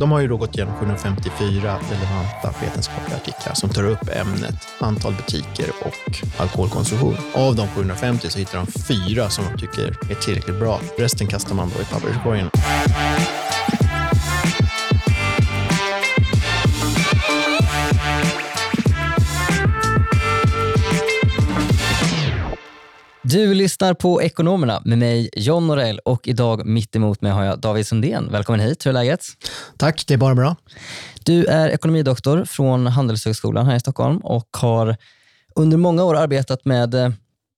De 0.00 0.10
har 0.10 0.20
ju 0.20 0.28
då 0.28 0.36
gått 0.36 0.56
igenom 0.56 0.74
754 0.74 1.78
relevanta 1.90 2.60
vetenskapliga 2.60 3.16
artiklar 3.16 3.54
som 3.54 3.70
tar 3.70 3.84
upp 3.84 4.08
ämnet 4.12 4.54
antal 4.78 5.14
butiker 5.14 5.70
och 5.80 6.40
alkoholkonsumtion. 6.40 7.16
Av 7.34 7.56
de 7.56 7.68
750 7.68 8.30
så 8.30 8.38
hittar 8.38 8.58
de 8.58 8.66
fyra 8.66 9.30
som 9.30 9.44
de 9.52 9.58
tycker 9.60 10.10
är 10.10 10.14
tillräckligt 10.14 10.58
bra. 10.58 10.80
Resten 10.98 11.26
kastar 11.26 11.54
man 11.54 11.70
då 11.76 11.82
i 11.82 11.84
papperskorgen. 11.84 12.50
Du 23.30 23.54
lyssnar 23.54 23.94
på 23.94 24.22
Ekonomerna 24.22 24.82
med 24.84 24.98
mig 24.98 25.30
John 25.36 25.66
Norell 25.66 25.98
och 25.98 26.28
idag 26.28 26.66
mitt 26.66 26.96
emot 26.96 27.22
mig 27.22 27.32
har 27.32 27.44
jag 27.44 27.60
David 27.60 27.86
Sundén. 27.86 28.28
Välkommen 28.32 28.60
hit, 28.60 28.86
hur 28.86 28.90
är 28.90 28.92
läget? 28.92 29.24
Tack, 29.76 30.06
det 30.06 30.14
är 30.14 30.18
bara 30.18 30.34
bra. 30.34 30.56
Du 31.24 31.44
är 31.44 31.68
ekonomidoktor 31.68 32.44
från 32.44 32.86
Handelshögskolan 32.86 33.66
här 33.66 33.76
i 33.76 33.80
Stockholm 33.80 34.18
och 34.18 34.48
har 34.56 34.96
under 35.54 35.76
många 35.76 36.04
år 36.04 36.16
arbetat 36.16 36.64
med 36.64 36.94
eh, 36.94 37.10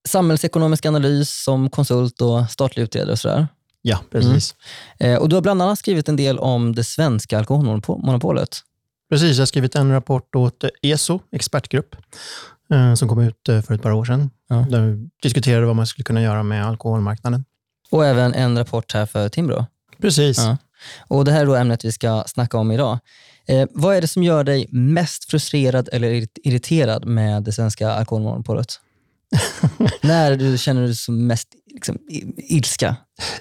samhällsekonomisk 0.08 0.86
analys 0.86 1.42
som 1.44 1.70
konsult 1.70 2.20
och 2.20 2.50
statlig 2.50 2.82
utredare 2.82 3.12
och 3.12 3.18
sådär. 3.18 3.48
Ja, 3.82 3.98
precis. 4.10 4.54
Mm. 4.98 5.22
Och 5.22 5.28
du 5.28 5.36
har 5.36 5.42
bland 5.42 5.62
annat 5.62 5.78
skrivit 5.78 6.08
en 6.08 6.16
del 6.16 6.38
om 6.38 6.74
det 6.74 6.84
svenska 6.84 7.38
alkoholmonopolet. 7.38 8.62
Precis, 9.12 9.36
jag 9.36 9.42
har 9.42 9.46
skrivit 9.46 9.74
en 9.74 9.91
rapport 9.91 10.34
åt 10.34 10.64
ESO, 10.82 11.20
expertgrupp, 11.32 11.94
eh, 11.94 11.98
som 12.96 13.08
kom 13.08 13.20
ut 13.20 13.66
för 13.66 13.72
ett 13.74 13.82
par 13.82 13.92
år 13.92 14.04
sedan. 14.04 14.30
Ja. 14.48 14.66
Där 14.70 14.80
vi 14.80 15.10
diskuterade 15.22 15.66
vad 15.66 15.76
man 15.76 15.86
skulle 15.86 16.04
kunna 16.04 16.22
göra 16.22 16.42
med 16.42 16.66
alkoholmarknaden. 16.66 17.44
Och 17.90 18.06
även 18.06 18.34
en 18.34 18.58
rapport 18.58 18.94
här 18.94 19.06
för 19.06 19.28
Timbro. 19.28 19.66
Precis. 20.00 20.38
Ja. 20.38 20.56
Och 21.08 21.24
Det 21.24 21.32
här 21.32 21.40
är 21.40 21.46
då 21.46 21.54
ämnet 21.54 21.84
vi 21.84 21.92
ska 21.92 22.24
snacka 22.27 22.58
om 22.58 22.72
idag. 22.72 22.98
Eh, 23.46 23.68
vad 23.70 23.96
är 23.96 24.00
det 24.00 24.08
som 24.08 24.22
gör 24.22 24.44
dig 24.44 24.66
mest 24.70 25.30
frustrerad 25.30 25.88
eller 25.92 26.27
irriterad 26.44 27.05
med 27.05 27.42
det 27.42 27.52
svenska 27.52 27.91
alkoholmonopolet? 27.91 28.80
När 30.00 30.36
du 30.36 30.58
känner 30.58 30.86
du 30.86 30.94
som 30.94 31.27
mest 31.27 31.48
liksom, 31.75 31.98
ilska? 32.37 32.97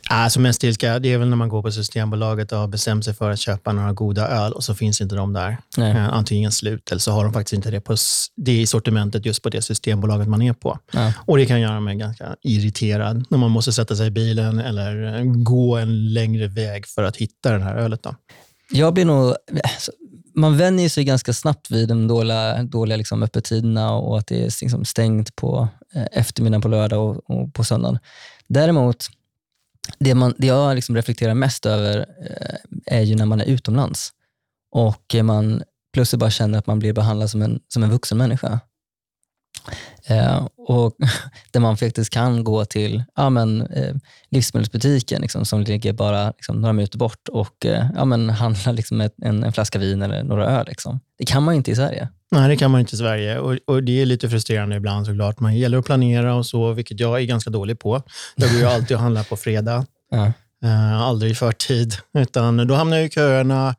Alltså 0.09 0.39
mest 0.39 0.63
ilska, 0.63 0.99
det 0.99 1.13
är 1.13 1.17
väl 1.17 1.29
när 1.29 1.37
man 1.37 1.49
går 1.49 1.61
på 1.61 1.71
Systembolaget 1.71 2.51
och 2.51 2.57
har 2.57 2.67
bestämt 2.67 3.05
sig 3.05 3.13
för 3.13 3.31
att 3.31 3.39
köpa 3.39 3.71
några 3.71 3.93
goda 3.93 4.27
öl 4.27 4.53
och 4.53 4.63
så 4.63 4.75
finns 4.75 5.01
inte 5.01 5.15
de 5.15 5.33
där. 5.33 5.57
Eh, 5.77 6.13
antingen 6.13 6.51
slut 6.51 6.91
eller 6.91 6.99
så 6.99 7.11
har 7.11 7.23
de 7.23 7.33
faktiskt 7.33 7.53
inte 7.53 7.71
det, 7.71 7.81
på, 7.81 7.95
det 8.35 8.61
i 8.61 8.67
sortimentet 8.67 9.25
just 9.25 9.43
på 9.43 9.49
det 9.49 9.61
Systembolaget 9.61 10.27
man 10.27 10.41
är 10.41 10.53
på. 10.53 10.79
Ja. 10.91 11.13
Och 11.17 11.37
Det 11.37 11.45
kan 11.45 11.61
göra 11.61 11.79
mig 11.79 11.95
ganska 11.95 12.35
irriterad 12.43 13.25
när 13.29 13.37
man 13.37 13.51
måste 13.51 13.73
sätta 13.73 13.95
sig 13.95 14.07
i 14.07 14.11
bilen 14.11 14.59
eller 14.59 15.23
gå 15.43 15.77
en 15.77 16.13
längre 16.13 16.47
väg 16.47 16.87
för 16.87 17.03
att 17.03 17.17
hitta 17.17 17.51
det 17.51 17.63
här 17.63 17.75
ölet. 17.75 18.03
Då. 18.03 18.15
Jag 18.71 18.93
blir 18.93 19.05
nog, 19.05 19.35
man 20.35 20.57
vänjer 20.57 20.89
sig 20.89 21.03
ganska 21.03 21.33
snabbt 21.33 21.71
vid 21.71 21.87
de 21.87 22.07
dåliga, 22.07 22.63
dåliga 22.63 22.97
liksom 22.97 23.23
öppettiderna 23.23 23.93
och 23.93 24.17
att 24.17 24.27
det 24.27 24.39
är 24.39 24.61
liksom 24.61 24.85
stängt 24.85 25.35
på 25.35 25.67
eh, 25.95 26.05
eftermiddagen 26.11 26.61
på 26.61 26.67
lördag 26.67 27.09
och, 27.09 27.29
och 27.29 27.53
på 27.53 27.63
söndagen. 27.63 27.99
Däremot, 28.47 29.05
det, 29.99 30.15
man, 30.15 30.33
det 30.37 30.47
jag 30.47 30.75
liksom 30.75 30.95
reflekterar 30.95 31.33
mest 31.33 31.65
över 31.65 31.97
eh, 31.99 32.95
är 32.97 33.01
ju 33.01 33.15
när 33.15 33.25
man 33.25 33.41
är 33.41 33.45
utomlands 33.45 34.11
och 34.71 35.15
man 35.23 35.63
plötsligt 35.93 36.19
bara 36.19 36.29
känner 36.29 36.59
att 36.59 36.67
man 36.67 36.79
blir 36.79 36.93
behandlad 36.93 37.29
som 37.29 37.41
en, 37.41 37.59
som 37.67 37.83
en 37.83 37.91
vuxen 37.91 38.17
människa. 38.17 38.59
Eh, 40.05 40.47
och 40.57 40.95
där 41.51 41.59
man 41.59 41.77
faktiskt 41.77 42.09
kan 42.09 42.43
gå 42.43 42.65
till 42.65 43.03
ja, 43.15 43.29
men, 43.29 43.61
eh, 43.61 43.95
livsmedelsbutiken 44.29 45.21
liksom, 45.21 45.45
som 45.45 45.61
ligger 45.61 45.93
bara 45.93 46.27
liksom, 46.27 46.61
några 46.61 46.73
minuter 46.73 46.97
bort 46.97 47.27
och 47.31 47.65
eh, 47.65 47.85
ja, 47.95 48.05
men, 48.05 48.29
handla 48.39 48.71
liksom, 48.71 49.01
en, 49.01 49.43
en, 49.43 49.53
flaska 49.53 49.79
vin 49.79 50.01
eller 50.01 50.23
några 50.23 50.45
öl. 50.45 50.65
Liksom. 50.67 50.99
Det 51.17 51.25
kan 51.25 51.43
man 51.43 51.55
inte 51.55 51.71
i 51.71 51.75
Sverige. 51.75 52.07
Nej, 52.31 52.49
det 52.49 52.57
kan 52.57 52.71
man 52.71 52.79
inte 52.79 52.95
i 52.95 52.97
Sverige 52.97 53.39
och, 53.39 53.57
och 53.65 53.83
det 53.83 54.01
är 54.01 54.05
lite 54.05 54.29
frustrerande 54.29 54.75
ibland 54.75 55.05
såklart. 55.05 55.39
Man 55.39 55.57
gäller 55.57 55.77
att 55.77 55.85
planera 55.85 56.35
och 56.35 56.45
så, 56.45 56.73
vilket 56.73 56.99
jag 56.99 57.21
är 57.21 57.25
ganska 57.25 57.49
dålig 57.49 57.79
på. 57.79 58.01
Jag 58.35 58.49
går 58.49 58.59
ju 58.59 58.65
alltid 58.75 58.97
och 58.97 59.03
handlar 59.03 59.23
på 59.23 59.37
fredag. 59.37 59.85
Ja. 60.11 60.31
Uh, 60.65 61.01
aldrig 61.01 61.31
i 61.31 61.35
förtid, 61.35 61.95
utan 62.13 62.67
då 62.67 62.75
hamnar 62.75 62.97
jag 62.97 63.05
i 63.05 63.09
köerna 63.09 63.75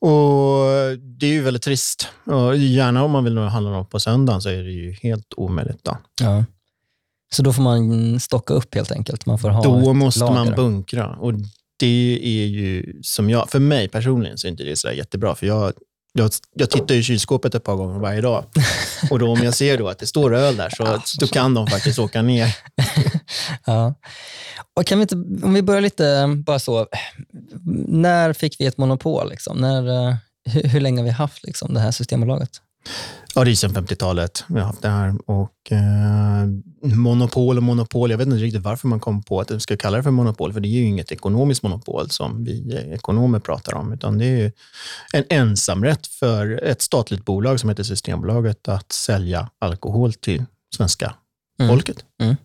och 0.00 0.98
Det 1.00 1.26
är 1.26 1.30
ju 1.30 1.42
väldigt 1.42 1.62
trist. 1.62 2.08
Och 2.24 2.56
gärna 2.56 3.04
om 3.04 3.10
man 3.10 3.24
vill 3.24 3.38
handla 3.38 3.70
något 3.70 3.90
på 3.90 4.00
söndagen 4.00 4.42
så 4.42 4.48
är 4.48 4.62
det 4.62 4.70
ju 4.70 4.92
helt 4.92 5.34
omöjligt. 5.36 5.84
Då. 5.84 5.96
Ja. 6.20 6.44
Så 7.34 7.42
då 7.42 7.52
får 7.52 7.62
man 7.62 8.20
stocka 8.20 8.54
upp 8.54 8.74
helt 8.74 8.92
enkelt? 8.92 9.26
Man 9.26 9.38
får 9.38 9.48
ha 9.48 9.62
då 9.62 9.92
måste 9.92 10.20
lager. 10.20 10.34
man 10.34 10.54
bunkra. 10.54 11.16
Och 11.16 11.32
det 11.78 12.20
är 12.22 12.46
ju, 12.46 12.98
som 13.02 13.30
jag, 13.30 13.50
för 13.50 13.58
mig 13.58 13.88
personligen, 13.88 14.38
så 14.38 14.46
är 14.46 14.50
inte 14.50 14.64
det 14.64 14.76
så 14.76 14.92
jättebra. 14.92 15.34
För 15.34 15.46
jag, 15.46 15.72
jag, 16.12 16.30
jag 16.54 16.70
tittar 16.70 16.94
i 16.94 17.02
kylskåpet 17.02 17.54
ett 17.54 17.64
par 17.64 17.74
gånger 17.74 17.98
varje 17.98 18.20
dag. 18.20 18.44
Och 19.10 19.18
då 19.18 19.30
om 19.30 19.42
jag 19.42 19.54
ser 19.54 19.78
då 19.78 19.88
att 19.88 19.98
det 19.98 20.06
står 20.06 20.34
öl 20.34 20.56
där, 20.56 20.70
så 20.70 21.00
då 21.20 21.26
kan 21.26 21.54
de 21.54 21.66
faktiskt 21.66 21.98
åka 21.98 22.22
ner. 22.22 22.56
ja. 23.64 23.94
Och 24.76 24.86
kan 24.86 24.98
vi 24.98 25.02
inte, 25.02 25.14
om 25.46 25.54
vi 25.54 25.62
börjar 25.62 25.80
lite 25.80 26.34
bara 26.46 26.58
så. 26.58 26.86
När 27.88 28.32
fick 28.32 28.60
vi 28.60 28.66
ett 28.66 28.78
monopol? 28.78 29.30
Liksom? 29.30 29.58
När, 29.58 30.08
eh, 30.08 30.14
hur, 30.44 30.62
hur 30.62 30.80
länge 30.80 31.00
har 31.00 31.04
vi 31.04 31.10
haft 31.10 31.44
liksom, 31.44 31.74
det 31.74 31.80
här 31.80 31.90
Systembolaget? 31.90 32.60
Ja, 33.34 33.44
det 33.44 33.50
är 33.50 33.54
sedan 33.54 33.74
50-talet 33.74 34.44
vi 34.46 34.60
har 34.60 34.66
haft 34.66 34.82
det 34.82 34.88
här. 34.88 35.14
Och, 35.26 35.72
eh, 35.72 36.46
monopol 36.82 37.56
och 37.56 37.62
monopol, 37.62 38.10
jag 38.10 38.18
vet 38.18 38.26
inte 38.26 38.38
riktigt 38.38 38.62
varför 38.62 38.88
man 38.88 39.00
kom 39.00 39.22
på 39.22 39.40
att 39.40 39.50
vi 39.50 39.60
ska 39.60 39.76
kalla 39.76 39.96
det 39.96 40.02
för 40.02 40.10
monopol, 40.10 40.52
för 40.52 40.60
det 40.60 40.68
är 40.68 40.70
ju 40.70 40.84
inget 40.84 41.12
ekonomiskt 41.12 41.62
monopol 41.62 42.10
som 42.10 42.44
vi 42.44 42.76
ekonomer 42.92 43.38
pratar 43.38 43.74
om, 43.74 43.92
utan 43.92 44.18
det 44.18 44.24
är 44.26 44.52
en 45.12 45.24
ensamrätt 45.28 46.06
för 46.06 46.64
ett 46.64 46.82
statligt 46.82 47.24
bolag 47.24 47.60
som 47.60 47.68
heter 47.68 47.82
Systembolaget 47.82 48.68
att 48.68 48.92
sälja 48.92 49.50
alkohol 49.58 50.12
till 50.12 50.44
svenska 50.76 51.14
mm. 51.60 51.72
folket. 51.72 52.04
Mm. 52.22 52.36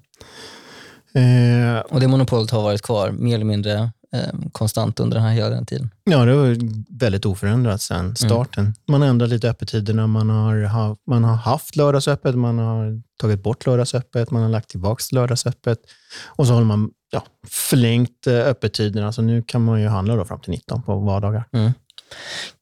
Eh, 1.15 1.79
och 1.79 1.99
det 1.99 2.07
monopolet 2.07 2.51
har 2.51 2.61
varit 2.61 2.81
kvar 2.81 3.11
mer 3.11 3.35
eller 3.35 3.45
mindre 3.45 3.91
eh, 4.13 4.33
konstant 4.51 4.99
under 4.99 5.17
den 5.17 5.25
här 5.27 5.33
hela 5.33 5.49
den 5.49 5.65
tiden? 5.65 5.89
Ja, 6.03 6.25
det 6.25 6.35
var 6.35 6.57
väldigt 6.99 7.25
oförändrat 7.25 7.81
sedan 7.81 7.99
mm. 7.99 8.15
starten. 8.15 8.63
Mm. 8.63 8.73
Man 8.87 9.01
har 9.01 9.07
ändrat 9.07 9.29
lite 9.29 9.49
öppettiderna. 9.49 10.07
Man 10.07 10.29
har, 10.29 10.97
man 11.09 11.23
har 11.23 11.35
haft 11.35 11.75
lördagsöppet, 11.75 12.35
man 12.35 12.57
har 12.59 13.01
tagit 13.19 13.43
bort 13.43 13.65
lördagsöppet, 13.65 14.31
man 14.31 14.41
har 14.41 14.49
lagt 14.49 14.69
tillbaka 14.69 15.03
lördagsöppet 15.11 15.79
och 16.25 16.47
så 16.47 16.53
har 16.53 16.63
man 16.63 16.91
ja, 17.11 17.23
förlängt 17.47 18.27
eh, 18.27 18.39
öppettiderna. 18.39 19.11
Så 19.11 19.21
nu 19.21 19.43
kan 19.43 19.63
man 19.65 19.81
ju 19.81 19.87
handla 19.87 20.15
då 20.15 20.25
fram 20.25 20.39
till 20.39 20.51
19 20.51 20.83
på 20.83 20.99
vardagar. 20.99 21.47
Mm. 21.51 21.71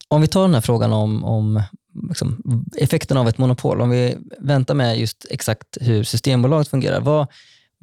Om 0.08 0.20
vi 0.20 0.28
tar 0.28 0.42
den 0.42 0.54
här 0.54 0.60
frågan 0.60 0.92
om, 0.92 1.24
om 1.24 1.62
liksom, 2.08 2.42
effekten 2.78 3.16
av 3.16 3.28
ett 3.28 3.38
monopol. 3.38 3.80
Om 3.80 3.90
vi 3.90 4.16
väntar 4.38 4.74
med 4.74 4.98
just 4.98 5.26
exakt 5.30 5.78
hur 5.80 6.04
Systembolaget 6.04 6.68
fungerar. 6.68 7.00
Vad, 7.00 7.26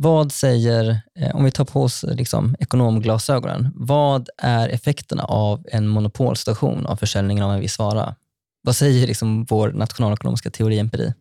vad 0.02 0.32
säger, 0.32 1.02
eh, 1.20 1.36
om 1.36 1.44
vi 1.44 1.52
tar 1.52 1.66
på 1.66 1.84
oss 1.84 2.06
liksom, 2.08 2.56
ekonomglasögonen, 2.60 3.72
vad 3.76 4.30
är 4.38 4.70
effekterna 4.70 5.24
av 5.24 5.66
en 5.72 5.88
monopolstation 5.88 6.86
av 6.86 6.96
försäljningen 6.96 7.44
av 7.44 7.54
en 7.54 7.60
viss 7.60 7.80
vara? 7.80 8.16
Vad 8.62 8.76
säger 8.76 9.08
liksom 9.08 9.46
vår 9.46 9.72
nationalekonomiska 9.72 10.50
teori 10.50 10.80
empiri? 10.80 11.14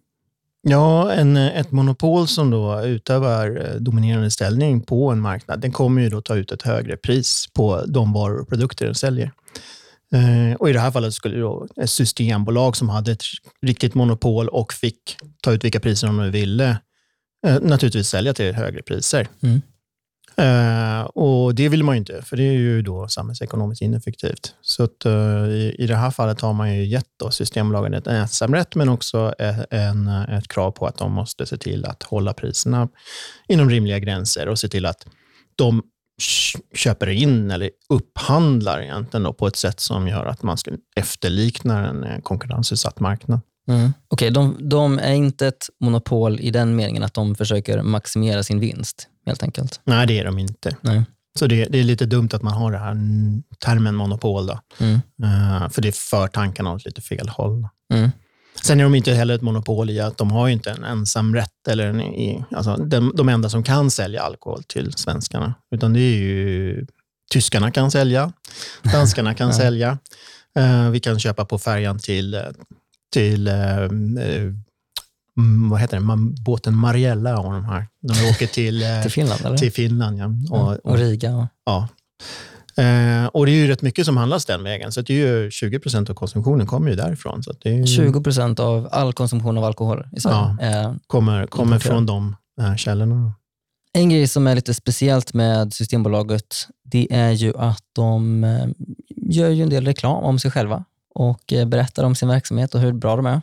Ja, 0.63 1.13
en, 1.13 1.37
ett 1.37 1.73
monopol 1.73 2.29
som 2.29 2.51
då 2.51 2.83
utövar 2.83 3.67
eh, 3.67 3.81
dominerande 3.81 4.31
ställning 4.31 4.81
på 4.81 5.11
en 5.11 5.21
marknad, 5.21 5.61
den 5.61 5.73
kommer 5.73 6.03
ju 6.03 6.09
då 6.09 6.21
ta 6.21 6.37
ut 6.37 6.53
ett 6.53 6.63
högre 6.63 6.97
pris 6.97 7.47
på 7.55 7.85
de 7.87 8.13
varor 8.13 8.41
och 8.41 8.49
produkter 8.49 8.85
den 8.85 8.95
säljer. 8.95 9.33
Eh, 10.15 10.57
och 10.59 10.71
I 10.71 10.73
det 10.73 10.81
här 10.81 10.91
fallet 10.91 11.15
skulle 11.15 11.39
då 11.39 11.67
ett 11.77 11.91
systembolag 11.91 12.77
som 12.77 12.89
hade 12.89 13.13
ett 13.13 13.25
riktigt 13.63 13.95
monopol 13.95 14.49
och 14.49 14.73
fick 14.73 15.17
ta 15.43 15.53
ut 15.53 15.65
vilka 15.65 15.81
priser 15.81 16.07
de 16.07 16.17
nu 16.17 16.31
ville 16.31 16.79
Eh, 17.47 17.61
naturligtvis 17.61 18.09
sälja 18.09 18.35
till 18.35 18.55
högre 18.55 18.83
priser. 18.83 19.29
Mm. 19.43 19.63
Uh, 20.41 21.01
och 21.01 21.55
Det 21.55 21.69
vill 21.69 21.85
man 21.85 21.95
ju 21.95 21.99
inte, 21.99 22.23
för 22.23 22.37
det 22.37 22.43
är 22.43 22.53
ju 22.53 22.83
då 22.83 23.09
samhällsekonomiskt 23.09 23.83
ineffektivt. 23.83 24.55
Så 24.61 24.85
att, 24.85 25.07
uh, 25.07 25.49
i, 25.49 25.77
i 25.79 25.87
det 25.87 25.97
här 25.97 26.11
fallet 26.11 26.41
har 26.41 26.53
man 26.53 26.77
ju 26.77 26.85
gett 26.85 27.09
då 27.17 27.31
Systembolagen 27.31 27.95
ett 27.95 28.07
ensamrätt, 28.07 28.75
men 28.75 28.89
också 28.89 29.35
en, 29.71 30.09
ett 30.09 30.49
krav 30.49 30.71
på 30.71 30.87
att 30.87 30.99
de 30.99 31.13
måste 31.13 31.47
se 31.47 31.57
till 31.57 31.85
att 31.85 32.03
hålla 32.03 32.35
priserna 32.35 32.89
inom 33.49 33.71
rimliga 33.71 33.99
gränser 33.99 34.49
och 34.49 34.59
se 34.59 34.69
till 34.69 34.87
att 34.87 35.07
de 35.57 35.83
köper 36.75 37.09
in 37.09 37.51
eller 37.51 37.71
upphandlar 37.89 38.83
egentligen 38.83 39.23
då 39.23 39.33
på 39.33 39.47
ett 39.47 39.57
sätt 39.57 39.81
som 39.81 40.09
gör 40.09 40.27
att 40.27 40.43
man 40.43 40.59
ska 40.59 40.71
efterlikna 40.97 41.89
en 41.89 42.23
konkurrensutsatt 42.23 43.01
marknad. 43.01 43.41
Mm. 43.69 43.93
Okej, 44.09 44.31
okay, 44.31 44.31
de, 44.31 44.69
de, 44.69 44.99
är 44.99 45.13
inte 45.13 45.47
ett 45.47 45.67
monopol 45.81 46.41
i 46.41 46.51
den 46.51 46.77
meningen 46.77 47.03
att 47.03 47.15
de 47.15 47.35
försöker 47.35 47.83
maximera 47.83 48.43
sin 48.43 48.61
vinst, 48.61 49.09
helt 49.27 49.43
enkelt? 49.43 49.81
Nej, 49.85 50.07
det 50.07 50.19
är 50.19 50.25
de 50.25 50.39
inte. 50.39 50.77
Nej. 50.81 51.05
Så 51.39 51.47
det, 51.47 51.65
det 51.65 51.79
är 51.79 51.85
lite 51.85 52.07
dumt 52.07 52.29
att 52.33 52.43
man 52.43 52.53
har 52.53 52.73
den 52.73 52.81
här 52.81 52.97
termen 53.59 53.95
monopol, 53.95 54.47
då. 54.47 54.61
Mm. 54.79 54.95
Uh, 55.23 55.69
för 55.69 55.83
det 55.83 55.97
för 55.97 56.29
tankarna 56.29 56.73
åt 56.73 56.85
lite 56.85 57.01
fel 57.01 57.29
håll. 57.29 57.69
Mm. 57.95 58.11
Sen 58.63 58.81
är 58.81 58.85
de 58.85 58.95
inte 58.95 59.13
heller 59.13 59.35
ett 59.35 59.43
monopol 59.43 59.91
i 59.91 60.01
att 60.01 60.19
de 60.19 60.31
har 60.31 60.49
inte 60.49 60.71
en 60.71 60.85
ensam 60.85 61.35
rätt, 61.35 61.69
eller 61.69 61.87
en, 61.87 62.45
alltså 62.51 62.77
de, 62.77 63.13
de 63.15 63.29
enda 63.29 63.51
som 63.51 63.63
kan 63.63 63.91
sälja 63.91 64.23
alkohol 64.23 64.63
till 64.63 64.93
svenskarna. 64.93 65.55
Utan 65.71 65.93
det 65.93 66.01
är 66.01 66.17
ju 66.17 66.87
tyskarna 67.33 67.71
kan 67.71 67.91
sälja, 67.91 68.33
danskarna 68.83 69.35
kan 69.35 69.55
sälja. 69.55 69.99
Eh, 70.59 70.91
vi 70.91 71.01
kan 71.01 71.19
köpa 71.19 71.45
på 71.45 71.59
färjan 71.59 71.99
till, 71.99 72.35
eh, 72.35 72.43
till 73.13 73.49
eh, 73.49 73.79
eh, 73.79 73.89
mm, 75.39 75.71
vad 75.71 75.81
heter 75.81 75.97
det, 75.97 76.03
Man, 76.03 76.35
båten 76.45 76.77
Mariella 76.77 77.39
och 77.39 77.53
de 77.53 77.65
här. 77.65 77.87
Vi 78.01 78.31
åker 78.31 78.47
till, 78.47 78.83
eh, 78.97 79.03
Till 79.03 79.11
Finland, 79.11 79.41
eller? 79.45 79.57
till 79.57 79.73
Finland. 79.73 80.19
Ja. 80.19 80.57
Och, 80.57 80.91
och 80.93 80.99
Riga. 80.99 81.37
Och... 81.37 81.47
Ja. 81.65 81.89
Eh, 82.83 83.27
och 83.27 83.47
det 83.47 83.53
är 83.53 83.57
ju 83.57 83.67
rätt 83.67 83.83
mycket 83.83 84.07
som 84.07 84.17
handlas 84.17 84.47
den 84.47 84.63
vägen. 84.63 84.93
Så 84.93 85.01
det 85.01 85.13
är 85.13 85.43
ju 85.43 85.51
20 85.51 85.79
procent 85.79 86.11
av 86.11 86.15
konsumtionen 86.15 86.67
kommer 86.67 86.91
ju 86.91 86.97
därifrån. 86.97 87.43
Så 87.43 87.53
det 87.63 87.69
är 87.69 87.75
ju, 87.75 87.87
20 87.87 88.23
procent 88.23 88.61
av 88.61 88.89
all 88.93 89.13
konsumtion 89.13 89.59
av 89.59 89.65
alkohol 89.65 90.07
i 90.17 90.21
Sverige. 90.21 90.57
Eh, 90.61 90.95
kommer, 91.07 91.47
kommer 91.47 91.79
från 91.79 92.07
de 92.07 92.37
eh, 92.61 92.77
källorna. 92.77 93.33
En 93.93 94.09
grej 94.09 94.29
som 94.29 94.47
är 94.47 94.55
lite 94.55 94.75
speciellt 94.75 95.35
med 95.35 95.73
Systembolaget, 95.73 96.57
det 96.85 97.07
är 97.11 97.31
ju 97.31 97.57
att 97.57 97.83
de 97.93 98.47
gör 99.17 99.49
ju 99.49 99.63
en 99.63 99.71
del 99.71 99.85
reklam 99.85 100.25
om 100.25 100.39
sig 100.39 100.51
själva 100.51 100.85
och 101.19 101.53
eh, 101.53 101.67
berättar 101.67 102.05
om 102.05 102.15
sin 102.15 102.29
verksamhet 102.29 102.75
och 102.75 102.81
hur 102.81 102.93
bra 102.93 103.17
de 103.17 103.27
är. 103.27 103.41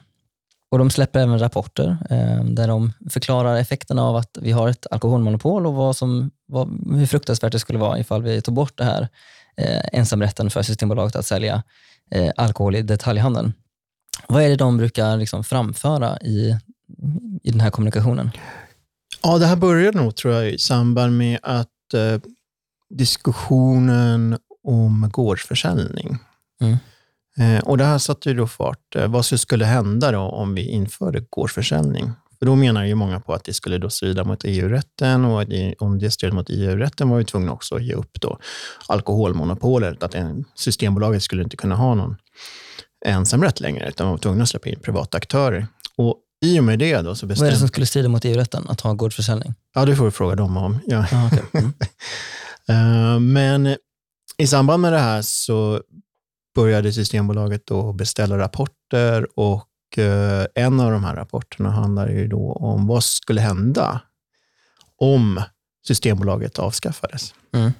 Och 0.71 0.77
De 0.77 0.89
släpper 0.89 1.19
även 1.19 1.39
rapporter 1.39 1.97
eh, 2.09 2.43
där 2.43 2.67
de 2.67 2.93
förklarar 3.09 3.55
effekterna 3.55 4.03
av 4.03 4.15
att 4.15 4.37
vi 4.41 4.51
har 4.51 4.69
ett 4.69 4.87
alkoholmonopol 4.91 5.67
och 5.67 5.73
vad 5.73 5.95
som, 5.95 6.31
vad, 6.47 6.67
hur 6.95 7.05
fruktansvärt 7.05 7.51
det 7.51 7.59
skulle 7.59 7.79
vara 7.79 7.99
ifall 7.99 8.23
vi 8.23 8.41
tog 8.41 8.53
bort 8.53 8.77
det 8.77 8.83
här 8.83 9.07
eh, 9.57 9.81
ensamrätten 9.91 10.49
för 10.49 10.61
Systembolaget 10.61 11.15
att 11.15 11.25
sälja 11.25 11.63
alkohol 12.35 12.75
i 12.75 12.81
detaljhandeln. 12.81 13.53
Vad 14.27 14.43
är 14.43 14.49
det 14.49 14.55
de 14.55 14.77
brukar 14.77 15.17
liksom 15.17 15.43
framföra 15.43 16.17
i, 16.17 16.57
i 17.43 17.51
den 17.51 17.61
här 17.61 17.69
kommunikationen? 17.69 18.31
Ja, 19.23 19.37
det 19.37 19.45
här 19.45 19.55
började 19.55 19.97
nog 19.97 20.15
tror 20.15 20.33
jag 20.33 20.49
i 20.49 20.57
samband 20.57 21.17
med 21.17 21.39
att 21.43 21.93
eh, 21.93 22.21
diskussionen 22.89 24.37
om 24.63 25.09
gårdsförsäljning. 25.13 26.17
Mm. 26.61 26.77
Eh, 27.39 27.59
och 27.59 27.77
det 27.77 27.83
här 27.85 27.97
satte 27.97 28.29
ju 28.29 28.35
då 28.35 28.47
fart. 28.47 28.95
Eh, 28.95 29.07
vad 29.07 29.25
skulle 29.25 29.65
hända 29.65 30.11
då 30.11 30.19
om 30.19 30.55
vi 30.55 30.67
införde 30.67 31.25
gårdsförsäljning? 31.29 32.11
För 32.39 32.45
då 32.45 32.55
menar 32.55 32.85
ju 32.85 32.95
många 32.95 33.19
på 33.19 33.33
att 33.33 33.43
det 33.43 33.53
skulle 33.53 33.77
då 33.77 33.89
strida 33.89 34.23
mot 34.23 34.43
EU-rätten 34.43 35.25
och 35.25 35.45
om 35.79 35.99
det 35.99 36.11
stred 36.11 36.33
mot 36.33 36.49
EU-rätten 36.49 37.09
var 37.09 37.17
vi 37.17 37.25
tvungna 37.25 37.51
också 37.51 37.75
att 37.75 37.83
ge 37.83 37.93
upp 37.93 38.21
då 38.21 38.39
alkoholmonopolet. 38.87 40.03
Att 40.03 40.15
en, 40.15 40.45
Systembolaget 40.55 41.23
skulle 41.23 41.43
inte 41.43 41.57
kunna 41.57 41.75
ha 41.75 41.95
någon 41.95 42.15
ensamrätt 43.05 43.59
längre, 43.59 43.89
utan 43.89 44.09
var 44.09 44.17
tvungna 44.17 44.43
att 44.43 44.49
släppa 44.49 44.69
in 44.69 44.79
privata 44.79 45.17
aktörer. 45.17 45.67
Och 45.97 46.17
i 46.45 46.59
och 46.59 46.63
med 46.63 46.79
det 46.79 47.01
då 47.01 47.15
så 47.15 47.25
Vad 47.25 47.31
är 47.31 47.35
det 47.35 47.41
bestämde... 47.41 47.55
som 47.55 47.67
skulle 47.67 47.85
strida 47.85 48.09
mot 48.09 48.25
EU-rätten, 48.25 48.65
att 48.69 48.81
ha 48.81 48.93
gårdsförsäljning? 48.93 49.53
Ja, 49.75 49.85
det 49.85 49.95
får 49.95 50.05
vi 50.05 50.11
fråga 50.11 50.35
dem 50.35 50.57
om. 50.57 50.79
Ja. 50.87 51.05
Ah, 51.11 51.27
okay. 51.27 51.43
mm. 51.53 51.73
Eh, 52.69 53.19
Men 53.19 53.75
i 54.37 54.47
samband 54.47 54.81
med 54.81 54.93
det 54.93 54.99
här 54.99 55.21
så 55.21 55.81
började 56.55 56.93
Systembolaget 56.93 57.67
då 57.67 57.93
beställa 57.93 58.37
rapporter 58.37 59.27
och 59.35 59.97
eh, 59.97 60.45
en 60.55 60.79
av 60.79 60.91
de 60.91 61.03
här 61.03 61.15
rapporterna 61.15 61.71
handlar 61.71 62.09
ju 62.09 62.27
då 62.27 62.51
om 62.53 62.87
vad 62.87 63.03
skulle 63.03 63.41
hända 63.41 64.01
om 64.97 65.41
Systembolaget 65.87 66.59
avskaffades. 66.59 67.33
Mm. 67.53 67.71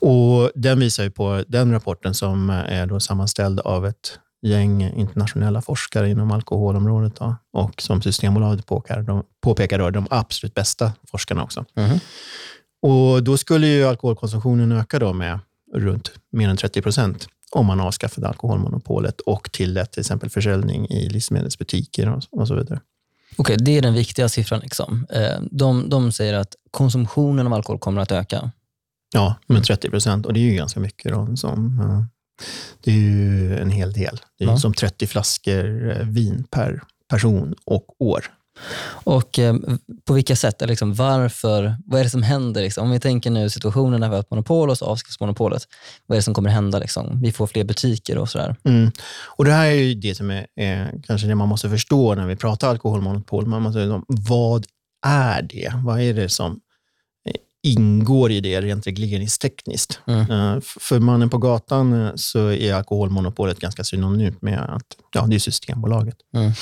Och 0.00 0.50
den 0.54 0.80
visar 0.80 1.04
ju 1.04 1.10
på 1.10 1.44
den 1.48 1.72
rapporten 1.72 2.14
som 2.14 2.50
är 2.50 2.86
då 2.86 3.00
sammanställd 3.00 3.60
av 3.60 3.86
ett 3.86 4.18
gäng 4.42 4.82
internationella 4.82 5.62
forskare 5.62 6.10
inom 6.10 6.30
alkoholområdet 6.30 7.16
då, 7.16 7.36
och 7.52 7.82
som 7.82 8.02
Systembolaget 8.02 8.66
påpekar, 8.66 9.02
de, 9.02 9.22
påpekar 9.40 9.78
då, 9.78 9.90
de 9.90 10.06
absolut 10.10 10.54
bästa 10.54 10.92
forskarna 11.10 11.44
också. 11.44 11.64
Mhm. 11.74 11.98
Och 12.82 13.22
då 13.24 13.36
skulle 13.36 13.66
ju 13.66 13.84
alkoholkonsumtionen 13.84 14.72
öka 14.72 14.98
då 14.98 15.12
med 15.12 15.38
runt 15.74 16.12
mer 16.32 16.48
än 16.48 16.56
30 16.56 16.82
procent 16.82 17.28
om 17.56 17.66
man 17.66 17.80
avskaffade 17.80 18.28
alkoholmonopolet 18.28 19.20
och 19.20 19.52
tillät 19.52 19.92
till 19.92 20.00
exempel 20.00 20.30
försäljning 20.30 20.86
i 20.88 21.08
livsmedelsbutiker 21.08 22.18
och, 22.30 22.48
så 22.48 22.54
vidare. 22.54 22.80
Okej, 23.36 23.56
det 23.60 23.78
är 23.78 23.82
den 23.82 23.94
viktiga 23.94 24.28
siffran. 24.28 24.60
Liksom. 24.60 25.06
Eh, 25.10 25.40
De, 25.50 25.88
de 25.88 26.12
säger 26.12 26.34
att 26.34 26.54
konsumtionen 26.70 27.46
av 27.46 27.52
alkohol 27.52 27.78
kommer 27.78 28.00
att 28.02 28.12
öka. 28.12 28.50
Ja, 29.14 29.34
med 29.46 29.64
30 29.64 29.90
procent. 29.90 30.26
Och 30.26 30.32
det 30.32 30.40
är 30.40 30.44
ju 30.50 30.54
ganska 30.54 30.80
mycket. 30.80 31.12
Då, 31.12 31.36
som, 31.36 31.80
det 32.84 32.90
är 32.90 32.94
ju 32.94 33.58
en 33.58 33.70
hel 33.70 33.92
del. 33.92 34.20
Det 34.38 34.44
är 34.44 34.48
Ja. 34.48 34.56
som 34.58 34.74
30 34.74 35.06
flaskor 35.06 35.90
eh, 35.90 36.06
vin 36.06 36.44
per 36.50 36.82
person 37.08 37.54
och 37.64 37.86
år. 38.02 38.24
Och 39.04 39.38
eh, 39.38 39.56
på 40.04 40.12
vilka 40.12 40.36
sätt? 40.36 40.62
Eller 40.62 40.72
liksom, 40.72 40.94
varför? 40.94 41.76
Vad 41.86 42.00
är 42.00 42.04
det 42.04 42.10
som 42.10 42.22
händer? 42.22 42.62
Liksom? 42.62 42.84
Om 42.84 42.90
vi 42.90 43.00
tänker 43.00 43.30
nu 43.30 43.50
situationen 43.50 44.00
när 44.00 44.08
vi 44.08 44.14
har 44.14 44.20
ett 44.20 44.30
monopol 44.30 44.70
och 44.70 44.78
så 44.78 44.84
avskaffas 44.84 45.20
monopolet. 45.20 45.62
Vad 46.06 46.16
är 46.16 46.18
det 46.18 46.22
som 46.22 46.34
kommer 46.34 46.50
hända? 46.50 46.78
Liksom? 46.78 47.20
Vi 47.22 47.32
får 47.32 47.46
fler 47.46 47.64
butiker 47.64 48.18
och 48.18 48.28
sådär. 48.28 48.56
Mm. 48.64 48.90
Och 49.36 49.44
Det 49.44 49.52
här 49.52 49.66
är 49.66 49.72
ju 49.72 49.94
det 49.94 50.14
som 50.14 50.30
är, 50.30 50.46
är 50.56 50.94
kanske 51.06 51.26
det 51.26 51.34
man 51.34 51.48
måste 51.48 51.70
förstå 51.70 52.14
när 52.14 52.26
vi 52.26 52.36
pratar 52.36 52.68
alkoholmonopol. 52.68 53.46
Man 53.46 53.62
måste, 53.62 54.02
vad 54.06 54.66
är 55.06 55.42
det? 55.42 55.72
Vad 55.84 56.00
är 56.00 56.14
det 56.14 56.28
som 56.28 56.60
eh, 57.28 57.34
ingår 57.62 58.30
i 58.30 58.40
det 58.40 58.60
rent 58.60 58.86
regleringstekniskt? 58.86 60.00
Mm. 60.06 60.30
Eh, 60.30 60.60
För 60.80 60.98
mannen 60.98 61.30
på 61.30 61.38
gatan 61.38 62.06
eh, 62.06 62.12
så 62.14 62.52
är 62.52 62.74
alkoholmonopolet 62.74 63.60
ganska 63.60 63.84
synonymt 63.84 64.42
med 64.42 64.60
att 64.60 64.86
ja, 65.14 65.26
det 65.28 65.34
är 65.34 65.38
Systembolaget. 65.38 66.16
Mm. 66.36 66.52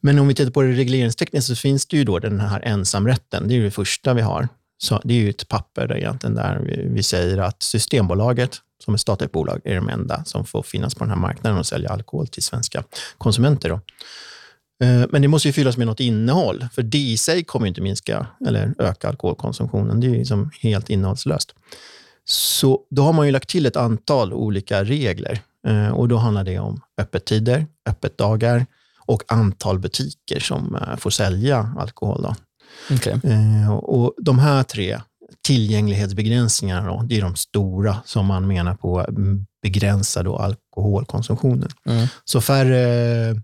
Men 0.00 0.18
om 0.18 0.28
vi 0.28 0.34
tittar 0.34 0.50
på 0.50 0.62
det 0.62 0.72
regleringstekniskt 0.72 1.48
så 1.48 1.56
finns 1.56 1.86
det 1.86 1.96
ju 1.96 2.04
då 2.04 2.18
den 2.18 2.40
här 2.40 2.60
ensamrätten. 2.64 3.48
Det 3.48 3.54
är 3.54 3.56
ju 3.56 3.64
det 3.64 3.70
första 3.70 4.14
vi 4.14 4.22
har. 4.22 4.48
Så 4.78 5.00
det 5.04 5.14
är 5.14 5.18
ju 5.18 5.30
ett 5.30 5.48
papper 5.48 5.86
där, 5.86 5.96
egentligen 5.96 6.34
där 6.34 6.58
vi, 6.58 6.88
vi 6.88 7.02
säger 7.02 7.38
att 7.38 7.62
Systembolaget, 7.62 8.56
som 8.84 8.94
ett 8.94 9.00
statligt 9.00 9.32
bolag, 9.32 9.60
är 9.64 9.74
de 9.74 9.88
enda 9.88 10.24
som 10.24 10.44
får 10.44 10.62
finnas 10.62 10.94
på 10.94 11.04
den 11.04 11.10
här 11.10 11.18
marknaden 11.18 11.58
och 11.58 11.66
sälja 11.66 11.90
alkohol 11.90 12.28
till 12.28 12.42
svenska 12.42 12.84
konsumenter. 13.18 13.68
Då. 13.68 13.80
Eh, 14.86 15.06
men 15.10 15.22
det 15.22 15.28
måste 15.28 15.48
ju 15.48 15.52
fyllas 15.52 15.76
med 15.76 15.86
något 15.86 16.00
innehåll, 16.00 16.68
för 16.72 16.82
det 16.82 16.98
i 16.98 17.16
sig 17.16 17.44
kommer 17.44 17.66
ju 17.66 17.68
inte 17.68 17.80
minska 17.80 18.26
eller 18.46 18.74
öka 18.78 19.08
alkoholkonsumtionen. 19.08 20.00
Det 20.00 20.06
är 20.06 20.08
ju 20.08 20.18
liksom 20.18 20.50
helt 20.60 20.90
innehållslöst. 20.90 21.54
Så 22.24 22.80
då 22.90 23.02
har 23.02 23.12
man 23.12 23.26
ju 23.26 23.32
lagt 23.32 23.48
till 23.48 23.66
ett 23.66 23.76
antal 23.76 24.32
olika 24.32 24.84
regler 24.84 25.40
eh, 25.66 25.88
och 25.88 26.08
då 26.08 26.16
handlar 26.16 26.44
det 26.44 26.58
om 26.58 26.80
öppettider, 26.98 27.66
öppetdagar 27.86 28.66
och 29.08 29.22
antal 29.28 29.78
butiker 29.78 30.40
som 30.40 30.74
eh, 30.76 30.96
får 30.96 31.10
sälja 31.10 31.74
alkohol. 31.78 32.22
Då. 32.22 32.34
Okej. 32.90 33.20
Eh, 33.24 33.72
Och 33.72 34.14
de 34.18 34.38
här 34.38 34.62
tre 34.62 35.00
tillgänglighetsbegränsningarna, 35.42 36.88
då, 36.88 37.02
det 37.02 37.16
är 37.18 37.22
de 37.22 37.36
stora 37.36 37.96
som 38.04 38.26
man 38.26 38.46
menar 38.46 38.74
på 38.74 39.00
mm, 39.00 39.46
begränsar 39.62 40.24
då 40.24 40.36
alkoholkonsumtionen. 40.36 41.68
Mm. 41.86 42.06
Så 42.24 42.40
färre 42.40 43.42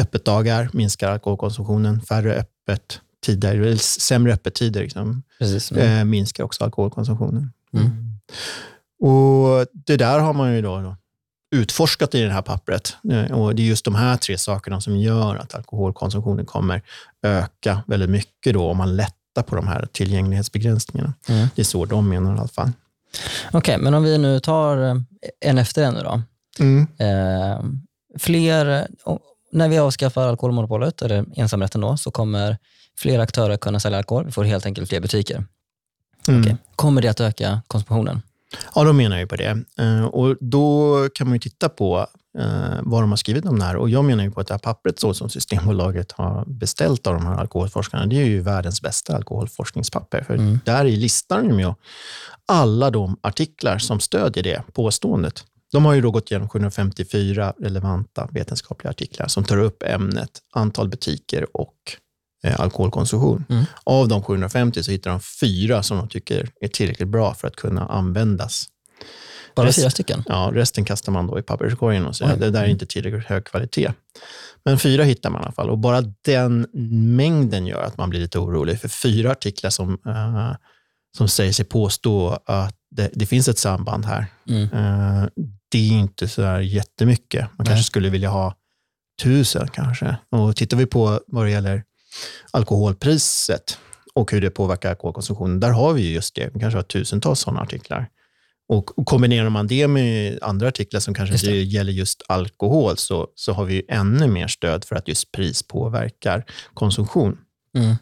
öppetdagar 0.00 0.70
minskar 0.72 1.10
alkoholkonsumtionen, 1.10 2.00
färre 2.00 2.34
öppettider, 2.34 3.54
eller 3.54 3.76
sämre 3.76 4.32
öppettider 4.32 4.80
liksom, 4.82 5.22
Precis. 5.38 5.72
Mm. 5.72 5.98
eh, 5.98 6.04
minskar 6.04 6.44
också 6.44 6.64
alkoholkonsumtionen. 6.64 7.52
Mm. 7.72 7.90
Och 9.02 9.66
Det 9.72 9.96
där 9.96 10.18
har 10.18 10.32
man 10.32 10.54
ju 10.54 10.62
då, 10.62 10.80
då 10.80 10.96
utforskat 11.50 12.14
i 12.14 12.22
det 12.22 12.32
här 12.32 12.42
pappret. 12.42 12.96
Eh, 13.12 13.32
Och 13.32 13.54
Det 13.54 13.62
är 13.62 13.66
just 13.66 13.84
de 13.84 13.94
här 13.94 14.16
tre 14.16 14.38
sakerna 14.38 14.80
som 14.80 14.96
gör 14.96 15.36
att 15.36 15.54
alkoholkonsumtionen 15.54 16.46
kommer 16.46 16.82
öka 17.22 17.82
väldigt 17.86 18.10
mycket 18.10 18.54
då 18.54 18.70
om 18.70 18.76
man 18.76 18.96
lättar 18.96 19.42
på 19.42 19.56
de 19.56 19.66
här 19.68 19.88
tillgänglighetsbegränsningarna. 19.92 21.14
Mm. 21.28 21.48
Det 21.54 21.62
är 21.62 21.64
så 21.66 21.84
de 21.84 22.08
menar 22.08 22.36
i 22.36 22.38
alla 22.38 22.48
fall. 22.48 22.72
Okej, 23.52 23.78
men 23.78 23.94
om 23.94 24.02
vi 24.02 24.18
nu 24.18 24.40
tar 24.40 24.76
eh, 24.88 24.94
en 25.40 25.58
efter 25.58 25.82
en 25.84 25.94
nu 25.94 26.00
då. 26.00 26.22
Mm. 26.60 26.86
Eh, 26.98 27.64
fler, 28.18 28.86
när 29.52 29.68
vi 29.68 29.78
avskaffar 29.78 30.28
alkoholmonopolet, 30.28 31.02
eller 31.02 31.24
ensamrätten 31.36 31.80
då, 31.80 31.96
så 31.96 32.10
kommer 32.10 32.58
fler 32.98 33.18
aktörer 33.18 33.56
kunna 33.56 33.80
sälja 33.80 33.98
alkohol. 33.98 34.24
Vi 34.26 34.32
får 34.32 34.44
helt 34.44 34.66
enkelt 34.66 34.88
fler 34.88 35.00
butiker. 35.00 35.44
Mm. 36.28 36.40
Okej. 36.40 36.56
Kommer 36.76 37.02
det 37.02 37.08
att 37.08 37.20
öka 37.20 37.62
konsumtionen? 37.66 38.22
Ja, 38.74 38.84
de 38.84 38.96
menar 38.96 39.18
ju 39.18 39.26
på 39.26 39.36
det. 39.36 39.58
Eh, 39.78 40.04
Och 40.04 40.36
Då 40.40 40.96
kan 41.14 41.26
man 41.26 41.34
ju 41.36 41.40
titta 41.40 41.68
på 41.68 42.06
eh, 42.38 42.78
vad 42.82 43.02
de 43.02 43.10
har 43.10 43.16
skrivit 43.16 43.44
om 43.46 43.58
det 43.58 43.64
här. 43.64 43.76
Och 43.76 43.90
Jag 43.90 44.04
menar 44.04 44.24
ju 44.24 44.30
på 44.30 44.40
att 44.40 44.46
det 44.46 44.54
här 44.54 44.58
pappret 44.58 45.00
så 45.00 45.14
som 45.14 45.30
Systembolaget 45.30 46.12
har 46.12 46.44
beställt 46.46 47.06
av 47.06 47.14
de 47.14 47.26
här 47.26 47.34
alkoholforskarna, 47.34 48.06
det 48.06 48.16
är 48.16 48.24
ju 48.24 48.40
världens 48.40 48.82
bästa 48.82 49.16
alkoholforskningspapper. 49.16 50.22
För 50.22 50.34
Mm. 50.34 50.58
där 50.64 50.84
i 50.84 50.96
listar 50.96 51.42
de 51.42 51.60
ju 51.60 51.74
alla 52.46 52.90
de 52.90 53.16
artiklar 53.20 53.78
som 53.78 54.00
stödjer 54.00 54.42
det 54.44 54.62
påståendet. 54.72 55.44
De 55.72 55.84
har 55.84 55.94
ju 55.94 56.00
då 56.00 56.10
gått 56.10 56.30
igenom 56.30 56.48
754 56.48 57.52
relevanta 57.58 58.28
vetenskapliga 58.32 58.90
artiklar 58.90 59.26
som 59.26 59.44
tar 59.44 59.56
upp 59.58 59.82
ämnet 59.82 60.30
antal 60.54 60.88
butiker 60.88 61.56
och 61.56 61.74
eh, 62.44 62.60
alkoholkonsumtion. 62.60 63.44
Mm. 63.48 63.64
Av 63.84 64.08
de 64.08 64.22
750 64.22 64.82
så 64.82 64.90
hittar 64.90 65.10
de 65.10 65.20
fyra 65.20 65.82
som 65.82 65.96
de 65.96 66.08
tycker 66.08 66.48
är 66.60 66.68
tillräckligt 66.68 67.08
bra 67.08 67.34
för 67.34 67.48
att 67.48 67.56
kunna 67.56 67.86
användas. 67.86 68.66
Bara 69.56 69.66
Rest- 69.66 69.80
fyra 69.80 69.90
stycken? 69.90 70.24
Ja, 70.26 70.50
resten 70.54 70.84
kastar 70.84 71.12
man 71.12 71.26
då 71.26 71.38
i 71.38 71.42
papperskorgen 71.42 72.06
och 72.06 72.16
säger 72.16 72.32
Oj. 72.34 72.38
det 72.40 72.50
där 72.50 72.62
är 72.64 72.68
inte 72.68 72.86
tillräckligt 72.86 73.24
hög 73.26 73.44
kvalitet. 73.44 73.92
Men 74.64 74.78
fyra 74.78 75.04
hittar 75.04 75.30
man 75.30 75.40
i 75.42 75.44
alla 75.44 75.52
fall 75.52 75.70
och 75.70 75.78
bara 75.78 76.00
den 76.24 76.66
mängden 77.16 77.66
gör 77.66 77.82
att 77.82 77.96
man 77.96 78.10
blir 78.10 78.20
lite 78.20 78.38
orolig. 78.38 78.80
För 78.80 78.88
fyra 78.88 79.30
artiklar 79.30 79.70
som, 79.70 79.98
eh, 80.06 80.52
som 81.16 81.28
säger 81.28 81.52
sig 81.52 81.64
påstå 81.64 82.38
att 82.46 82.74
det, 82.90 83.10
det 83.14 83.26
finns 83.26 83.48
ett 83.48 83.58
samband 83.58 84.04
här. 84.04 84.26
Mm. 84.48 84.62
Eh, 84.62 85.28
det 85.70 85.78
är 85.78 85.92
inte 85.92 86.28
så 86.28 86.40
där 86.40 86.60
jättemycket. 86.60 87.40
Man 87.40 87.50
Nej. 87.58 87.66
kanske 87.66 87.84
skulle 87.84 88.08
vilja 88.10 88.28
ha 88.30 88.54
tusen 89.22 89.68
kanske. 89.72 90.16
Och 90.30 90.56
tittar 90.56 90.76
vi 90.76 90.86
på 90.86 91.20
vad 91.26 91.44
det 91.46 91.50
gäller 91.50 91.82
alkoholpriset 92.50 93.78
och 94.14 94.32
hur 94.32 94.40
det 94.40 94.50
påverkar 94.50 94.90
alkoholkonsumtionen, 94.90 95.60
där 95.60 95.70
har 95.70 95.92
vi 95.92 96.02
ju 96.02 96.12
just 96.12 96.34
det. 96.34 96.50
Vi 96.54 96.60
kanske 96.60 96.78
har 96.78 96.82
tusentals 96.82 97.40
sådana 97.40 97.60
artiklar. 97.60 98.08
Och, 98.68 98.86
kombinerar 99.06 99.50
man 99.50 99.66
det 99.66 99.88
med 99.88 100.38
andra 100.42 100.68
artiklar 100.68 101.00
som 101.00 101.14
kanske 101.14 101.34
inte 101.34 101.50
gäller 101.50 101.92
just 101.92 102.22
alkohol, 102.28 102.96
så, 102.96 103.28
så 103.34 103.52
har 103.52 103.64
vi 103.64 103.74
ju 103.74 103.82
ännu 103.88 104.28
mer 104.28 104.48
stöd 104.48 104.84
för 104.84 104.96
att 104.96 105.08
just 105.08 105.32
pris 105.32 105.62
påverkar 105.62 106.44
konsumtion. 106.74 107.38
Mm. 107.78 107.96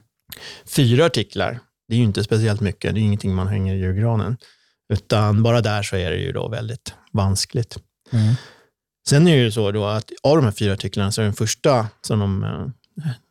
Fyra 0.66 1.06
artiklar, 1.06 1.60
det 1.88 1.94
är 1.94 1.98
ju 1.98 2.04
inte 2.04 2.24
speciellt 2.24 2.60
mycket. 2.60 2.94
Det 2.94 3.00
är 3.00 3.02
ingenting 3.02 3.34
man 3.34 3.48
hänger 3.48 3.74
i 3.74 3.78
julgranen. 3.78 4.36
Utan 4.92 5.42
bara 5.42 5.60
där 5.60 5.82
så 5.82 5.96
är 5.96 6.10
det 6.10 6.16
ju 6.16 6.32
då 6.32 6.48
väldigt 6.48 6.94
vanskligt. 7.12 7.78
Mm. 8.12 8.34
Sen 9.08 9.28
är 9.28 9.36
det 9.36 9.42
ju 9.42 9.50
så 9.50 9.70
då 9.70 9.84
att 9.84 10.10
av 10.22 10.36
de 10.36 10.44
här 10.44 10.52
fyra 10.52 10.72
artiklarna 10.72 11.12
så 11.12 11.20
är 11.20 11.24
den 11.24 11.34
första 11.34 11.88
som 12.00 12.18
de 12.18 12.44
eh, 12.44 12.66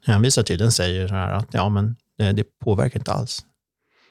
hänvisar 0.05 0.43
till, 0.43 0.57
den 0.57 0.71
säger 0.71 1.07
så 1.07 1.15
här 1.15 1.31
att 1.31 1.47
ja, 1.51 1.69
men 1.69 1.95
det, 2.17 2.59
påverkar 2.59 2.99
inte 2.99 3.11
alls. 3.11 3.45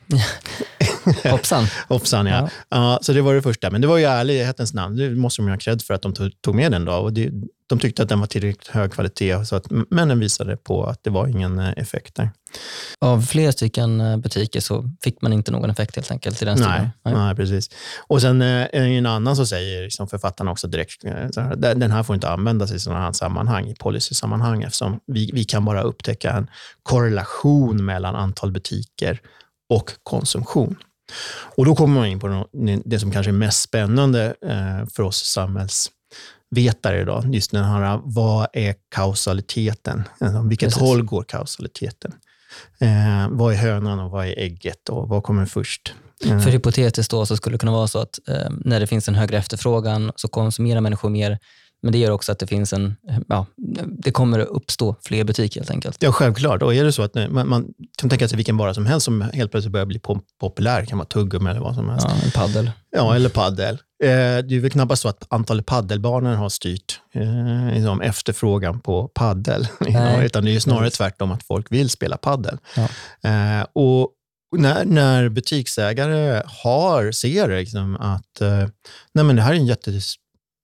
Hoppsan. 1.30 1.64
Hoppsan, 1.88 2.26
ja. 2.26 2.36
Ja. 2.40 2.48
ja. 2.68 2.98
Så 3.02 3.12
det 3.12 3.22
var 3.22 3.34
det 3.34 3.42
första. 3.42 3.70
Men 3.70 3.80
det 3.80 3.86
var 3.86 3.96
ju 3.98 4.04
ärlighetens 4.04 4.74
namn. 4.74 4.96
Det 4.96 5.10
måste 5.10 5.42
de 5.42 5.46
ju 5.46 5.52
ha 5.52 5.58
cred 5.58 5.82
för 5.82 5.94
att 5.94 6.02
de 6.02 6.12
tog- 6.14 6.54
med 6.54 6.72
den. 6.72 6.84
då. 6.84 6.92
Och 6.92 7.12
det, 7.12 7.30
de 7.68 7.78
tyckte 7.78 8.02
att 8.02 8.08
den 8.08 8.20
var 8.20 8.26
tillräckligt 8.26 8.68
hög 8.68 8.92
kvalitet, 8.92 9.44
så 9.44 9.56
att, 9.56 9.66
men 9.90 10.08
den 10.08 10.20
visade 10.20 10.56
på 10.56 10.84
att 10.84 11.04
det 11.04 11.10
var 11.10 11.26
ingen 11.26 11.58
eh, 11.58 11.70
effekt 11.76 12.14
där. 12.14 12.30
Av 13.00 13.22
flera 13.22 13.52
stycken 13.52 14.00
eh, 14.00 14.16
butiker 14.16 14.60
så 14.60 14.90
fick 15.02 15.22
man 15.22 15.32
inte 15.32 15.50
någon 15.52 15.70
effekt 15.70 15.96
helt 15.96 16.10
enkelt 16.10 16.42
i 16.42 16.44
den 16.44 16.58
Nej, 16.58 16.90
studien. 17.02 17.24
nej. 17.26 17.36
precis. 17.36 17.70
Och 18.06 18.20
sen 18.20 18.42
eh, 18.42 18.48
är 18.48 18.68
det 18.80 18.96
en 18.98 19.06
annan 19.06 19.36
som 19.36 19.46
säger, 19.46 19.82
liksom 19.84 20.08
författarna 20.08 20.50
också 20.50 20.68
direkt, 20.68 21.04
här, 21.04 21.56
den 21.56 21.80
den 21.80 21.90
här 21.90 22.02
får 22.02 22.14
inte 22.14 22.28
användas 22.30 22.72
i 22.72 22.80
sådana 22.80 23.00
här 23.04 23.12
sammanhang, 23.12 23.68
i 23.68 23.74
policysammanhang, 23.74 24.62
eftersom 24.62 25.00
vi, 25.06 25.30
vi 25.34 25.44
kan 25.44 25.64
bara 25.64 25.82
upptäcka 25.82 26.30
en 26.32 26.46
korrelation 26.82 27.84
mellan 27.84 28.16
antal 28.16 28.52
butiker 28.52 29.20
och 29.74 29.90
konsumtion. 30.02 30.76
Och 31.56 31.64
då 31.64 31.74
kommer 31.74 31.94
man 31.94 32.06
in 32.06 32.20
på 32.20 32.46
det 32.84 32.98
som 32.98 33.10
kanske 33.10 33.30
är 33.30 33.32
mest 33.32 33.62
spännande 33.62 34.34
eh, 34.42 34.88
för 34.94 35.02
oss 35.02 35.24
samhällsvetare 35.24 37.00
idag. 37.00 37.34
Just 37.34 37.50
den 37.50 37.64
här, 37.64 38.00
vad 38.04 38.46
är 38.52 38.74
kausaliteten? 38.94 40.04
Alltså, 40.20 40.42
vilket 40.48 40.66
Precis. 40.66 40.82
håll 40.82 41.02
går 41.02 41.22
kausaliteten? 41.22 42.12
Eh, 42.80 43.28
vad 43.30 43.52
är 43.52 43.56
hönan 43.56 43.98
och 44.00 44.10
vad 44.10 44.26
är 44.26 44.38
ägget 44.38 44.88
och 44.88 45.08
vad 45.08 45.22
kommer 45.22 45.46
först? 45.46 45.94
Eh, 46.24 46.40
För 46.40 46.50
hypotetiskt 46.50 47.10
då 47.10 47.26
så 47.26 47.36
skulle 47.36 47.54
det 47.54 47.58
kunna 47.58 47.72
vara 47.72 47.88
så 47.88 47.98
att 47.98 48.18
eh, 48.28 48.50
när 48.64 48.80
det 48.80 48.86
finns 48.86 49.08
en 49.08 49.14
högre 49.14 49.38
efterfrågan 49.38 50.12
så 50.16 50.28
konsumerar 50.28 50.80
människor 50.80 51.08
mer, 51.08 51.38
men 51.82 51.92
det 51.92 51.98
gör 51.98 52.10
också 52.10 52.32
att 52.32 52.38
det 52.38 52.46
finns 52.46 52.72
en, 52.72 52.96
ja, 53.28 53.46
det 53.88 54.10
kommer 54.10 54.38
att 54.38 54.48
uppstå 54.48 54.96
fler 55.04 55.24
butiker 55.24 55.60
helt 55.60 55.70
enkelt. 55.70 56.02
Ja, 56.02 56.12
självklart. 56.12 56.62
Och 56.62 56.74
är 56.74 56.84
det 56.84 56.92
så 56.92 57.02
att 57.02 57.14
man, 57.14 57.48
man 57.48 57.66
kan 57.98 58.10
tänka 58.10 58.28
sig 58.28 58.36
vilken 58.36 58.56
vara 58.56 58.74
som 58.74 58.86
helst 58.86 59.04
som 59.04 59.20
helt 59.20 59.50
plötsligt 59.50 59.72
börjar 59.72 59.86
bli 59.86 59.98
pop- 59.98 60.26
populär, 60.40 60.80
det 60.80 60.86
kan 60.86 60.98
vara 60.98 61.08
tuggummi 61.08 61.50
eller 61.50 61.60
vad 61.60 61.74
som 61.74 61.88
helst. 61.88 62.06
Ja, 62.08 62.14
en 62.24 62.30
paddel. 62.30 62.70
Ja, 62.90 63.14
eller 63.14 63.28
paddel. 63.28 63.74
Eh, 64.02 64.08
det 64.08 64.56
är 64.56 64.60
väl 64.60 64.70
knappast 64.70 65.02
så 65.02 65.08
att 65.08 65.26
antalet 65.28 65.66
paddelbanor 65.66 66.34
har 66.34 66.48
styrt 66.48 67.00
eh, 67.14 67.74
liksom 67.74 68.00
efterfrågan 68.00 68.80
på 68.80 69.08
paddel. 69.08 69.68
Utan 70.22 70.44
det 70.44 70.50
är 70.50 70.52
ju 70.52 70.60
snarare 70.60 70.90
tvärtom 70.90 71.32
att 71.32 71.42
folk 71.42 71.72
vill 71.72 71.90
spela 71.90 72.16
paddel. 72.16 72.58
Ja. 72.76 72.88
Eh, 73.30 73.66
och 73.72 74.10
när, 74.56 74.84
när 74.84 75.28
butiksägare 75.28 76.42
har, 76.46 77.12
ser 77.12 77.48
liksom 77.58 77.96
att 77.96 78.40
eh, 78.40 78.68
nej 79.14 79.24
men 79.24 79.36
det 79.36 79.42
här 79.42 79.52
är 79.52 79.56
en 79.56 79.66
jätte, 79.66 79.92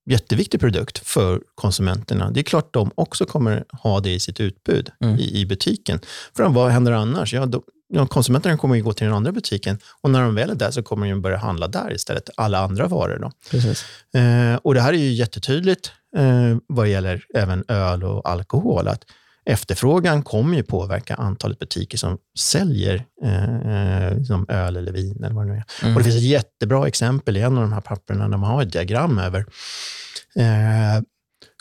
jätteviktig 0.06 0.60
produkt 0.60 0.98
för 0.98 1.40
konsumenterna, 1.54 2.30
det 2.30 2.40
är 2.40 2.44
klart 2.44 2.72
de 2.72 2.90
också 2.94 3.24
kommer 3.24 3.64
ha 3.72 4.00
det 4.00 4.10
i 4.10 4.20
sitt 4.20 4.40
utbud 4.40 4.90
Mm. 5.00 5.18
i, 5.18 5.40
i 5.40 5.46
butiken. 5.46 6.00
För 6.36 6.48
vad 6.48 6.70
händer 6.70 6.92
annars? 6.92 7.34
Ja, 7.34 7.46
då, 7.46 7.62
ja, 7.88 8.06
konsumenterna 8.06 8.56
kommer 8.56 8.74
ju 8.74 8.82
gå 8.82 8.92
till 8.92 9.06
den 9.06 9.14
andra 9.16 9.32
butiken 9.32 9.78
och 10.02 10.10
när 10.10 10.20
de 10.22 10.34
väl 10.34 10.50
är 10.50 10.54
där 10.54 10.70
så 10.70 10.82
kommer 10.82 11.10
de 11.10 11.22
börja 11.22 11.36
handla 11.36 11.68
där 11.68 11.92
istället, 11.94 12.30
alla 12.36 12.58
andra 12.58 12.86
varor. 12.88 13.18
Då. 13.18 13.30
Eh, 14.18 14.56
och 14.56 14.74
det 14.74 14.80
här 14.80 14.92
är 14.92 14.96
ju 14.98 15.12
jättetydligt 15.12 15.92
eh, 16.16 16.56
vad 16.66 16.88
gäller 16.88 17.24
även 17.34 17.64
öl 17.68 18.04
och 18.04 18.28
alkohol, 18.28 18.88
att 18.88 19.04
efterfrågan 19.44 20.22
kommer 20.22 20.56
ju 20.56 20.62
påverka 20.62 21.14
antalet 21.14 21.58
butiker 21.58 21.98
som 21.98 22.18
säljer 22.38 23.04
eh, 23.22 24.22
som 24.22 24.46
öl 24.48 24.76
eller 24.76 24.92
vin 24.92 25.24
eller 25.24 25.34
vad 25.34 25.46
det 25.46 25.52
nu 25.52 25.58
är. 25.58 25.64
Mm. 25.82 25.94
Och 25.94 26.00
det 26.00 26.04
finns 26.04 26.16
ett 26.16 26.22
jättebra 26.22 26.88
exempel 26.88 27.36
i 27.36 27.40
en 27.40 27.56
av 27.56 27.62
de 27.62 27.72
här 27.72 27.80
papperna 27.80 28.28
där 28.28 28.36
man 28.36 28.50
har 28.50 28.62
ett 28.62 28.72
diagram 28.72 29.18
över 29.18 29.46
eh, 30.36 31.02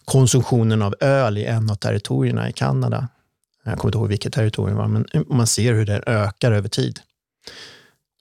konsumtionen 0.06 0.82
av 0.82 0.96
öl 1.00 1.38
i 1.38 1.46
en 1.46 1.70
av 1.70 1.76
territorierna 1.76 2.50
i 2.50 2.54
Kanada. 2.54 3.08
Jag 3.64 3.78
kommer 3.78 3.90
inte 3.90 3.98
ihåg 3.98 4.08
vilket 4.08 4.34
territorium 4.34 4.78
det 4.78 4.82
var, 4.82 4.88
men 4.88 5.06
man 5.28 5.48
ser 5.48 5.74
hur 5.74 5.86
det 5.86 6.04
ökar 6.06 6.52
över 6.52 6.70
tid. 6.70 7.00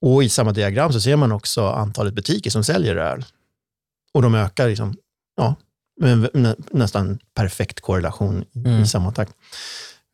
Och 0.00 0.24
i 0.24 0.28
samma 0.28 0.52
diagram 0.52 0.92
så 0.92 1.00
ser 1.00 1.16
man 1.16 1.32
också 1.32 1.66
antalet 1.68 2.14
butiker 2.14 2.50
som 2.50 2.64
säljer 2.64 2.96
öl. 2.96 3.24
Och 4.14 4.22
de 4.22 4.34
ökar 4.34 4.68
liksom, 4.68 4.96
ja, 5.36 5.54
nä, 6.34 6.54
nästan 6.70 7.18
perfekt 7.34 7.80
korrelation 7.80 8.42
i, 8.52 8.58
Mm. 8.58 8.82
i 8.82 8.86
samma 8.86 9.12
takt. 9.12 9.32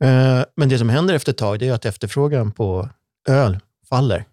Eh, 0.05 0.43
men 0.57 0.69
det 0.69 0.78
som 0.78 0.88
händer 0.88 1.14
efter 1.14 1.33
ett 1.33 1.38
tag 1.38 1.62
är 1.62 1.73
att 1.73 1.85
efterfrågan 1.85 2.52
på 2.52 2.88
öl 3.28 3.59
faller. 3.88 4.25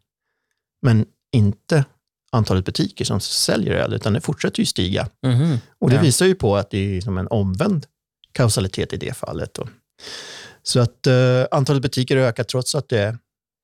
Men 0.81 1.05
inte 1.31 1.86
antalet 2.31 2.65
butiker 2.65 3.05
som 3.05 3.19
säljer 3.19 3.74
öl, 3.74 3.93
utan 3.93 4.13
det 4.13 4.22
fortsätter 4.22 4.60
ju 4.60 4.65
stiga. 4.65 5.07
Mhm. 5.25 5.57
Och 5.79 5.89
det 5.89 5.95
Ja. 5.95 6.01
visar 6.01 6.25
ju 6.25 6.36
på 6.36 6.55
att 6.57 6.69
det 6.69 6.98
är 6.98 7.01
som 7.01 7.17
en 7.17 7.27
omvänd 7.27 7.86
kausalitet 8.31 8.93
i 8.93 8.98
det 8.98 9.13
fallet. 9.17 9.53
Då. 9.53 9.67
Så 10.63 10.79
att 10.79 11.07
eh, 11.07 11.45
antalet 11.51 11.81
butiker 11.81 12.17
ökar 12.17 12.43
trots 12.43 12.75
att 12.75 12.89
det, 12.89 13.17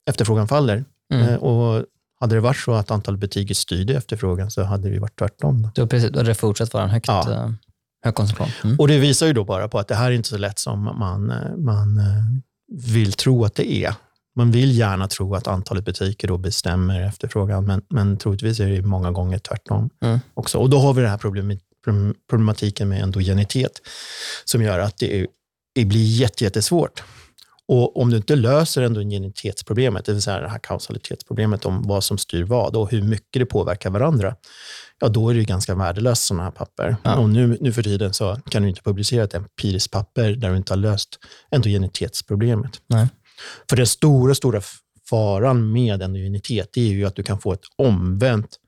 efterfrågan 0.10 0.48
faller. 0.48 0.86
Mm. 1.14 1.28
Eh, 1.30 1.36
och 1.36 1.86
hade 2.20 2.36
det 2.36 2.42
varit 2.42 2.58
så 2.58 2.74
att 2.74 2.92
antalet 2.92 3.20
butiker 3.20 3.56
styrde 3.56 3.94
efterfrågan 3.94 4.52
så 4.52 4.64
hade 4.64 4.88
det 4.90 4.94
ju 4.94 5.00
varit 5.00 5.20
tvärtom. 5.20 5.62
Då. 5.62 5.70
Då, 5.76 5.88
precis, 5.88 6.10
då 6.12 6.20
hade 6.20 6.30
det 6.30 6.36
fortsatt 6.36 6.74
vara 6.74 6.84
en 6.84 6.90
högt, 6.90 7.08
Ja. 7.08 7.54
Hög 8.04 8.16
konsumtion. 8.16 8.48
Mm. 8.64 8.80
Och 8.80 8.88
det 8.88 8.98
visar 9.00 9.28
ju 9.28 9.34
då 9.34 9.44
bara 9.44 9.68
på 9.68 9.80
att 9.80 9.88
det 9.88 9.96
här 9.96 10.12
är 10.12 10.16
inte 10.16 10.30
så 10.30 10.38
lätt 10.38 10.60
som 10.60 10.84
man, 10.84 11.32
eh, 11.32 11.56
man 11.58 11.98
eh, 12.00 12.06
vill 12.94 13.14
tro 13.14 13.46
att 13.46 13.56
det 13.56 13.72
är. 13.72 13.94
Man 14.36 14.52
vill 14.52 14.78
gärna 14.78 15.08
tro 15.08 15.36
att 15.36 15.48
antalet 15.48 15.86
butiker 15.86 16.28
då 16.28 16.38
bestämmer 16.38 17.02
efterfrågan, 17.02 17.66
men, 17.66 17.82
men 17.90 18.18
troligtvis 18.18 18.60
är 18.60 18.68
det 18.70 18.82
många 18.82 19.12
gånger 19.12 19.38
tvärtom 19.40 19.90
Mm. 20.04 20.20
också. 20.34 20.58
Och 20.58 20.70
då 20.70 20.80
har 20.80 20.94
vi 20.94 21.02
den 21.02 21.10
här 21.12 21.18
problem- 21.18 21.60
problem- 21.86 22.16
problematiken 22.30 22.90
med 22.90 23.04
endogenitet 23.04 23.72
som 24.46 24.62
gör 24.62 24.80
att 24.80 24.98
det, 24.98 25.20
är, 25.20 25.28
det 25.76 25.86
blir 25.86 26.06
jätte- 26.06 26.44
jättesvårt. 26.44 27.04
Och 27.68 28.02
om 28.02 28.10
du 28.10 28.18
inte 28.18 28.36
löser 28.36 28.82
endogenitetsproblemet, 28.82 30.06
det 30.06 30.12
vill 30.14 30.22
säga 30.22 30.40
det 30.40 30.50
här 30.50 30.60
kausalitetsproblemet 30.60 31.66
om 31.66 31.84
vad 31.88 32.04
som 32.04 32.18
styr 32.18 32.44
vad 32.44 32.76
och 32.76 32.92
hur 32.92 33.02
mycket 33.02 33.40
det 33.40 33.46
påverkar 33.46 33.90
varandra, 33.90 34.36
ja 35.00 35.08
då 35.10 35.30
är 35.30 35.34
det 35.34 35.40
ju 35.40 35.46
ganska 35.46 35.76
värdelöst 35.76 36.26
sådana 36.26 36.44
här 36.44 36.52
papper. 36.52 36.96
Ja. 37.04 37.16
Och 37.16 37.30
nu, 37.30 37.58
nu 37.62 37.74
för 37.74 37.84
tiden 37.84 38.14
så 38.14 38.36
kan 38.50 38.64
du 38.64 38.70
inte 38.70 38.82
publicera 38.82 39.24
ett 39.24 39.34
empiriskt 39.34 39.92
papper 39.92 40.32
där 40.32 40.50
du 40.50 40.58
inte 40.58 40.74
har 40.74 40.78
löst 40.78 41.20
endogenitetsproblemet. 41.52 42.82
Nej. 42.88 43.08
För 43.70 43.78
den 43.78 43.88
stora, 43.88 44.36
stora 44.36 44.62
faran 45.10 45.72
med 45.72 46.02
endogenitet 46.02 46.78
är 46.78 46.82
ju 46.82 47.06
att 47.06 47.16
du 47.16 47.24
kan 47.24 47.40
få 47.40 47.54
ett 47.54 47.64
omvänt 47.76 48.60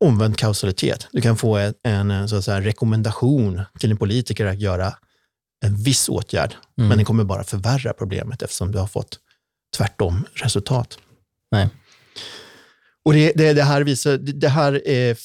omvänd 0.00 0.36
kausalitet. 0.36 1.08
Du 1.12 1.20
kan 1.20 1.36
få 1.36 1.56
en, 1.56 1.74
en 2.10 2.28
så 2.28 2.36
att 2.36 2.44
säga, 2.44 2.60
rekommendation 2.60 3.62
till 3.78 3.90
en 3.90 3.96
politiker 3.96 4.46
att 4.46 4.60
göra 4.60 4.94
en 5.64 5.76
viss 5.76 6.08
åtgärd, 6.08 6.54
Mm. 6.78 6.88
men 6.88 6.98
den 6.98 7.04
kommer 7.04 7.24
bara 7.24 7.44
förvärra 7.44 7.92
problemet 7.92 8.42
eftersom 8.42 8.72
du 8.72 8.78
har 8.78 8.86
fått 8.86 9.18
tvärtom 9.76 10.24
resultat. 10.34 10.98
Nej. 11.50 11.68
Och 13.08 13.14
det, 13.14 13.32
det, 13.34 13.52
det 13.52 13.62
här, 13.62 13.80
visar, 13.80 14.18
det, 14.18 14.48
här 14.48 14.88
är, 14.88 15.16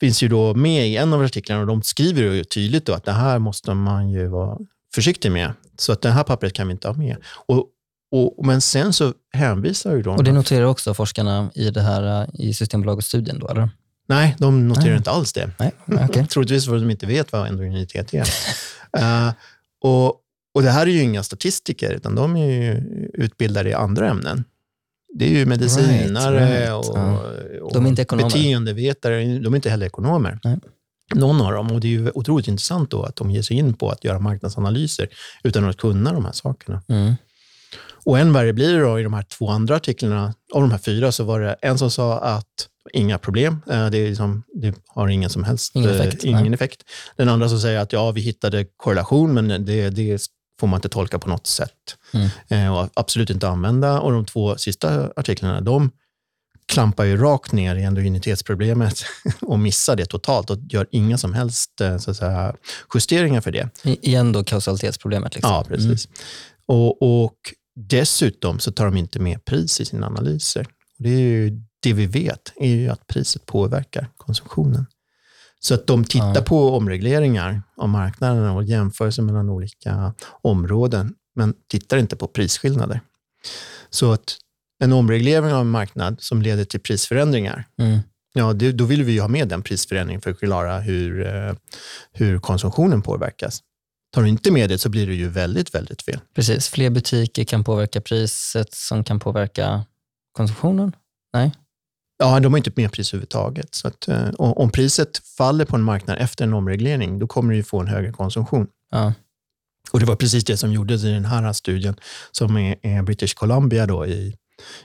finns 0.00 0.22
ju 0.22 0.28
då 0.28 0.54
med 0.54 0.88
i 0.88 0.96
en 0.96 1.12
av 1.12 1.22
artiklarna 1.22 1.60
och 1.60 1.66
de 1.66 1.82
skriver 1.82 2.22
ju 2.22 2.44
tydligt 2.44 2.88
att 2.88 3.04
det 3.04 3.12
här 3.12 3.38
måste 3.38 3.74
man 3.74 4.10
ju 4.10 4.26
vara 4.26 4.58
försiktig 4.94 5.32
med. 5.32 5.52
Så 5.78 5.92
att 5.92 6.02
det 6.02 6.10
här 6.10 6.24
pappret 6.24 6.52
kan 6.52 6.66
vi 6.66 6.72
inte 6.72 6.88
ha 6.88 6.94
med. 6.94 7.16
Och, 7.46 7.66
och, 8.10 8.46
men 8.46 8.60
sen 8.60 8.92
så 8.92 9.12
hänvisar 9.32 9.96
ju 9.96 10.02
de... 10.02 10.16
Och 10.16 10.24
det 10.24 10.32
noterar 10.32 10.64
också 10.64 10.94
forskarna 10.94 11.50
i, 11.54 11.70
det 11.70 11.80
här, 11.80 12.22
eh, 12.22 12.28
i 12.34 12.54
Systembolagets 12.54 13.08
studien 13.08 13.38
då, 13.38 13.48
eller? 13.48 13.70
Nej, 14.08 14.36
de 14.38 14.68
noterar 14.68 14.86
Nej. 14.86 14.96
inte 14.96 15.10
alls 15.10 15.32
det. 15.32 15.50
Nej, 15.58 15.72
okej. 15.86 16.26
Troligtvis 16.30 16.66
för 16.66 16.74
att 16.74 16.82
de 16.82 16.90
inte 16.90 17.06
vet 17.06 17.32
vad 17.32 17.48
endogenitet 17.48 18.14
är. 18.14 18.28
Eh, 18.98 19.32
och, 19.84 20.06
och 20.54 20.62
det 20.62 20.70
här 20.70 20.86
är 20.86 20.90
ju 20.90 21.02
inga 21.02 21.22
statistiker, 21.22 21.90
utan 21.90 22.14
de 22.14 22.36
är 22.36 22.46
ju 22.46 22.82
utbildade 23.14 23.70
i 23.70 23.74
andra 23.74 24.08
ämnen. 24.08 24.44
Det 25.14 25.24
är 25.24 25.30
ju 25.30 25.46
medicinare 25.46 26.40
Right, 26.40 26.60
right. 26.60 26.88
och, 26.88 26.98
Ja. 26.98 27.20
och 27.62 27.72
De 27.74 27.84
är 27.84 27.88
inte 27.88 28.02
ekonomer. 28.02 28.28
beteendevetare. 28.30 29.38
De 29.38 29.52
är 29.52 29.56
inte 29.56 29.70
heller 29.70 29.86
ekonomer. 29.86 30.40
Nej. 30.44 30.58
Någon 31.14 31.40
av 31.40 31.52
dem. 31.52 31.70
Och 31.72 31.80
det 31.80 31.86
är 31.88 31.90
ju 31.90 32.10
otroligt 32.14 32.48
intressant 32.48 32.90
då 32.90 33.02
att 33.02 33.16
de 33.16 33.30
ger 33.30 33.42
sig 33.42 33.56
in 33.56 33.74
på 33.74 33.90
att 33.90 34.04
göra 34.04 34.18
marknadsanalyser 34.18 35.08
utan 35.42 35.64
att 35.64 35.76
kunna 35.76 36.12
de 36.12 36.24
här 36.24 36.32
sakerna. 36.32 36.82
Mm. 36.88 37.14
Och 38.04 38.18
än 38.18 38.32
värre 38.32 38.52
blir 38.52 38.74
det 38.74 38.80
då 38.80 39.00
i 39.00 39.02
de 39.02 39.12
här 39.14 39.22
två 39.22 39.48
andra 39.48 39.76
artiklarna, 39.76 40.34
av 40.54 40.60
de 40.60 40.70
här 40.70 40.78
fyra, 40.78 41.12
så 41.12 41.24
var 41.24 41.40
det 41.40 41.52
en 41.62 41.78
som 41.78 41.90
sa 41.90 42.18
att 42.18 42.46
inga 42.92 43.18
problem. 43.18 43.60
Eh, 43.70 43.86
det, 43.90 43.98
är 43.98 44.08
liksom, 44.08 44.42
det 44.54 44.74
har 44.88 45.08
ingen 45.08 45.30
som 45.30 45.44
helst 45.44 45.76
Ingen 45.76 45.90
eh, 45.90 46.00
effekt, 46.00 46.24
ingen 46.24 46.54
effekt. 46.54 46.82
Den 47.16 47.28
andra 47.28 47.48
som 47.48 47.58
säger 47.60 47.78
att 47.80 47.92
ja, 47.92 48.10
vi 48.10 48.20
hittade 48.20 48.66
korrelation, 48.76 49.34
men 49.34 49.48
det, 49.48 49.90
det 49.90 50.18
får 50.60 50.66
man 50.66 50.78
inte 50.78 50.88
tolka 50.88 51.18
på 51.18 51.28
något 51.28 51.46
sätt. 51.46 51.96
Mm. 52.12 52.28
Eh, 52.48 52.76
och 52.76 52.88
absolut 52.94 53.30
inte 53.30 53.48
använda. 53.48 54.00
Och 54.00 54.12
de 54.12 54.24
två 54.26 54.56
sista 54.56 55.10
artiklarna, 55.16 55.60
de 55.60 55.90
klampar 56.66 57.04
ju 57.04 57.16
rakt 57.16 57.52
ner 57.52 57.76
i 57.76 57.82
endogenitetsproblemet 57.82 59.02
och 59.40 59.58
missar 59.58 59.96
det 59.96 60.06
totalt 60.06 60.50
och 60.50 60.58
gör 60.68 60.86
inga 60.90 61.18
som 61.18 61.34
helst 61.34 61.80
eh, 61.80 61.98
så 61.98 62.10
att 62.10 62.16
säga, 62.16 62.54
justeringar 62.94 63.40
för 63.40 63.50
det. 63.52 63.68
I- 63.84 63.98
Igen 64.08 64.32
då 64.32 64.44
kausalitetsproblemet. 64.44 65.34
Liksom. 65.34 65.52
Ja, 65.52 65.64
precis. 65.68 66.08
Och, 66.66 67.22
och 67.22 67.36
dessutom 67.76 68.58
så 68.58 68.72
tar 68.72 68.84
de 68.84 68.96
inte 68.96 69.18
med 69.18 69.44
pris 69.44 69.80
i 69.80 69.84
sina 69.84 70.06
analyser. 70.06 70.66
Det, 70.98 71.10
är 71.10 71.62
det 71.82 71.92
vi 71.92 72.06
vet 72.06 72.52
är 72.56 72.68
ju 72.74 72.88
att 72.88 73.06
priset 73.06 73.46
påverkar 73.46 74.08
konsumtionen. 74.16 74.86
Så 75.62 75.74
att 75.74 75.86
de 75.86 76.04
tittar 76.04 76.34
Ja. 76.34 76.40
på 76.42 76.76
omregleringar 76.76 77.62
av 77.76 77.88
marknaden 77.88 78.48
och 78.50 78.64
jämförelser 78.64 79.22
mellan 79.22 79.48
olika 79.50 80.14
områden, 80.42 81.14
men 81.34 81.54
tittar 81.68 81.98
inte 81.98 82.16
på 82.16 82.26
prisskillnader. 82.26 83.00
Så 83.90 84.12
att 84.12 84.36
en 84.82 84.92
omreglering 84.92 85.52
av 85.52 85.60
en 85.60 85.70
marknad 85.70 86.16
som 86.20 86.42
leder 86.42 86.64
till 86.64 86.80
prisförändringar, 86.80 87.64
Mm. 87.78 87.98
ja, 88.34 88.52
det, 88.52 88.72
då 88.72 88.84
vill 88.84 89.04
vi 89.04 89.12
ju 89.12 89.20
ha 89.20 89.28
med 89.28 89.48
den 89.48 89.62
prisförändringen 89.62 90.20
för 90.20 90.30
att 90.30 90.38
klara 90.38 90.78
hur, 90.80 91.26
eh, 91.26 91.54
hur 92.12 92.38
konsumtionen 92.38 93.02
påverkas. 93.02 93.62
Tar 94.14 94.22
du 94.22 94.28
inte 94.28 94.50
med 94.50 94.68
det 94.68 94.78
så 94.78 94.88
blir 94.88 95.06
det 95.06 95.14
ju 95.14 95.28
väldigt, 95.28 95.74
väldigt 95.74 96.02
fel. 96.02 96.20
Precis. 96.34 96.68
Fler 96.68 96.90
butiker 96.90 97.44
kan 97.44 97.64
påverka 97.64 98.00
priset 98.00 98.74
som 98.74 99.04
kan 99.04 99.20
påverka 99.20 99.84
konsumtionen. 100.32 100.92
Nej? 101.32 101.52
Ja, 102.20 102.40
de 102.40 102.52
har 102.52 102.58
inte 102.58 102.72
med 102.76 102.92
pris 102.92 103.12
överhuvudtaget. 103.12 103.74
Så 103.74 103.88
att, 103.88 104.08
eh, 104.08 104.28
om 104.38 104.70
priset 104.70 105.18
faller 105.38 105.64
på 105.64 105.76
en 105.76 105.82
marknad 105.82 106.18
efter 106.18 106.44
en 106.44 106.54
omreglering, 106.54 107.18
då 107.18 107.26
kommer 107.26 107.54
du 107.54 107.62
få 107.62 107.80
en 107.80 107.88
högre 107.88 108.12
konsumtion. 108.12 108.66
Ja. 108.90 109.12
Och 109.92 110.00
Det 110.00 110.06
var 110.06 110.16
precis 110.16 110.44
det 110.44 110.56
som 110.56 110.72
gjordes 110.72 111.04
i 111.04 111.10
den 111.10 111.24
här 111.24 111.52
studien 111.52 111.96
som 112.30 112.56
är, 112.56 113.02
British 113.02 113.34
Columbia 113.34 113.86
då 113.86 114.06
i, 114.06 114.36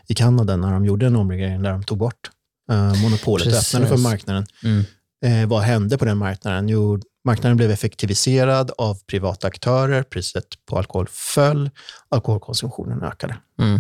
i 0.07 0.13
Kanada, 0.13 0.57
när 0.57 0.71
de 0.71 0.85
gjorde 0.85 1.05
en 1.05 1.15
omreglering 1.15 1.63
där 1.63 1.71
de 1.71 1.83
tog 1.83 1.97
bort 1.97 2.31
eh, 2.71 3.01
monopolet 3.01 3.47
och 3.47 3.53
öppnade 3.53 3.87
för 3.87 3.97
marknaden. 3.97 4.45
Mm. 4.63 4.83
Eh, 5.25 5.49
vad 5.49 5.61
hände 5.61 5.97
på 5.97 6.05
den 6.05 6.17
marknaden? 6.17 6.69
Jo, 6.69 6.99
marknaden 7.25 7.57
blev 7.57 7.71
effektiviserad 7.71 8.71
av 8.77 8.99
privata 9.07 9.47
aktörer, 9.47 10.03
priset 10.03 10.45
på 10.65 10.77
alkohol 10.77 11.07
föll, 11.11 11.69
alkoholkonsumtionen 12.09 13.03
ökade. 13.03 13.37
Mm. 13.61 13.79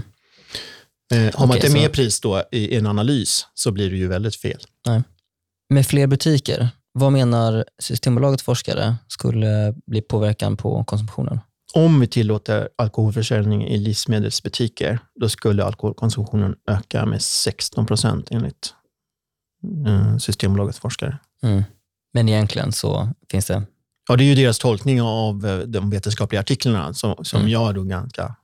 Eh, 1.13 1.39
har 1.39 1.47
man 1.47 1.57
inte 1.57 1.73
med 1.73 1.85
så- 1.85 1.91
pris 1.91 2.19
då 2.21 2.43
i, 2.51 2.75
en 2.75 2.87
analys 2.87 3.47
så 3.53 3.71
blir 3.71 3.89
det 3.89 3.97
ju 3.97 4.07
väldigt 4.07 4.35
fel. 4.35 4.59
Med 5.69 5.87
fler 5.87 6.07
butiker, 6.07 6.69
vad 6.93 7.11
menar 7.11 7.65
Systembolagets 7.79 8.43
forskare 8.43 8.95
skulle 9.07 9.75
bli 9.87 10.01
påverkan 10.01 10.57
på 10.57 10.83
konsumtionen? 10.83 11.39
Om 11.73 11.99
vi 11.99 12.07
tillåter 12.07 12.69
alkoholförsäljning 12.77 13.67
i 13.67 13.77
livsmedelsbutiker, 13.77 14.99
då 15.19 15.29
skulle 15.29 15.63
alkoholkonsumtionen 15.63 16.55
öka 16.71 17.05
med 17.05 17.21
16 17.21 17.85
procent 17.85 18.31
enligt 18.31 18.73
eh, 19.87 20.17
Systembolagets 20.17 20.79
forskare. 20.79 21.17
Mm. 21.43 21.63
Men 22.13 22.29
egentligen 22.29 22.71
så 22.71 23.09
finns 23.31 23.45
det... 23.45 23.63
Ja, 24.09 24.15
det 24.15 24.23
är 24.23 24.25
ju 24.25 24.35
deras 24.35 24.59
tolkning 24.59 25.01
av 25.01 25.45
eh, 25.45 25.57
de 25.59 25.89
vetenskapliga 25.89 26.39
artiklarna 26.41 26.93
som, 26.93 27.15
som 27.25 27.39
Mm. 27.39 27.51
jag 27.51 27.75
då 27.75 27.83
ganska 27.83 28.35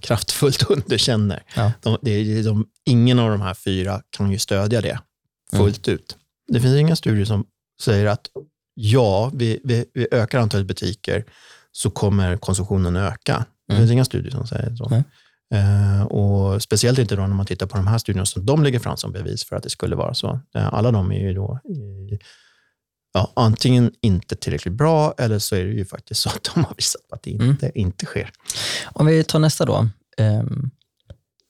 kraftfullt 0.00 0.62
underkänner. 0.70 1.42
Ja. 1.56 1.72
De, 1.82 1.94
är, 2.02 2.44
de, 2.44 2.66
ingen 2.84 3.18
av 3.18 3.30
de 3.30 3.40
här 3.40 3.54
fyra 3.54 4.02
kan 4.10 4.30
ju 4.32 4.38
stödja 4.38 4.80
det 4.80 4.98
Mm. 5.52 5.64
fullt 5.66 5.88
ut. 5.88 6.16
Det 6.48 6.60
finns 6.60 6.76
inga 6.76 6.96
studier 6.96 7.24
som 7.24 7.44
säger 7.82 8.06
att 8.06 8.26
ja, 8.74 9.30
vi, 9.34 9.60
vi, 9.64 9.84
vi 9.94 10.06
ökar 10.10 10.38
antalet 10.38 10.66
butiker 10.66 11.24
så 11.72 11.90
kommer 11.90 12.36
konsumtionen 12.36 12.96
öka. 12.96 13.44
Det 13.68 13.72
Mm. 13.74 13.82
finns 13.82 13.92
inga 13.92 14.04
studier 14.04 14.30
som 14.30 14.46
säger 14.46 14.76
så. 14.76 14.88
Nej. 14.88 15.04
Eh, 15.54 16.02
och 16.02 16.62
Speciellt 16.62 16.98
inte 16.98 17.16
då 17.16 17.22
när 17.22 17.34
man 17.34 17.46
tittar 17.46 17.66
på 17.66 17.76
de 17.76 17.86
här 17.86 17.98
studierna 17.98 18.26
som 18.26 18.46
de 18.46 18.62
lägger 18.64 18.78
fram 18.78 18.96
som 18.96 19.12
bevis 19.12 19.44
för 19.44 19.56
att 19.56 19.62
det 19.62 19.70
skulle 19.70 19.96
vara 19.96 20.14
så. 20.14 20.40
Eh, 20.54 20.74
alla 20.74 20.90
de 20.90 21.12
är 21.12 21.20
ju 21.20 21.34
då 21.34 21.58
i, 21.64 22.18
ja, 23.14 23.32
antingen 23.36 23.92
inte 24.00 24.36
tillräckligt 24.36 24.74
bra 24.74 25.14
eller 25.18 25.38
så 25.38 25.56
är 25.56 25.64
det 25.64 25.72
ju 25.72 25.84
faktiskt 25.84 26.20
så 26.20 26.28
att 26.28 26.50
de 26.54 26.64
har 26.64 26.74
visat 26.76 27.08
på 27.08 27.14
att 27.14 27.22
det 27.22 27.30
inte, 27.30 27.72
inte 27.74 28.06
sker. 28.06 28.30
Om 28.92 29.06
vi 29.06 29.24
tar 29.24 29.38
nästa 29.38 29.64
då. 29.64 29.88
Ehm, 30.18 30.70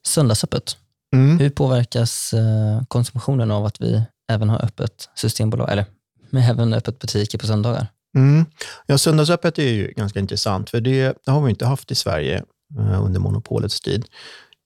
söndagsöppet. 0.06 0.76
Mm. 1.14 1.38
Hur 1.38 1.50
påverkas 1.50 2.32
eh, 2.32 2.84
konsumtionen 2.88 3.50
av 3.50 3.64
att 3.64 3.80
vi 3.80 4.02
även 4.32 4.48
har 4.48 4.64
öppet 4.64 5.08
systembolag, 5.14 5.72
eller 5.72 5.84
med 6.30 6.50
även 6.50 6.74
öppet 6.74 6.98
butiker 6.98 7.38
på 7.38 7.46
söndagar? 7.46 7.86
Mm. 8.16 8.44
Ja, 8.86 8.98
söndagsöppet 8.98 9.58
är 9.58 9.72
ju 9.72 9.92
ganska 9.96 10.20
intressant, 10.20 10.70
för 10.70 10.80
det, 10.80 11.16
det 11.24 11.30
har 11.30 11.42
vi 11.42 11.50
inte 11.50 11.66
haft 11.66 11.90
i 11.90 11.94
Sverige 11.94 12.44
eh, 12.78 13.04
under 13.04 13.20
monopolets 13.20 13.80
tid. 13.80 14.04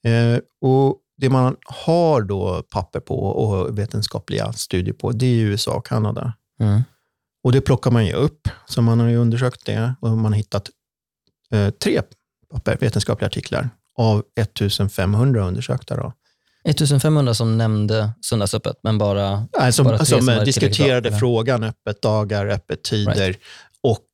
Eh, 0.05 0.41
och 0.61 0.97
Det 1.21 1.29
man 1.29 1.57
har 1.65 2.23
då 2.23 2.63
papper 2.71 3.01
på 3.01 3.19
och 3.25 3.79
vetenskapliga 3.79 4.53
studier 4.53 4.95
på, 4.95 5.13
det 5.13 5.27
är 5.27 5.41
USA 5.41 5.73
och 5.73 5.87
Kanada. 5.87 6.33
Mm. 6.61 6.83
Och 7.45 7.53
det 7.53 7.61
plockar 7.61 7.91
man 7.91 8.07
ju 8.07 8.13
upp, 8.13 8.49
så 8.67 8.83
man 8.83 9.01
har 9.01 9.09
ju 9.09 9.17
undersökt 9.17 9.67
det 9.67 9.95
och 10.01 10.11
man 10.11 10.33
har 10.33 10.39
hittat 10.39 10.71
eh, 11.51 11.71
tre 11.71 12.03
papper, 12.53 12.77
vetenskapliga 12.81 13.27
artiklar 13.27 13.71
av 13.99 14.25
1500 14.41 15.47
undersökta. 15.47 15.97
Då. 15.97 16.13
1500 16.65 17.35
som 17.35 17.59
nämnde 17.59 18.11
söndagsöppet, 18.27 18.77
men 18.83 18.99
bara... 18.99 19.47
Nej, 19.59 19.73
som, 19.73 19.85
Bara 19.85 19.99
tre 19.99 20.07
som, 20.07 20.23
som 20.23 20.45
diskuterade 20.45 21.19
frågan 21.19 21.65
öppet 21.65 22.03
dagar, 22.03 22.47
öppet 22.47 22.83
tider 22.83 23.37
och 23.83 24.07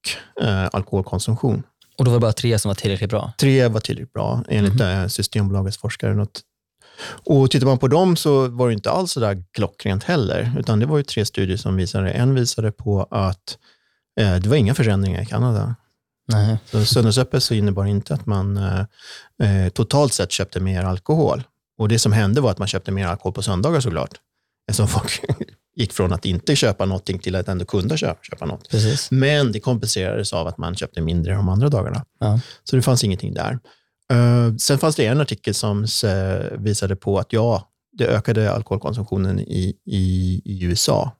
eh, 0.42 0.68
alkoholkonsumtion. 0.72 1.62
Och 1.98 2.04
då 2.04 2.10
var 2.10 2.18
det 2.18 2.20
bara 2.20 2.32
tre 2.32 2.58
som 2.58 2.68
var 2.68 2.74
tillräckligt 2.74 3.10
bra. 3.10 3.32
Tre 3.38 3.68
var 3.68 3.80
tillräckligt 3.80 4.12
bra 4.12 4.44
enligt 4.48 4.80
eh, 4.80 5.06
Systembolagets 5.06 5.78
forskare. 5.78 6.14
Något. 6.14 6.40
Och 7.02 7.50
tittar 7.50 7.66
man 7.66 7.78
på 7.78 7.88
dem 7.88 8.16
så 8.16 8.48
var 8.48 8.68
det 8.68 8.74
inte 8.74 8.90
alls 8.90 9.12
så 9.12 9.20
där 9.20 9.44
klockrent 9.52 10.04
heller, 10.04 10.52
utan 10.58 10.80
det 10.80 10.86
var 10.86 10.96
ju 10.96 11.02
tre 11.02 11.24
studier 11.24 11.56
som 11.56 11.76
visade. 11.76 12.10
En 12.10 12.34
visade 12.34 12.72
på 12.72 13.06
att 13.10 13.58
eh, 14.20 14.36
det 14.36 14.48
var 14.48 14.56
inga 14.56 14.74
förändringar 14.74 15.22
i 15.22 15.26
Kanada. 15.26 15.74
Nej. 16.28 16.58
Så 16.64 16.84
söndagsöppet 16.84 17.42
så 17.42 17.54
innebar 17.54 17.86
inte 17.86 18.14
att 18.14 18.26
man 18.26 18.56
eh, 18.56 18.80
eh, 19.42 19.68
totalt 19.68 20.12
sett 20.12 20.32
köpte 20.32 20.60
mer 20.60 20.84
alkohol. 20.84 21.42
Och 21.78 21.88
det 21.88 21.98
som 21.98 22.12
hände 22.12 22.40
var 22.40 22.50
att 22.50 22.58
man 22.58 22.68
köpte 22.68 22.90
mer 22.90 23.06
alkohol 23.06 23.32
på 23.32 23.42
söndagar 23.42 23.80
såklart. 23.80 24.14
Eftersom 24.68 24.88
folk 24.88 25.20
gick 25.76 25.92
från 25.92 26.12
att 26.12 26.24
inte 26.24 26.56
köpa 26.56 26.84
någonting 26.84 27.18
till 27.18 27.36
att 27.36 27.48
ändå 27.48 27.64
kunna 27.64 27.96
köpa, 27.96 28.22
köpa 28.22 28.46
något. 28.46 28.68
Precis. 28.68 29.10
Men 29.10 29.52
det 29.52 29.60
kompenserades 29.60 30.32
av 30.32 30.46
att 30.46 30.58
man 30.58 30.76
köpte 30.76 31.00
mindre 31.00 31.34
de 31.34 31.48
andra 31.48 31.68
dagarna. 31.68 32.04
Ja. 32.20 32.40
Så 32.64 32.76
det 32.76 32.82
fanns 32.82 33.04
ingenting 33.04 33.34
där. 33.34 33.58
Eh, 34.14 34.54
sen 34.56 34.78
fanns 34.78 34.96
det 34.96 35.06
en 35.06 35.20
artikel 35.20 35.54
som 35.54 35.86
eh, 36.04 36.58
visade 36.58 36.96
på 36.96 37.18
att 37.18 37.32
ja, 37.32 37.68
det 37.92 38.06
ökade 38.06 38.52
alkoholkonsumtionen 38.52 39.40
i, 39.40 39.76
i, 39.86 40.42
i 40.44 40.64
USA 40.64 41.12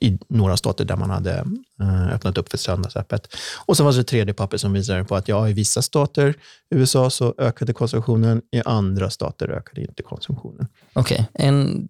i 0.00 0.18
några 0.28 0.56
stater 0.56 0.84
där 0.84 0.96
man 0.96 1.10
hade 1.10 1.44
eh, 1.80 2.14
öppnat 2.14 2.38
upp 2.38 2.50
för 2.50 2.58
söndagsöppet. 2.58 3.28
Och 3.66 3.76
så 3.76 3.84
fanns 3.84 3.96
det 3.96 4.00
ett 4.00 4.06
tredje 4.06 4.34
papper 4.34 4.56
som 4.56 4.72
visade 4.72 5.04
på 5.04 5.16
att 5.16 5.28
ja, 5.28 5.48
i 5.48 5.52
vissa 5.52 5.82
stater 5.82 6.34
i 6.74 6.76
USA 6.76 7.10
så 7.10 7.34
ökade 7.38 7.72
konsumtionen, 7.72 8.42
i 8.52 8.62
andra 8.64 9.10
stater 9.10 9.48
ökade 9.48 9.80
inte 9.80 10.02
konsumtionen. 10.02 10.66
Okej, 10.92 11.28
en 11.34 11.88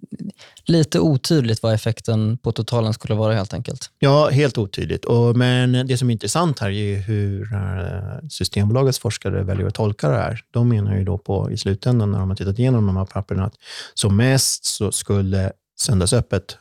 lite 0.64 1.00
otydligt 1.00 1.62
vad 1.62 1.74
effekten 1.74 2.38
på 2.38 2.52
totalen 2.52 2.94
skulle 2.94 3.14
vara 3.14 3.34
helt 3.34 3.54
enkelt. 3.54 3.90
Ja, 3.98 4.28
helt 4.28 4.58
otydligt. 4.58 5.04
Och, 5.04 5.36
men 5.36 5.86
det 5.86 5.98
som 5.98 6.10
är 6.10 6.12
intressant 6.12 6.58
här 6.58 6.70
är 6.70 6.98
hur 6.98 7.54
eh, 7.54 8.28
Systembolagets 8.28 8.98
forskare 8.98 9.42
väljer 9.42 9.66
att 9.66 9.74
tolka 9.74 10.08
det 10.08 10.16
här. 10.16 10.40
De 10.50 10.68
menar 10.68 10.96
ju 10.96 11.04
då 11.04 11.18
på 11.18 11.50
i 11.50 11.56
slutändan 11.56 12.12
när 12.12 12.18
de 12.18 12.28
har 12.28 12.36
tittat 12.36 12.58
igenom 12.58 12.86
de 12.86 12.96
här 12.96 13.04
papperna 13.04 13.44
att 13.44 13.54
som 13.94 14.16
mest 14.16 14.64
så 14.64 14.92
skulle 14.92 15.52
söndagsöppet 15.80 16.58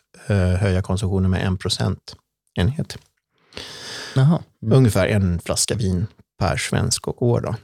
höja 0.59 0.81
konsumtionen 0.81 1.31
med 1.31 1.45
en 1.45 1.57
procentenhet. 1.57 2.97
Jaha. 4.15 4.43
Mm. 4.63 4.77
Ungefär 4.77 5.07
en 5.07 5.39
flaska 5.39 5.75
vin 5.75 6.07
per 6.39 6.57
svensk 6.57 7.07
och 7.07 7.23
år. 7.23 7.41
Då. 7.41 7.55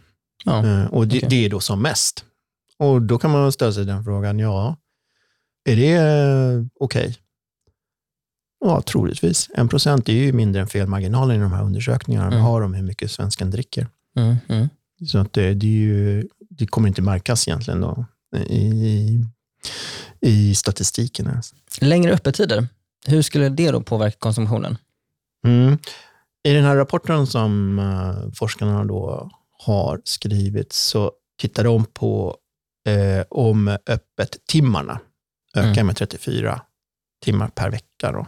Ja. 0.45 0.65
Eh, 0.65 0.85
och 0.85 1.07
det, 1.07 1.17
okej. 1.17 1.29
det 1.29 1.45
är 1.45 1.49
då 1.49 1.59
som 1.59 1.81
mest. 1.81 2.25
Och 2.77 3.01
då 3.01 3.17
kan 3.17 3.31
man 3.31 3.51
ställa 3.51 3.71
sig 3.73 3.85
den 3.85 4.03
frågan, 4.03 4.39
ja, 4.39 4.75
är 5.69 5.75
det 5.75 5.91
eh, 5.93 6.65
okej? 6.79 7.17
Ja, 8.65 8.81
troligtvis. 8.81 9.49
En 9.55 9.67
procent 9.67 10.09
är 10.09 10.13
ju 10.13 10.33
mindre 10.33 10.61
än 10.61 10.67
felmarginalen 10.67 11.37
i 11.37 11.39
de 11.39 11.51
här 11.51 11.63
undersökningarna 11.63 12.29
vi 12.29 12.35
Mm. 12.35 12.45
har 12.45 12.61
om 12.61 12.73
hur 12.73 12.83
mycket 12.83 13.11
svensken 13.11 13.51
dricker. 13.51 13.87
Mm. 14.17 14.35
Mm. 14.47 14.69
Så 15.07 15.17
att 15.17 15.33
det, 15.33 15.53
det, 15.53 15.67
är 15.67 15.71
ju, 15.71 16.27
det 16.49 16.67
kommer 16.67 16.87
inte 16.87 17.01
märkas 17.01 17.47
egentligen 17.47 17.81
då 17.81 18.05
i, 18.49 19.25
i 20.21 20.55
statistiken. 20.55 21.27
ens. 21.27 21.53
Längre 21.81 22.13
öppettider, 22.13 22.67
hur 23.07 23.21
skulle 23.21 23.49
det 23.49 23.71
då 23.71 23.81
påverka 23.81 24.17
konsumtionen? 24.19 24.77
Mm. 25.47 25.77
I 26.47 26.53
den 26.53 26.63
här 26.63 26.75
rapporten 26.75 27.27
som 27.27 27.79
eh, 27.79 28.31
forskarna 28.33 28.85
då 28.85 29.29
har 29.65 30.01
skrivit 30.03 30.73
så 30.73 31.11
tittar 31.37 31.63
de 31.63 31.85
på 31.85 32.37
eh, 32.87 33.25
om 33.29 33.67
öppet 33.67 34.37
timmarna 34.47 34.99
ökar 35.55 35.71
Mm. 35.71 35.87
med 35.87 35.95
34 35.97 36.61
timmar 37.23 37.47
per 37.47 37.69
vecka. 37.69 38.11
Då. 38.11 38.27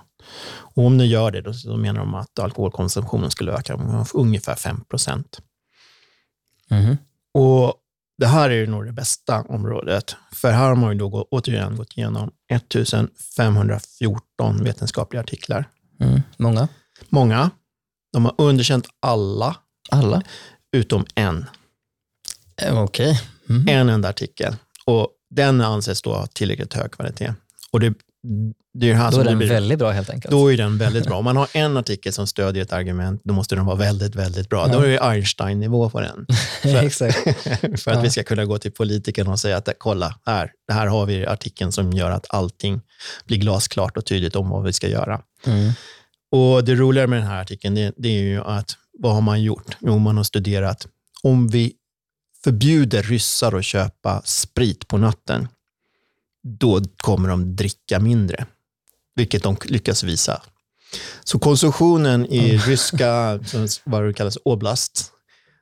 Och 0.49 0.85
om 0.85 0.97
den 0.97 1.07
gör 1.07 1.31
det, 1.31 1.41
då, 1.41 1.53
så 1.53 1.77
menar 1.77 1.99
de 1.99 2.15
att 2.15 2.39
alkoholkonsumtionen 2.39 3.31
skulle 3.31 3.51
öka 3.51 3.77
med 3.77 4.07
ungefär 4.13 4.55
5 4.55 4.83
procent. 4.83 5.39
Och 7.33 7.73
det 8.17 8.27
här 8.27 8.49
är 8.49 8.67
nog 8.67 8.85
det 8.85 8.91
bästa 8.91 9.41
området, 9.41 10.15
för 10.31 10.51
här 10.51 10.67
har 10.67 10.75
man 10.75 10.91
ju 10.93 10.99
då 10.99 11.27
återigen 11.31 11.75
gått 11.75 11.97
igenom 11.97 12.31
1514 12.49 14.63
vetenskapliga 14.63 15.21
artiklar. 15.21 15.69
Mm. 15.99 16.21
Många? 16.37 16.67
Många. 17.09 17.49
De 18.13 18.25
har 18.25 18.35
underkänt 18.37 18.87
alla, 18.99 19.55
Alla? 19.91 20.21
utom 20.71 21.05
en. 21.15 21.45
Eh, 22.61 22.83
Okej. 22.83 23.21
Mhm. 23.45 23.67
En 23.69 23.89
enda 23.89 24.09
artikel. 24.09 24.55
Och 24.85 25.09
den 25.29 25.61
anses 25.61 26.01
då 26.01 26.13
ha 26.13 26.27
tillräckligt 26.27 26.73
hög 26.73 26.91
kvalitet. 26.91 27.33
Och 27.71 27.79
det, 27.79 27.93
det 28.73 28.89
är 28.89 28.93
här 28.93 29.11
Då 29.11 29.19
är 29.19 29.23
den 29.23 29.37
blir- 29.37 29.47
väldigt 29.49 29.79
bra 29.79 29.91
helt 29.91 30.09
enkelt. 30.09 30.31
Då 30.31 30.53
är 30.53 30.57
den 30.57 30.77
väldigt 30.77 31.05
bra. 31.05 31.17
Om 31.17 31.25
man 31.25 31.37
har 31.37 31.47
en 31.53 31.77
artikel 31.77 32.13
som 32.13 32.27
stödjer 32.27 32.63
ett 32.63 32.73
argument, 32.73 33.21
då 33.23 33.33
måste 33.33 33.55
den 33.55 33.65
vara 33.65 33.75
väldigt, 33.75 34.15
väldigt 34.15 34.49
bra. 34.49 34.67
Då 34.67 34.79
är 34.79 34.87
det 34.87 34.99
Einstein-nivå 34.99 35.89
på 35.89 36.01
den. 36.01 36.25
Exakt. 36.63 37.17
För 37.59 37.71
att 37.71 37.85
Ja. 37.85 38.01
vi 38.01 38.09
ska 38.09 38.23
kunna 38.23 38.45
gå 38.45 38.57
till 38.57 38.71
politikerna 38.71 39.31
och 39.31 39.39
säga 39.39 39.57
att 39.57 39.69
kolla, 39.77 40.19
här, 40.25 40.51
här 40.71 40.87
har 40.87 41.05
vi 41.05 41.25
artikeln 41.25 41.71
som 41.71 41.93
gör 41.93 42.11
att 42.11 42.25
allting 42.29 42.81
blir 43.25 43.37
glasklart 43.37 43.97
och 43.97 44.05
tydligt 44.05 44.35
om 44.35 44.49
vad 44.49 44.63
vi 44.63 44.73
ska 44.73 44.87
göra. 44.87 45.21
Mm. 45.45 45.71
Och 46.31 46.63
Det 46.63 46.75
roliga 46.75 47.07
med 47.07 47.19
den 47.19 47.27
här 47.27 47.41
artikeln, 47.41 47.75
det, 47.75 47.93
det 47.97 48.09
är 48.09 48.21
ju 48.23 48.41
att 48.43 48.77
vad 48.99 49.13
har 49.13 49.21
man 49.21 49.41
gjort? 49.43 49.77
Jo, 49.79 49.97
man 49.97 50.17
har 50.17 50.23
studerat 50.23 50.87
om 51.23 51.47
vi 51.47 51.73
förbjuder 52.43 53.03
ryssar 53.03 53.55
att 53.57 53.65
köpa 53.65 54.21
sprit 54.25 54.87
på 54.87 54.97
natten, 54.97 55.47
då 56.47 56.81
kommer 56.97 57.29
de 57.29 57.55
dricka 57.55 57.99
mindre, 57.99 58.45
vilket 59.15 59.43
de 59.43 59.57
lyckas 59.65 60.03
visa. 60.03 60.41
Så 61.23 61.39
konsumtionen 61.39 62.25
i 62.25 62.57
ryska, 62.57 63.39
som- 63.45 63.67
vad 63.83 64.03
det 64.03 64.13
kallas, 64.13 64.37
oblast, 64.45 65.11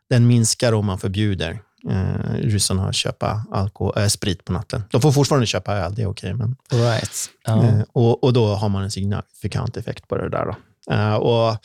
den 0.10 0.28
minskar 0.28 0.74
om 0.74 0.86
man 0.86 1.00
förbjuder 1.00 1.60
eh, 1.89 2.34
ryssarna 2.36 2.88
att 2.89 2.95
köpa 2.95 3.45
alkohol, 3.52 3.93
äh, 3.98 4.08
sprit 4.08 4.45
på 4.45 4.54
natten. 4.54 4.84
De 4.91 5.02
får 5.02 5.12
fortfarande 5.12 5.45
köpa 5.48 5.74
öl, 5.76 5.95
det 5.95 6.02
är 6.02 6.08
okej, 6.10 6.34
men 6.34 6.56
right. 6.71 7.30
Ja. 7.45 7.63
Eh, 7.65 7.82
och, 7.93 8.24
och 8.24 8.34
då 8.34 8.56
har 8.56 8.69
man 8.69 8.84
en 8.84 8.91
signifikant 8.91 9.78
effekt 9.78 10.08
på 10.08 10.15
det 10.17 10.30
där. 10.30 10.45
Då. 10.45 10.56
Eh, 10.93 11.13
och 11.15 11.58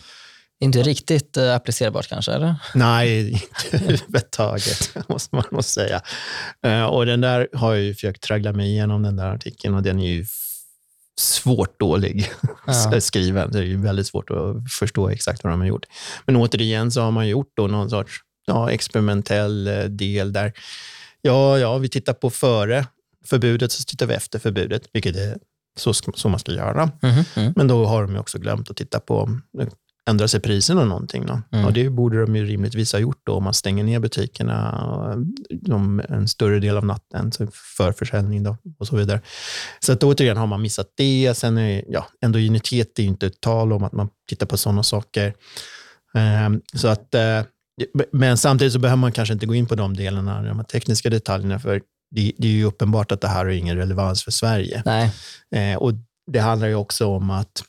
Inte 0.63 0.83
riktigt 0.83 1.37
eh, 1.37 1.55
applicerbart 1.55 2.09
kanske, 2.09 2.33
eller? 2.33 2.55
nej, 2.75 3.31
inte 3.31 3.77
överhuvudtaget, 3.85 4.95
måste 5.09 5.37
man 5.37 5.45
nog 5.51 5.65
säga. 5.65 6.03
Eh, 6.67 6.85
och 6.85 7.07
den 7.07 7.21
där 7.21 7.49
har 7.53 7.75
jag 7.75 7.83
ju 7.85 7.95
försökt 7.95 8.23
traggla 8.23 8.53
mig 8.53 8.71
igenom, 8.71 9.03
den 9.03 9.17
där 9.17 9.35
artikeln, 9.35 9.75
och 9.75 9.83
den 9.83 10.01
är 10.01 10.09
ju 10.09 10.27
svårt 11.21 11.81
dålig 11.81 12.31
Ja. 12.67 13.01
skriven. 13.01 13.51
Det 13.51 13.59
är 13.59 13.63
ju 13.63 13.77
väldigt 13.77 14.07
svårt 14.07 14.31
att 14.31 14.73
förstå 14.73 15.09
exakt 15.09 15.45
vad 15.45 15.53
de 15.53 15.61
har 15.61 15.67
gjort. 15.67 15.87
Men 16.27 16.37
återigen 16.37 16.91
så 16.91 17.01
har 17.01 17.11
man 17.11 17.29
gjort 17.29 17.53
då 17.57 17.67
någon 17.67 17.91
sorts 17.91 18.13
ja, 18.47 18.71
experimentell 18.71 19.67
eh, 19.67 19.85
del 19.85 20.33
där, 20.33 20.53
ja, 21.23 21.59
ja, 21.59 21.79
vi 21.79 21.89
tittar 21.89 22.13
på 22.13 22.31
före 22.31 22.87
förbudet, 23.25 23.73
så 23.73 23.83
tittar 23.85 24.07
vi 24.07 24.15
efter 24.15 24.39
förbudet, 24.39 24.83
vilket 24.93 25.17
är 25.17 25.39
så, 25.79 25.93
så 25.95 26.29
man 26.29 26.39
ska 26.39 26.53
göra. 26.53 26.91
Mhm, 27.03 27.25
mm. 27.37 27.53
Men 27.57 27.69
då 27.69 27.87
har 27.87 28.03
de 28.03 28.17
också 28.17 28.39
glömt 28.39 28.71
att 28.71 28.77
titta 28.77 29.01
på 29.01 29.41
ändrar 30.11 30.27
sig 30.27 30.41
priserna 30.41 30.85
någonting. 30.85 31.27
Då. 31.27 31.43
Mm. 31.53 31.67
Och 31.67 31.73
det 31.73 31.91
borde 31.91 32.21
de 32.21 32.37
ju 32.37 32.47
rimligtvis 32.47 32.93
ha 32.93 33.01
gjort 33.01 33.21
då, 33.27 33.33
om 33.33 33.45
man 33.45 33.55
stänger 33.55 33.85
ner 33.85 33.99
butikerna 33.99 35.17
de, 35.51 36.03
en 36.09 36.29
större 36.29 36.61
del 36.61 36.77
av 36.77 36.87
natten 36.87 37.33
för 37.77 37.93
försäljning 37.93 38.43
då, 38.43 38.57
och 38.79 38.87
så 38.87 38.97
vidare. 38.97 39.21
Så 39.81 39.93
att 39.93 40.03
återigen 40.03 40.37
har 40.37 40.47
man 40.47 40.63
missat 40.63 40.87
det. 40.97 41.35
Sen 41.37 41.59
är 41.59 41.85
ja, 41.89 42.07
endogenitet 42.21 42.99
är 42.99 43.03
ju 43.03 43.09
inte 43.09 43.27
ett 43.27 43.41
tal 43.41 43.73
om 43.73 43.85
att 43.85 43.93
man 43.93 44.09
tittar 44.29 44.47
på 44.47 44.57
sådana 44.57 44.83
saker. 44.83 45.35
Ehm, 46.15 46.61
så 46.75 46.89
att, 46.89 47.15
eh, 47.15 47.43
men 48.13 48.37
samtidigt 48.37 48.73
så 48.73 48.79
behöver 48.79 49.01
man 49.01 49.13
kanske 49.13 49.33
inte 49.33 49.47
gå 49.47 49.55
in 49.55 49.67
på 49.67 49.75
de 49.75 49.97
delarna, 49.97 50.43
de 50.43 50.57
här 50.57 50.65
tekniska 50.65 51.11
detaljerna, 51.11 51.59
för 51.59 51.83
det, 52.11 52.33
det 52.39 52.49
är 52.49 52.53
ju 52.53 52.65
uppenbart 52.65 53.13
att 53.13 53.21
det 53.21 53.29
här 53.29 53.45
har 53.45 53.53
ingen 53.53 53.77
relevans 53.77 54.25
för 54.25 54.31
Sverige. 54.31 54.83
Nej. 54.87 55.13
Eh, 55.55 55.79
och 55.79 55.93
det 56.31 56.39
handlar 56.39 56.69
ju 56.69 56.75
också 56.75 57.07
om 57.07 57.31
att, 57.31 57.63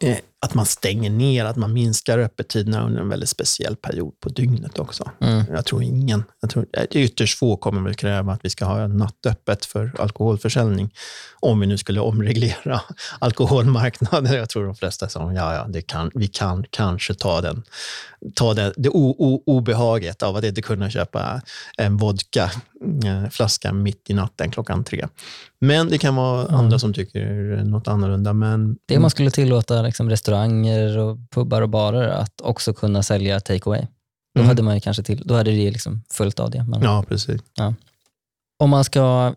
eh, 0.00 0.18
att 0.44 0.54
man 0.54 0.66
stänger 0.66 1.10
ner, 1.10 1.44
att 1.44 1.56
man 1.56 1.72
minskar 1.72 2.18
öppettiderna 2.18 2.86
under 2.86 3.00
en 3.00 3.08
väldigt 3.08 3.28
speciell 3.28 3.76
period 3.76 4.20
på 4.20 4.28
dygnet 4.28 4.78
också. 4.78 5.10
Mm. 5.20 5.44
Jag 5.50 5.64
tror 5.64 5.82
ingen, 5.82 6.24
jag 6.40 6.50
tror, 6.50 6.66
eh, 6.72 6.84
ytterst 6.90 7.38
få 7.38 7.56
kommer 7.56 7.80
väl 7.82 7.94
kräva 7.94 8.32
att 8.32 8.40
vi 8.42 8.50
ska 8.50 8.64
ha 8.64 8.86
nattöppet 8.86 9.64
för 9.64 9.92
alkoholförsäljning, 9.98 10.90
om 11.40 11.60
vi 11.60 11.66
nu 11.66 11.78
skulle 11.78 12.00
omreglera 12.00 12.80
alkoholmarknaden. 13.18 14.34
Jag 14.34 14.48
tror 14.48 14.66
de 14.66 14.74
flesta 14.74 15.08
sa, 15.08 15.32
ja, 15.32 15.54
ja, 15.54 15.66
det 15.68 15.82
kan, 15.82 16.10
vi 16.14 16.26
kan 16.26 16.64
kanske 16.70 17.14
ta 17.14 17.40
den, 17.40 17.62
ta 18.34 18.54
den, 18.54 18.72
det 18.76 18.88
o, 18.88 19.14
o, 19.18 19.42
obehaget 19.46 20.22
av 20.22 20.36
att 20.36 20.44
inte 20.44 20.62
kunna 20.62 20.90
köpa 20.90 21.42
en 21.78 21.96
vodka, 21.96 22.50
eh, 23.04 23.72
mitt 23.72 24.10
i 24.10 24.14
natten 24.14 24.50
klockan 24.50 24.84
tre. 24.84 25.06
Men 25.58 25.88
det 25.88 25.98
kan 25.98 26.16
vara 26.16 26.44
Mm. 26.44 26.54
andra 26.54 26.78
som 26.78 26.92
tycker 26.94 27.24
något 27.64 27.88
annorlunda. 27.88 28.32
Men, 28.32 28.76
Det 28.86 28.98
man 28.98 29.10
skulle 29.10 29.30
tillåta 29.30 29.82
liksom, 29.82 30.10
restauranger, 30.10 30.33
och 30.98 31.18
pubbar 31.30 31.62
och 31.62 31.68
barer 31.68 32.08
att 32.08 32.40
också 32.40 32.72
kunna 32.74 33.02
sälja 33.02 33.40
take 33.40 33.70
away. 33.70 33.80
Då 34.34 34.40
Mm. 34.40 34.48
hade 34.48 34.62
man 34.62 34.80
kanske 34.80 35.02
till, 35.02 35.22
då 35.24 35.34
hade 35.34 35.50
det 35.50 35.70
liksom 35.70 36.02
följt 36.12 36.40
av 36.40 36.50
det. 36.50 36.64
Men 36.68 36.82
Ja, 36.82 37.04
precis. 37.08 37.40
Om 38.58 38.70
man 38.70 38.84
ska, 38.84 39.34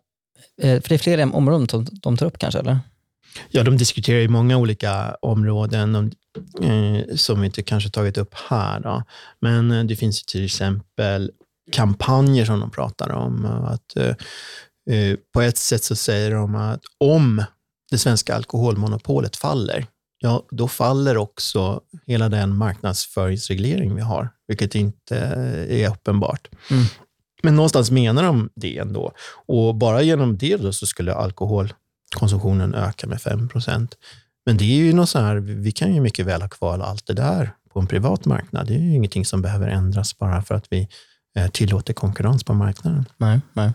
eh, 0.62 0.82
för 0.82 0.90
det 0.90 0.96
är 0.96 1.00
fler 1.00 1.36
områden 1.36 1.68
de, 1.72 1.88
de 2.02 2.18
tar 2.18 2.26
upp 2.26 2.38
kanske, 2.40 2.60
eller? 2.60 2.80
Ja, 3.50 3.64
de 3.64 3.78
diskuterar 3.78 4.20
ju 4.20 4.28
många 4.28 4.58
olika 4.58 5.16
områden 5.22 5.96
och, 5.96 6.64
eh, 6.66 7.02
som 7.16 7.42
vi 7.42 7.46
inte 7.46 7.64
kanske 7.64 7.90
tagit 7.90 8.18
upp 8.18 8.34
här. 8.50 8.80
Då. 8.80 9.04
Men 9.40 9.72
eh, 9.72 9.84
det 9.84 9.96
finns 9.96 10.22
ju 10.22 10.24
till 10.26 10.46
exempel 10.46 11.32
kampanjer 11.72 12.46
som 12.46 12.60
de 12.60 12.72
pratar 12.72 13.10
om. 13.12 13.46
Att, 13.46 13.98
eh, 13.98 14.16
eh, 14.96 15.18
på 15.34 15.42
ett 15.42 15.58
sätt 15.58 15.84
så 15.84 15.96
säger 15.96 16.32
de 16.32 16.56
att 16.56 16.82
om 16.98 17.44
det 17.92 17.98
svenska 17.98 18.36
alkoholmonopolet 18.36 19.36
faller, 19.36 19.86
ja, 20.19 20.45
då 20.51 20.67
faller 20.67 21.17
också 21.17 21.82
hela 22.06 22.30
den 22.30 22.56
marknadsföringsreglering 22.56 23.95
vi 23.95 24.01
har, 24.01 24.30
vilket 24.47 24.75
inte 24.75 25.17
är 25.69 25.89
uppenbart. 25.89 26.47
Mm. 26.71 26.86
Men 27.43 27.56
någonstans 27.56 27.91
menar 27.91 28.23
de 28.23 28.49
det 28.56 28.77
ändå. 28.77 29.12
Och 29.47 29.75
bara 29.75 30.01
genom 30.01 30.38
det 30.38 30.58
då 30.58 30.73
så 30.73 30.86
skulle 30.86 31.13
alkoholkonsumtionen 31.13 32.75
öka 32.75 33.08
med 33.08 33.17
5% 33.17 33.88
Men 34.45 34.58
det 34.58 34.65
är 34.65 34.77
ju 34.77 34.93
något 34.93 35.10
så 35.10 35.19
här, 35.19 35.36
vi 35.36 35.71
kan 35.71 35.95
ju 35.95 36.01
mycket 36.01 36.25
väl 36.25 36.41
ha 36.41 36.49
kvar 36.49 36.80
allt 36.80 37.08
det 37.08 37.13
där 37.13 37.51
på 37.73 37.80
en 37.80 37.88
privat 37.88 38.25
marknad. 38.25 38.67
Det 38.67 38.73
är 38.73 38.80
ju 38.80 38.95
ingenting 38.95 39.25
som 39.25 39.41
behöver 39.41 39.67
ändras 39.67 40.17
bara 40.17 40.41
för 40.41 40.56
att 40.56 40.65
vi 40.69 40.88
eh, 41.38 41.47
tillåter 41.47 41.93
konkurrens 41.93 42.43
på 42.43 42.53
marknaden. 42.53 43.06
Nej. 43.17 43.41
nej. 43.53 43.71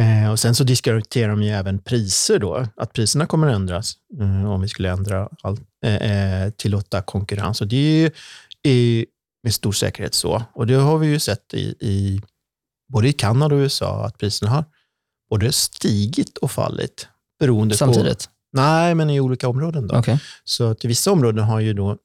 Eh, 0.00 0.30
och 0.30 0.38
sen 0.38 0.54
så 0.54 0.64
diskuterar 0.64 1.28
de 1.28 1.42
ju 1.42 1.50
även 1.50 1.78
priser 1.78 2.38
då, 2.38 2.66
att 2.76 2.92
priserna 2.92 3.26
kommer 3.26 3.48
att 3.48 3.54
ändras 3.54 3.94
eh, 4.20 4.50
om 4.50 4.60
vi 4.60 4.68
skulle 4.68 4.90
ändra 4.90 5.28
all, 5.42 5.58
eh, 5.84 5.94
eh, 5.94 6.50
tillåta 6.50 7.02
konkurrens. 7.02 7.60
Och 7.60 7.66
det 7.66 8.10
är 8.62 8.72
ju 8.72 9.06
med 9.42 9.54
stor 9.54 9.72
säkerhet 9.72 10.14
så. 10.14 10.42
Och 10.54 10.66
det 10.66 10.74
har 10.74 10.98
vi 10.98 11.06
ju 11.06 11.18
sett 11.18 11.54
i, 11.54 11.74
i 11.80 12.22
både 12.92 13.08
i 13.08 13.12
Kanada 13.12 13.54
och 13.54 13.58
USA 13.58 14.04
att 14.06 14.18
priserna 14.18 14.50
har 14.50 14.64
både 15.30 15.52
stigit 15.52 16.38
och 16.38 16.50
fallit 16.50 17.08
beroende 17.40 17.74
på... 17.74 17.78
Samtidigt? 17.78 18.28
Nej, 18.52 18.94
men 18.94 19.10
i 19.10 19.20
olika 19.20 19.48
områden. 19.48 19.86
då. 19.86 19.96
Okej. 19.96 20.20
Så 20.44 20.76
i 20.80 20.86
vissa 20.86 21.12
områden 21.12 21.44
har 21.44 21.60
ju 21.60 21.72
då 21.74 21.96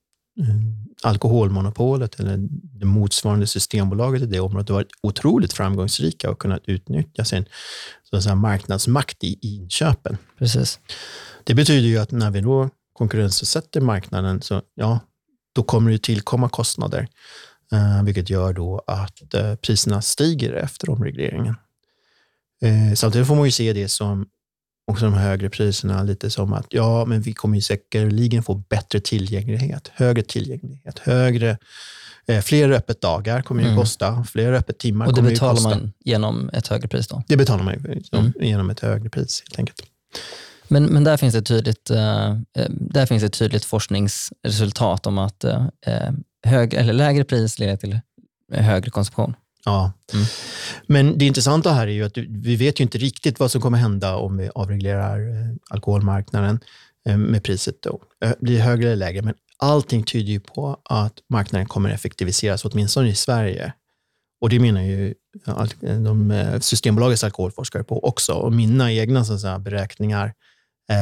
alkoholmonopolet 1.04 2.20
eller 2.20 2.38
det 2.80 2.86
motsvarande 2.86 3.48
systembolaget 3.48 4.22
i 4.22 4.26
det 4.26 4.40
området 4.40 4.70
varit 4.70 4.92
otroligt 5.02 5.54
framgångsrika 5.54 6.30
och 6.30 6.40
kunnat 6.40 6.62
utnyttja 6.66 7.26
sin 7.26 7.46
så 8.04 8.22
säga, 8.22 8.36
marknadsmakt 8.36 9.24
i 9.24 9.28
i 9.28 9.56
inköpen. 9.56 10.18
Precis. 10.40 10.80
Det 11.44 11.54
betyder 11.54 11.88
ju 11.88 11.98
att 11.98 12.12
när 12.12 12.32
vi 12.32 12.42
då 12.42 12.70
konkurrensutsätter 12.94 13.82
marknaden, 13.82 14.42
så 14.42 14.62
ja, 14.76 15.00
då 15.56 15.64
kommer 15.64 15.92
det 15.92 16.04
tillkomma 16.04 16.50
kostnader, 16.50 17.08
eh, 17.72 18.04
vilket 18.04 18.30
gör 18.30 18.54
då 18.54 18.84
att 18.88 19.34
eh, 19.34 19.56
priserna 19.56 20.02
stiger 20.02 20.54
efter 20.54 20.90
omregleringen. 20.90 21.56
Eh, 22.62 22.96
samtidigt 22.96 23.28
får 23.28 23.36
man 23.36 23.46
ju 23.46 23.52
se 23.52 23.74
det 23.74 23.88
som 23.88 24.26
också 24.88 25.06
de 25.06 25.14
högre 25.14 25.50
priserna 25.50 26.04
lite 26.04 26.30
som 26.30 26.54
att 26.54 26.66
ja, 26.70 27.06
men 27.06 27.22
vi 27.22 27.34
kommer 27.34 27.56
ju 27.56 27.62
säkerligen 27.62 28.44
få 28.44 28.56
bättre 28.56 29.00
tillgänglighet, 29.00 29.92
högre 29.94 30.24
tillgänglighet, 30.24 31.00
högre, 31.00 31.58
eh, 32.28 32.42
fler 32.42 32.70
öppetdagar 32.72 33.42
kommer 33.42 33.62
ju 33.62 33.68
Mm. 33.68 33.80
kosta, 33.80 34.24
fler 34.24 34.54
öppettimmar 34.54 35.06
Och 35.08 35.14
det 35.14 35.16
kommer 35.16 35.30
ju 35.30 35.36
betalar 35.36 35.54
kosta. 35.54 35.70
man 35.70 35.94
genom 36.00 36.50
ett 36.54 36.68
högre 36.68 36.88
pris 36.88 37.08
då? 37.08 37.24
Det 37.28 37.38
betalar 37.38 37.64
man 37.64 37.74
ju 37.74 38.02
Mm. 38.12 38.34
genom 38.42 38.70
ett 38.70 38.80
högre 38.80 39.10
pris 39.10 39.44
helt 39.48 39.60
enkelt. 39.60 39.82
Men, 40.68 40.84
men 40.86 41.04
där 41.04 41.18
finns 41.18 41.36
ett 41.36 41.46
tydligt, 41.46 41.90
eh, 41.90 42.30
eh, 42.30 42.70
där 42.70 43.06
finns 43.06 43.24
ett 43.24 43.34
tydligt 43.34 43.66
forskningsresultat 43.66 45.08
om 45.08 45.18
att 45.18 45.44
eh, 45.44 45.66
hög, 46.46 46.74
eller 46.74 46.94
lägre 46.94 47.24
pris 47.24 47.60
leder 47.60 47.76
till 47.78 48.00
högre 48.54 48.90
konsumtion. 48.92 49.34
Ja. 49.66 49.92
Mm. 50.14 50.26
Men 50.88 51.18
det 51.18 51.26
intressanta 51.26 51.72
här 51.74 51.88
är 51.88 51.92
ju 51.92 52.04
att 52.04 52.18
vi 52.18 52.56
vet 52.56 52.80
ju 52.80 52.84
inte 52.84 52.98
riktigt 52.98 53.40
vad 53.40 53.52
som 53.52 53.62
kommer 53.62 53.78
hända 53.78 54.16
om 54.16 54.38
vi 54.38 54.50
avreglerar 54.56 55.30
eh, 55.30 55.56
alkoholmarknaden 55.70 56.60
eh, 57.10 57.18
med 57.18 57.44
priset. 57.44 57.76
Då. 57.82 58.02
Eh, 58.26 58.32
Blir 58.40 58.56
det 58.58 58.62
högre 58.64 58.88
eller 58.88 58.96
lägre? 58.96 59.22
Men 59.22 59.34
allting 59.58 60.04
tyder 60.04 60.32
ju 60.32 60.40
på 60.40 60.82
att 60.84 61.14
marknaden 61.30 61.68
kommer 61.68 61.90
effektiviseras, 61.90 62.66
åtminstone 62.66 63.10
i 63.10 63.16
Sverige. 63.16 63.74
Och 64.42 64.50
det 64.50 64.60
menar 64.60 64.82
ju 64.82 65.14
de, 65.82 66.58
Systembolagets 66.62 67.24
alkoholforskare 67.24 67.84
på 67.84 68.06
också. 68.06 68.34
Och 68.34 68.54
mina 68.54 68.92
egna 68.92 69.26
så 69.26 69.60
beräkningar 69.60 70.34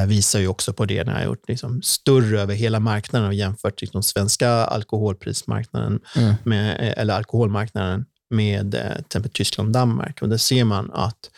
visar 0.07 0.39
ju 0.39 0.47
också 0.47 0.73
på 0.73 0.85
det 0.85 1.03
när 1.03 1.11
jag 1.11 1.19
har 1.19 1.25
gjort 1.25 1.47
liksom, 1.49 1.81
större 1.81 2.41
över 2.41 2.53
hela 2.55 2.79
marknaden 2.79 3.27
och 3.27 3.33
jämfört 3.33 3.81
liksom, 3.81 4.03
svenska 4.03 4.49
alkoholprismarknaden 4.49 5.99
Mm. 6.15 6.33
med, 6.43 6.69
eh, 6.69 7.01
eller 7.01 7.13
alkoholmarknaden 7.13 8.05
med 8.29 8.75
eh, 8.75 8.81
till 8.95 8.99
exempel 9.05 9.31
Tyskland 9.31 9.67
och 9.69 9.73
Danmark. 9.73 10.21
Och 10.21 10.29
där 10.29 10.37
ser 10.37 10.63
man 10.63 10.91
att 10.91 11.29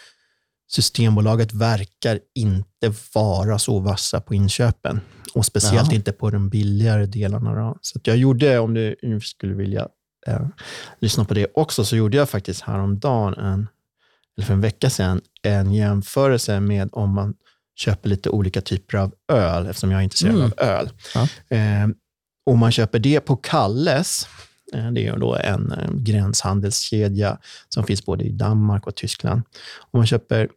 Systembolaget 0.70 1.54
verkar 1.54 2.20
inte 2.36 2.94
vara 3.14 3.60
så 3.60 3.80
vassa 3.80 4.22
på 4.22 4.34
inköpen. 4.34 5.02
Och 5.34 5.46
speciellt 5.46 5.88
Jaha. 5.88 5.96
inte 5.96 6.12
på 6.12 6.30
de 6.30 6.50
billigare 6.50 7.06
delarna. 7.06 7.56
Då. 7.56 7.78
Så 7.82 8.00
jag 8.04 8.18
gjorde, 8.18 8.60
om 8.60 8.74
du 8.74 8.96
skulle 9.24 9.54
vilja 9.54 9.88
eh, 10.28 10.48
lyssna 11.00 11.26
på 11.26 11.34
det 11.34 11.48
också, 11.54 11.86
så 11.86 11.96
gjorde 11.96 12.18
jag 12.18 12.30
faktiskt 12.30 12.62
häromdagen, 12.62 13.34
en, 13.34 13.68
eller 14.38 14.46
för 14.46 14.54
en 14.54 14.62
vecka 14.62 14.90
sedan, 14.90 15.22
en 15.44 15.74
jämförelse 15.74 16.60
med 16.60 16.90
om 16.92 17.10
man 17.16 17.34
köper 17.76 18.10
lite 18.10 18.30
olika 18.30 18.62
typer 18.62 18.98
av 18.98 19.14
öl, 19.32 19.68
eftersom 19.68 19.92
jag 19.92 20.00
är 20.00 20.04
intresserad 20.04 20.36
Mm. 20.36 20.46
av 20.46 20.54
öl. 20.60 20.90
Ja. 21.14 21.28
Eh, 21.58 21.88
om 22.46 22.60
man 22.60 22.72
köper 22.72 23.00
det 23.00 23.20
på 23.20 23.36
Kalles, 23.36 24.28
det 24.72 25.08
är 25.08 25.18
då 25.18 25.36
en 25.36 25.72
eh, 25.72 25.92
gränshandelskedja 25.94 27.38
som 27.70 27.84
finns 27.84 28.06
både 28.06 28.24
i 28.24 28.32
Danmark 28.32 28.88
och 28.88 28.96
Tyskland. 28.96 29.42
Om 29.92 30.00
man 30.00 30.08
köper 30.08 30.50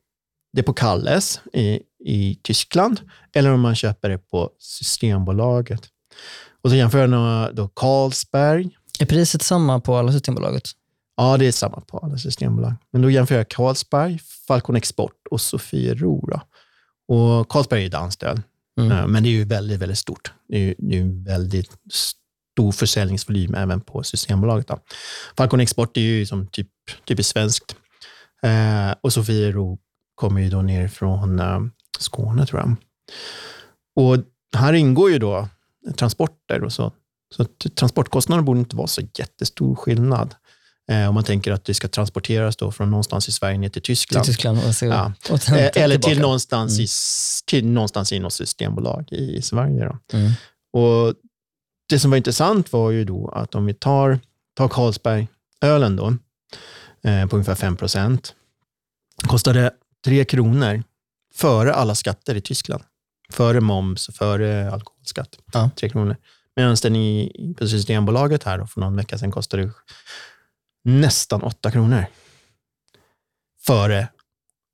det 0.53 0.63
på 0.63 0.73
Kalles 0.73 1.41
i, 1.53 1.81
i 2.05 2.39
Tyskland 2.43 3.01
eller 3.33 3.51
om 3.53 3.61
man 3.61 3.75
köper 3.75 4.09
det 4.09 4.19
på 4.19 4.51
Systembolaget. 4.59 5.81
Och 6.63 6.71
så 6.71 6.77
jämför 6.77 6.99
jag 6.99 7.55
då- 7.55 7.69
Carlsberg. 7.69 8.71
Är 9.01 9.07
priset 9.07 9.43
samma 9.43 9.81
på 9.81 9.97
alla 9.97 10.13
Systembolaget? 10.13 10.63
Ja, 11.17 11.37
det 11.37 11.47
är 11.47 11.53
samma 11.53 11.81
på 11.81 11.99
alla 11.99 12.19
systembolag. 12.19 12.75
Men 12.93 13.03
då 13.03 13.11
jämför 13.11 13.35
jag 13.35 13.49
Carlsberg, 13.49 14.19
Falcon 14.49 14.77
Export 14.77 15.27
och 15.31 15.41
Sofiero. 15.41 16.41
Och 17.09 17.49
Carlsberg 17.49 17.81
är 17.81 17.85
ju 17.85 17.89
danskt 17.89 18.23
Mm. 18.81 18.93
Eh, 18.93 19.07
men 19.07 19.23
det 19.23 19.29
är 19.29 19.31
ju 19.31 19.45
väldigt, 19.45 19.81
väldigt 19.81 19.99
stort. 19.99 20.33
Det 20.49 20.57
är 20.57 20.61
ju 20.61 20.75
det 20.79 20.99
är 20.99 21.25
väldigt 21.25 21.71
stor 22.61 22.73
försäljningsvolym 22.73 23.55
även 23.55 23.81
på 23.81 24.03
Systembolaget. 24.03 24.69
Då. 24.69 24.79
Falcon 25.37 25.61
Export 25.61 25.97
är 25.97 26.01
ju 26.01 26.27
som 26.27 26.47
typ, 26.47 26.69
typiskt 27.09 27.33
svenskt. 27.33 27.77
Eh, 28.43 28.95
och 29.01 29.13
Sofiero 29.13 29.79
kommer 30.15 30.41
ju 30.41 30.51
då 30.51 30.63
ner 30.63 30.89
från 30.89 31.41
eh, 31.41 31.61
Skåne, 31.99 32.47
tror 32.47 32.61
jag. 32.61 32.77
Och 33.97 34.25
här 34.57 34.73
ingår 34.73 35.11
ju 35.11 35.19
då 35.19 35.49
transporter 35.97 36.65
och 36.65 36.73
så. 36.73 36.93
Så 37.37 37.45
transportkostnaderna 37.75 38.43
borde 38.47 38.61
inte 38.61 38.77
vara 38.77 38.87
så 38.87 39.03
jättestor 39.15 39.75
skillnad. 39.75 40.35
Eh, 40.91 41.09
om 41.09 41.15
man 41.15 41.25
tänker 41.25 41.53
att 41.53 41.65
det 41.65 41.75
ska 41.75 41.89
transporteras 41.89 42.57
då 42.57 42.73
från 42.73 42.91
någonstans 42.91 43.29
i 43.29 43.33
Sverige 43.33 43.59
ner 43.59 43.69
till 43.69 43.83
Till 43.83 43.83
Tyskland. 43.83 44.27
Tyskland 44.27 44.59
och, 44.69 44.75
så, 44.75 44.87
Ja. 44.87 45.13
och 45.31 45.43
sen 45.43 45.59
Eh, 45.59 45.71
eller 45.75 45.99
till 45.99 46.21
någonstans, 46.21 46.73
Mm. 46.73 46.85
i, 46.85 46.89
till 47.47 47.67
någonstans 47.67 48.13
i 48.13 48.19
något 48.19 48.33
systembolag 48.33 49.09
i, 49.13 49.37
i 49.37 49.43
Sverige. 49.43 49.85
Då. 49.85 50.19
Mm. 50.19 50.33
Och 50.73 51.15
det 51.91 51.99
som 51.99 52.11
var 52.11 52.17
intressant 52.19 52.73
var 52.73 52.91
ju 52.91 53.05
då 53.05 53.29
att 53.29 53.55
om 53.55 53.67
vi 53.67 53.75
tar, 53.75 54.21
tar 54.55 54.69
Carlsberg-ölen 54.69 55.97
då, 55.97 56.07
eh, 57.11 57.27
på 57.27 57.37
ungefär 57.37 57.55
5 57.55 57.77
procent, 57.77 58.35
kostade 59.27 59.71
3 60.05 60.25
kronor 60.25 60.83
före 61.35 61.75
alla 61.75 61.95
skatter 61.95 62.35
i 62.35 62.41
Tyskland. 62.41 62.85
Före 63.33 63.61
moms 63.61 64.09
och 64.09 64.15
före 64.15 64.73
alkoholskatt. 64.73 65.39
Ja. 65.53 65.71
3 65.77 65.89
kronor. 65.89 66.17
Medan 66.57 66.77
den 66.83 66.97
i, 66.97 67.55
på 67.59 67.69
Systembolaget 67.69 68.45
här 68.45 68.59
då, 68.59 68.67
för 68.67 68.81
någon 68.81 68.97
vecka 68.97 69.19
sedan 69.19 69.31
kostade 69.31 69.71
nästan 70.85 71.43
8 71.43 71.71
kronor. 71.71 72.05
Före 73.67 74.09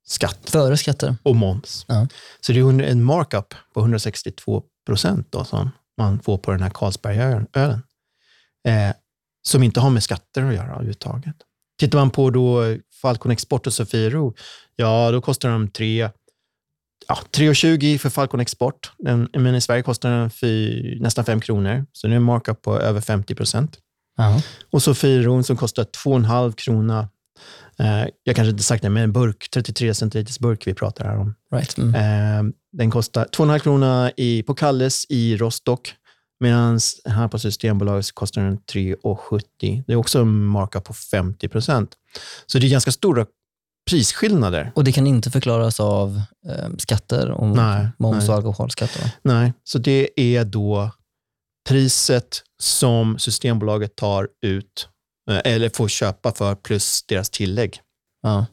skatt 0.05 0.49
Före 0.49 0.77
skatter. 0.77 1.15
och 1.23 1.35
moms. 1.35 1.85
Ja. 1.87 2.07
Så 2.41 2.51
det 2.51 2.59
är 2.59 2.81
en 2.81 3.03
markup 3.03 3.53
på 3.73 3.79
162 3.79 4.63
procent 4.85 5.27
då, 5.31 5.43
som 5.43 5.71
man 5.97 6.19
får 6.19 6.37
på 6.37 6.51
den 6.51 6.61
här 6.61 6.69
Carlsbergölen. 6.69 7.47
Eh, 8.67 8.91
som 9.47 9.63
inte 9.63 9.79
har 9.79 9.89
med 9.89 10.03
skatter 10.03 10.43
att 10.43 10.53
göra 10.53 10.71
överhuvudtaget. 10.71 11.35
Tittar 11.79 11.99
man 11.99 12.09
på 12.09 12.29
då 12.29 12.75
Falcon 13.01 13.31
Export 13.31 13.67
och 13.67 13.73
Sofiero, 13.73 14.35
ja 14.75 15.11
då 15.11 15.21
kostar 15.21 15.49
de 15.49 15.67
3 15.67 16.09
ja, 17.07 17.19
3,20 17.31 17.97
för 17.97 18.09
Falcon 18.09 18.39
Export. 18.39 18.91
Den, 18.97 19.29
men 19.33 19.55
i 19.55 19.61
Sverige 19.61 19.83
kostar 19.83 20.11
den 20.11 20.29
fy, 20.29 20.99
nästan 20.99 21.25
5 21.25 21.41
kronor. 21.41 21.85
Så 21.91 22.07
det 22.07 22.15
är 22.15 22.19
markup 22.19 22.61
på 22.61 22.79
över 22.79 23.01
50 23.01 23.35
procent. 23.35 23.77
Och 24.71 24.83
Sofiero 24.83 25.43
som 25.43 25.57
kostar 25.57 25.83
2,5 25.83 26.51
krona. 26.51 27.09
Eh, 27.79 28.05
jag 28.23 28.35
kanske 28.35 28.49
inte 28.49 28.63
sagt 28.63 28.83
det, 28.83 28.89
men 28.89 29.03
en 29.03 29.11
burk, 29.11 29.49
33 29.53 29.93
centiliters 29.93 30.39
burk 30.39 30.67
vi 30.67 30.73
pratar 30.73 31.05
här 31.05 31.17
om. 31.17 31.35
Right. 31.51 31.77
Mm. 31.77 31.95
Eh, 31.95 32.53
den 32.77 32.91
kostar 32.91 33.25
2,5 33.25 33.59
krona 33.59 34.11
i, 34.17 34.43
på 34.43 34.53
Kalles 34.53 35.05
i 35.09 35.37
Rostock, 35.37 35.95
medan 36.39 36.79
här 37.05 37.27
på 37.27 37.39
Systembolaget 37.39 38.11
kostar 38.11 38.41
den 38.41 38.57
3,70. 38.57 39.83
Det 39.87 39.93
är 39.93 39.95
också 39.95 40.19
en 40.19 40.45
markup 40.45 40.83
på 40.83 40.93
50 40.93 41.47
procent. 41.47 41.95
Så 42.45 42.59
det 42.59 42.67
är 42.67 42.71
ganska 42.71 42.91
stora 42.91 43.25
prisskillnader. 43.89 44.71
Och 44.75 44.83
det 44.83 44.91
kan 44.91 45.07
inte 45.07 45.31
förklaras 45.31 45.79
av 45.79 46.21
eh, 46.47 46.69
skatter 46.77 47.31
och 47.31 47.47
Nej, 47.47 47.87
moms 47.99 48.17
nej. 48.17 48.29
och 48.29 48.35
alkoholskatter? 48.35 49.11
Nej, 49.21 49.53
så 49.63 49.77
det 49.77 50.09
är 50.15 50.45
då 50.45 50.91
priset 51.69 52.43
som 52.61 53.19
Systembolaget 53.19 53.95
tar 53.95 54.27
ut 54.41 54.89
eh, 55.29 55.53
eller 55.53 55.69
får 55.69 55.87
köpa 55.87 56.31
för 56.31 56.55
plus 56.55 57.03
deras 57.03 57.29
tillägg. 57.29 57.81
Ja. 58.21 58.45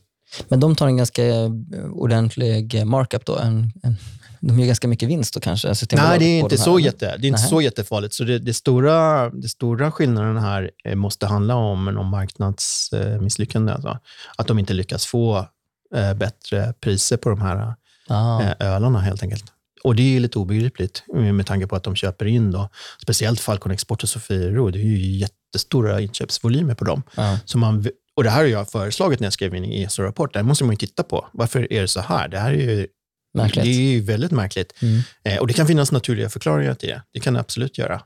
Men 0.48 0.60
de 0.60 0.76
tar 0.76 0.86
en 0.86 0.96
ganska 0.96 1.24
eh, 1.26 1.50
ordentlig 1.92 2.86
markup 2.86 3.26
då? 3.26 3.38
En, 3.38 3.72
en, 3.82 3.96
de 4.40 4.60
gör 4.60 4.66
ganska 4.66 4.88
mycket 4.88 5.08
vinst 5.08 5.34
då 5.34 5.40
kanske? 5.40 5.68
Nej, 5.68 5.74
Systembolaget 5.76 6.20
det 6.20 6.24
är 6.24 6.40
inte, 6.40 6.58
så, 6.58 6.78
jätte, 6.78 7.16
det 7.16 7.26
är 7.26 7.28
inte 7.28 7.42
så 7.42 7.60
jättefarligt. 7.60 8.14
Så 8.14 8.24
det, 8.24 8.38
det, 8.38 8.54
stora, 8.54 9.30
det 9.30 9.48
stora 9.48 9.90
skillnaden 9.90 10.38
här 10.38 10.70
eh, 10.84 10.94
måste 10.94 11.26
handla 11.26 11.54
om 11.54 11.88
om 11.88 12.06
marknadsmisslyckande. 12.06 13.72
Alltså. 13.72 13.98
Att 14.36 14.46
de 14.46 14.58
inte 14.58 14.74
lyckas 14.74 15.06
få 15.06 15.48
eh, 15.94 16.14
bättre 16.14 16.74
priser 16.80 17.16
på 17.16 17.28
de 17.28 17.40
här 17.40 17.74
Ah. 18.08 18.42
eh, 18.42 18.54
ölarna 18.60 19.00
helt 19.00 19.22
enkelt. 19.22 19.44
Och 19.84 19.94
det 19.94 20.16
är 20.16 20.20
lite 20.20 20.38
obegripligt 20.38 21.02
med 21.14 21.34
med 21.34 21.46
tanke 21.46 21.66
på 21.66 21.76
att 21.76 21.82
de 21.82 21.94
köper 21.94 22.26
in, 22.26 22.50
då, 22.50 22.68
speciellt 23.02 23.40
Falcon 23.40 23.72
Export 23.72 24.02
och 24.02 24.08
Sofiero, 24.08 24.70
det 24.70 24.78
är 24.78 24.82
ju 24.82 24.98
jättestora 24.98 26.00
inköpsvolymer 26.00 26.74
på 26.74 26.84
dem. 26.84 27.02
Ja. 27.16 27.38
Så 27.44 27.58
man, 27.58 27.86
och 28.16 28.24
det 28.24 28.30
här 28.30 28.38
har 28.38 28.46
jag 28.46 28.70
föreslagit 28.70 29.20
när 29.20 29.26
jag 29.26 29.32
skrev 29.32 29.52
min 29.52 29.64
ESO-rapport. 29.64 30.32
Det 30.32 30.38
här 30.38 30.44
måste 30.44 30.64
man 30.64 30.72
ju 30.72 30.76
titta 30.76 31.02
på. 31.02 31.28
Varför 31.32 31.72
är 31.72 31.80
det 31.80 31.88
så 31.88 32.00
här? 32.00 32.28
Det 32.28 32.38
här 32.38 32.52
är 32.52 32.56
ju, 32.56 32.86
Märkligt. 33.34 33.64
Det 33.64 33.70
är 33.70 33.92
ju 33.92 34.00
väldigt 34.00 34.30
märkligt. 34.30 34.82
Mm. 34.82 35.00
Eh, 35.24 35.38
och 35.38 35.46
Det 35.46 35.52
kan 35.52 35.66
finnas 35.66 35.92
naturliga 35.92 36.28
förklaringar 36.28 36.74
till 36.74 36.88
det. 36.88 37.02
Det 37.12 37.20
kan 37.20 37.34
det 37.34 37.40
absolut 37.40 37.78
göra. 37.78 38.02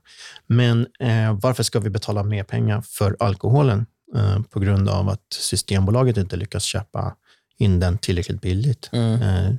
Men 0.47 0.87
eh, 1.01 1.39
varför 1.41 1.63
ska 1.63 1.81
vi 1.81 1.91
betala 1.91 2.23
mer 2.23 2.45
pengar 2.45 2.81
för 2.81 3.17
alkoholen 3.19 3.87
eh, 4.17 4.41
på 4.43 4.61
grund 4.61 4.89
av 4.89 5.09
att 5.09 5.33
Systembolaget 5.33 6.17
inte 6.17 6.37
lyckas 6.37 6.65
köpa 6.65 7.15
in 7.59 7.81
den 7.81 7.99
tillräckligt 7.99 8.41
billigt? 8.41 8.91
Mm. 8.93 9.23
Eh, 9.23 9.55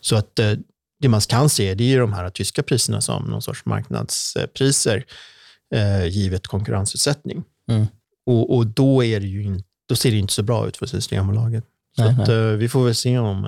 så 0.00 0.16
att 0.16 0.38
eh, 0.38 0.52
det 1.00 1.08
man 1.08 1.20
kan 1.20 1.48
se 1.48 1.74
det 1.74 1.94
är 1.94 2.00
de 2.00 2.12
här 2.12 2.30
tyska 2.30 2.62
priserna 2.62 3.00
som 3.00 3.22
någon 3.22 3.42
sorts 3.42 3.64
marknadspriser 3.64 5.04
eh, 5.74 6.06
givet 6.06 6.46
konkurrensutsättning. 6.46 7.44
Mm. 7.70 7.86
Och, 8.26 8.56
och 8.56 8.66
då, 8.66 9.04
är 9.04 9.20
det 9.20 9.26
ju 9.26 9.42
in, 9.42 9.62
då 9.90 9.96
ser 9.96 10.10
det 10.10 10.16
inte 10.18 10.32
så 10.32 10.42
bra 10.42 10.68
ut 10.68 10.76
för 10.76 10.86
Systembolaget. 10.86 11.64
Så 11.96 12.04
Nej, 12.04 12.22
att, 12.22 12.28
eh, 12.28 12.36
vi 12.36 12.68
får 12.68 12.84
väl 12.84 12.94
se 12.94 13.18
om 13.18 13.42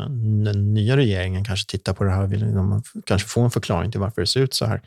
den 0.45 0.75
nya 0.75 0.97
regeringen 0.97 1.45
kanske 1.45 1.71
tittar 1.71 1.93
på 1.93 2.05
det 2.05 2.11
här 2.11 2.27
vill, 2.27 2.43
f- 2.79 3.03
kanske 3.07 3.29
får 3.29 3.45
en 3.45 3.51
förklaring 3.51 3.91
till 3.91 4.01
varför 4.01 4.21
det 4.23 4.27
ser 4.27 4.41
ut 4.41 4.55
så 4.55 4.67
här. 4.67 4.81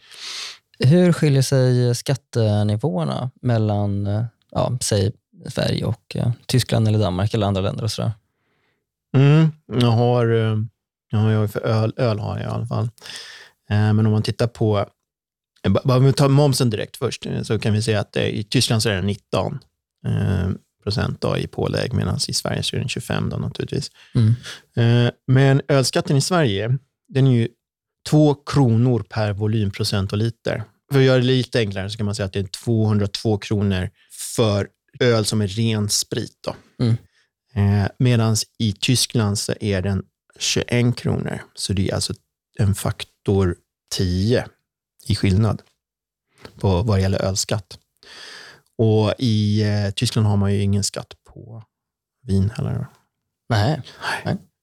Hur 0.79 1.13
skiljer 1.13 1.41
sig 1.41 1.95
skattenivåerna 1.95 3.31
mellan, 3.41 4.07
eh, 4.07 4.25
ja, 4.51 4.77
säg 4.81 5.11
Sverige 5.49 5.85
och 5.85 6.15
eh, 6.15 6.31
Tyskland 6.45 6.87
eller 6.87 6.99
Danmark 6.99 7.33
eller 7.33 7.47
andra 7.47 7.61
länder 7.61 7.83
och 7.83 7.91
sådär? 7.91 8.11
Mm, 9.17 9.47
jag 9.81 9.91
har, 9.91 10.25
jag 11.11 11.19
har 11.19 11.47
för 11.47 11.59
öl, 11.65 11.93
öl 11.97 12.19
har 12.19 12.37
jag 12.39 12.45
i 12.45 12.53
alla 12.53 12.65
fall. 12.65 12.89
Men 13.69 14.05
om 14.05 14.11
man 14.11 14.21
tittar 14.23 14.47
på, 14.47 14.85
bara 15.83 15.97
om 15.97 16.05
vi 16.05 16.13
tar 16.13 16.29
momsen 16.29 16.69
direkt 16.69 16.97
först, 16.97 17.25
så 17.43 17.59
kan 17.59 17.73
vi 17.73 17.81
se 17.81 17.95
att 17.95 18.15
i 18.17 18.43
Tyskland 18.43 18.83
så 18.83 18.89
är 18.89 18.95
det 18.95 19.01
19 19.01 19.59
eh, 20.07 20.49
procent 20.85 21.21
då 21.21 21.37
i 21.37 21.47
pålägg, 21.47 21.93
medan 21.93 22.19
i 22.27 22.33
Sverige 22.33 22.63
så 22.63 22.75
är 22.75 22.79
den 22.79 22.89
25 22.89 23.29
då 23.29 23.37
naturligtvis. 23.37 23.91
Mm. 24.15 24.35
Eh, 24.75 25.11
Men 25.27 25.61
ölskatten 25.67 26.17
i 26.17 26.21
Sverige, 26.21 26.77
den 27.07 27.27
är 27.27 27.31
ju 27.31 27.47
två 28.09 28.35
kronor 28.35 29.05
per 29.09 29.33
volymprocent 29.33 30.11
och 30.11 30.17
liter. 30.17 30.63
För 30.91 30.99
att 30.99 31.05
göra 31.05 31.17
det 31.17 31.25
lite 31.25 31.59
enklare 31.59 31.89
så 31.89 31.97
kan 31.97 32.05
man 32.05 32.15
säga 32.15 32.25
att 32.25 32.33
det 32.33 32.39
är 32.39 32.47
202 32.47 33.37
kronor 33.37 33.89
för 34.35 34.67
öl 34.99 35.25
som 35.25 35.41
är 35.41 35.47
ren 35.47 35.89
sprit. 35.89 36.37
Då. 36.43 36.55
Mm. 36.83 36.95
Eh, 37.55 37.89
Medan 37.99 38.35
i 38.59 38.73
Tyskland 38.73 39.39
så 39.39 39.53
är 39.61 39.81
den 39.81 40.03
21 40.39 40.97
kronor. 40.97 41.41
Så 41.55 41.73
det 41.73 41.89
är 41.89 41.95
alltså 41.95 42.13
en 42.59 42.75
faktor 42.75 43.55
10 43.91 44.45
i 45.07 45.15
skillnad 45.15 45.61
på 46.59 46.83
vad 46.83 46.97
det 46.97 47.01
gäller 47.01 47.21
ölskatt. 47.21 47.79
Och 48.77 49.13
i 49.19 49.63
eh, 49.63 49.91
Tyskland 49.91 50.27
har 50.27 50.37
man 50.37 50.53
ju 50.53 50.61
ingen 50.61 50.83
skatt 50.83 51.13
på 51.33 51.63
vin 52.27 52.51
heller. 52.55 52.87
Nej, 53.49 53.81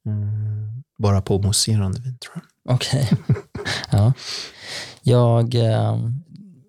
Mm, 0.06 0.82
bara 0.98 1.22
på 1.22 1.38
mousserande 1.38 2.00
vin 2.00 2.18
tror 2.18 2.34
jag. 2.64 2.74
okej. 2.74 3.10
ja. 3.90 4.12
Jag, 5.02 5.54
eh, 5.54 5.98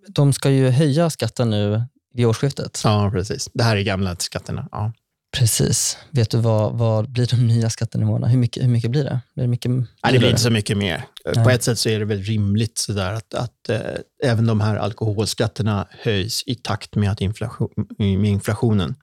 de 0.08 0.34
ska 0.34 0.50
ju 0.50 0.70
höja 0.70 1.10
skatten 1.10 1.50
nu 1.50 1.84
vid 2.14 2.26
årsskiftet. 2.26 2.82
Ja, 2.84 3.10
precis. 3.14 3.50
Det 3.54 3.64
här 3.64 3.78
är 3.78 3.82
gamla 3.82 4.16
skatterna. 4.16 4.68
Ja. 4.72 4.92
Precis. 5.38 5.98
Vet 6.10 6.30
du 6.30 6.38
vad, 6.38 6.74
vad 6.74 7.10
blir 7.10 7.28
de 7.28 7.48
nya 7.48 7.70
skattenivåerna? 7.70 8.28
Hur 8.28 8.38
mycket, 8.38 8.64
hur 8.64 8.70
mycket 8.70 8.92
blir 8.92 9.04
det? 9.04 9.20
Blir 9.34 9.44
det, 9.44 9.50
mycket 9.50 9.72
Nej, 9.72 9.88
det 10.12 10.20
blir 10.20 10.30
inte 10.30 10.42
så 10.42 10.50
mycket 10.50 10.78
mer. 10.78 11.06
Nej. 11.26 11.44
På 11.44 11.50
ett 11.50 11.64
sätt 11.64 11.80
så 11.80 11.90
är 11.90 12.00
det 12.00 12.06
väl 12.06 12.22
rimligt 12.22 12.78
sådär 12.78 13.14
att, 13.14 13.34
att 13.34 13.70
eh, 13.70 13.80
även 14.24 14.48
de 14.48 14.62
här 14.62 14.76
alkoholskatterna 14.76 15.88
höjs 15.92 16.44
i 16.46 16.56
takt 16.56 16.96
med, 16.96 17.12
att 17.12 17.22
inflation, 17.22 17.70
med 17.98 18.26
inflationen. 18.26 18.96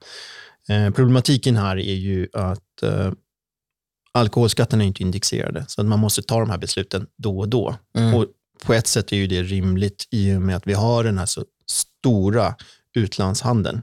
Eh, 0.68 0.90
problematiken 0.90 1.56
här 1.56 1.76
är 1.76 1.94
ju 1.94 2.28
att 2.32 2.82
eh, 2.82 3.12
alkoholskatterna 4.12 4.82
är 4.82 4.88
inte 4.88 5.02
indexerade, 5.02 5.64
så 5.68 5.80
att 5.80 5.86
man 5.86 5.98
måste 5.98 6.22
ta 6.22 6.40
de 6.40 6.50
här 6.50 6.58
besluten 6.58 7.06
då 7.16 7.38
och 7.38 7.48
då. 7.48 7.76
Mm. 7.98 8.14
Och 8.14 8.26
på 8.64 8.74
ett 8.74 8.86
sätt 8.86 9.12
är 9.12 9.16
ju 9.16 9.26
det 9.26 9.42
rimligt 9.42 10.08
i 10.10 10.34
och 10.34 10.42
med 10.42 10.56
att 10.56 10.66
vi 10.66 10.72
har 10.72 11.04
den 11.04 11.18
här 11.18 11.26
så 11.26 11.44
stora 11.70 12.54
utlandshandeln. 12.94 13.82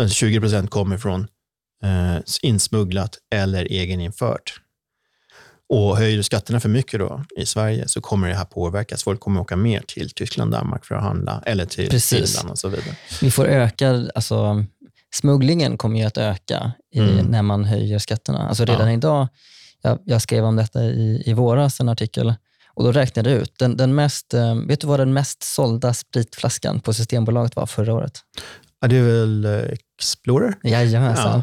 Alltså 0.00 0.14
20 0.14 0.40
procent 0.40 0.70
kommer 0.70 0.98
från 0.98 1.26
eh, 1.84 2.16
insmugglat 2.42 3.18
eller 3.34 3.64
egeninfört. 3.64 4.52
Och 5.68 5.96
höjer 5.96 6.16
du 6.16 6.22
skatterna 6.22 6.60
för 6.60 6.68
mycket 6.68 7.00
då 7.00 7.24
i 7.36 7.46
Sverige 7.46 7.88
så 7.88 8.00
kommer 8.00 8.28
det 8.28 8.34
här 8.34 8.44
påverkas. 8.44 9.04
Folk 9.04 9.20
kommer 9.20 9.40
åka 9.40 9.56
mer 9.56 9.82
till 9.86 10.10
Tyskland, 10.10 10.52
Danmark 10.52 10.84
för 10.84 10.94
att 10.94 11.02
handla 11.02 11.42
eller 11.46 11.66
till 11.66 11.88
Precis. 11.90 12.30
Finland 12.30 12.50
och 12.50 12.58
så 12.58 12.68
vidare. 12.68 12.96
Vi 13.20 13.30
får 13.30 13.46
öka, 13.46 14.08
alltså 14.14 14.64
smugglingen 15.14 15.76
kommer 15.76 15.98
ju 16.00 16.04
att 16.06 16.18
öka 16.18 16.72
i, 16.94 16.98
Mm. 16.98 17.26
när 17.26 17.42
man 17.42 17.64
höjer 17.64 17.98
skatterna. 17.98 18.48
Alltså 18.48 18.64
redan 18.64 18.88
Ja. 18.88 18.94
idag, 18.96 19.28
jag, 19.82 19.98
jag 20.04 20.22
skrev 20.22 20.44
om 20.44 20.56
detta 20.56 20.84
i, 20.84 21.22
i 21.26 21.32
våras, 21.32 21.80
en 21.80 21.88
artikel, 21.88 22.34
och 22.74 22.84
då 22.84 22.92
räknade 22.92 23.30
jag 23.30 23.40
ut, 23.42 23.58
den, 23.58 23.76
den 23.76 23.94
mest, 23.94 24.34
eh, 24.34 24.54
vet 24.54 24.80
du 24.80 24.86
vad 24.86 25.00
den 25.00 25.12
mest 25.12 25.42
sålda 25.42 25.94
spritflaskan 25.94 26.80
på 26.80 26.94
Systembolaget 26.94 27.56
var 27.56 27.66
förra 27.66 27.94
året? 27.94 28.18
Ja, 28.80 28.88
det 28.88 28.96
är 28.96 29.02
väl 29.02 29.44
eh, 29.44 29.76
Explorer? 30.00 30.54
Jajamensan. 30.62 31.42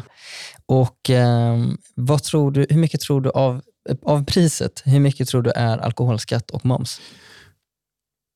Och 0.66 1.10
eh, 1.10 1.56
vad 1.94 2.22
tror 2.22 2.50
du, 2.50 2.66
hur 2.70 2.78
mycket 2.78 3.00
tror 3.00 3.20
du 3.20 3.30
av, 3.30 3.62
av 4.02 4.24
priset, 4.24 4.82
hur 4.84 5.00
mycket 5.00 5.28
tror 5.28 5.42
du 5.42 5.50
är 5.50 5.78
alkoholskatt 5.78 6.50
och 6.50 6.66
moms? 6.66 7.00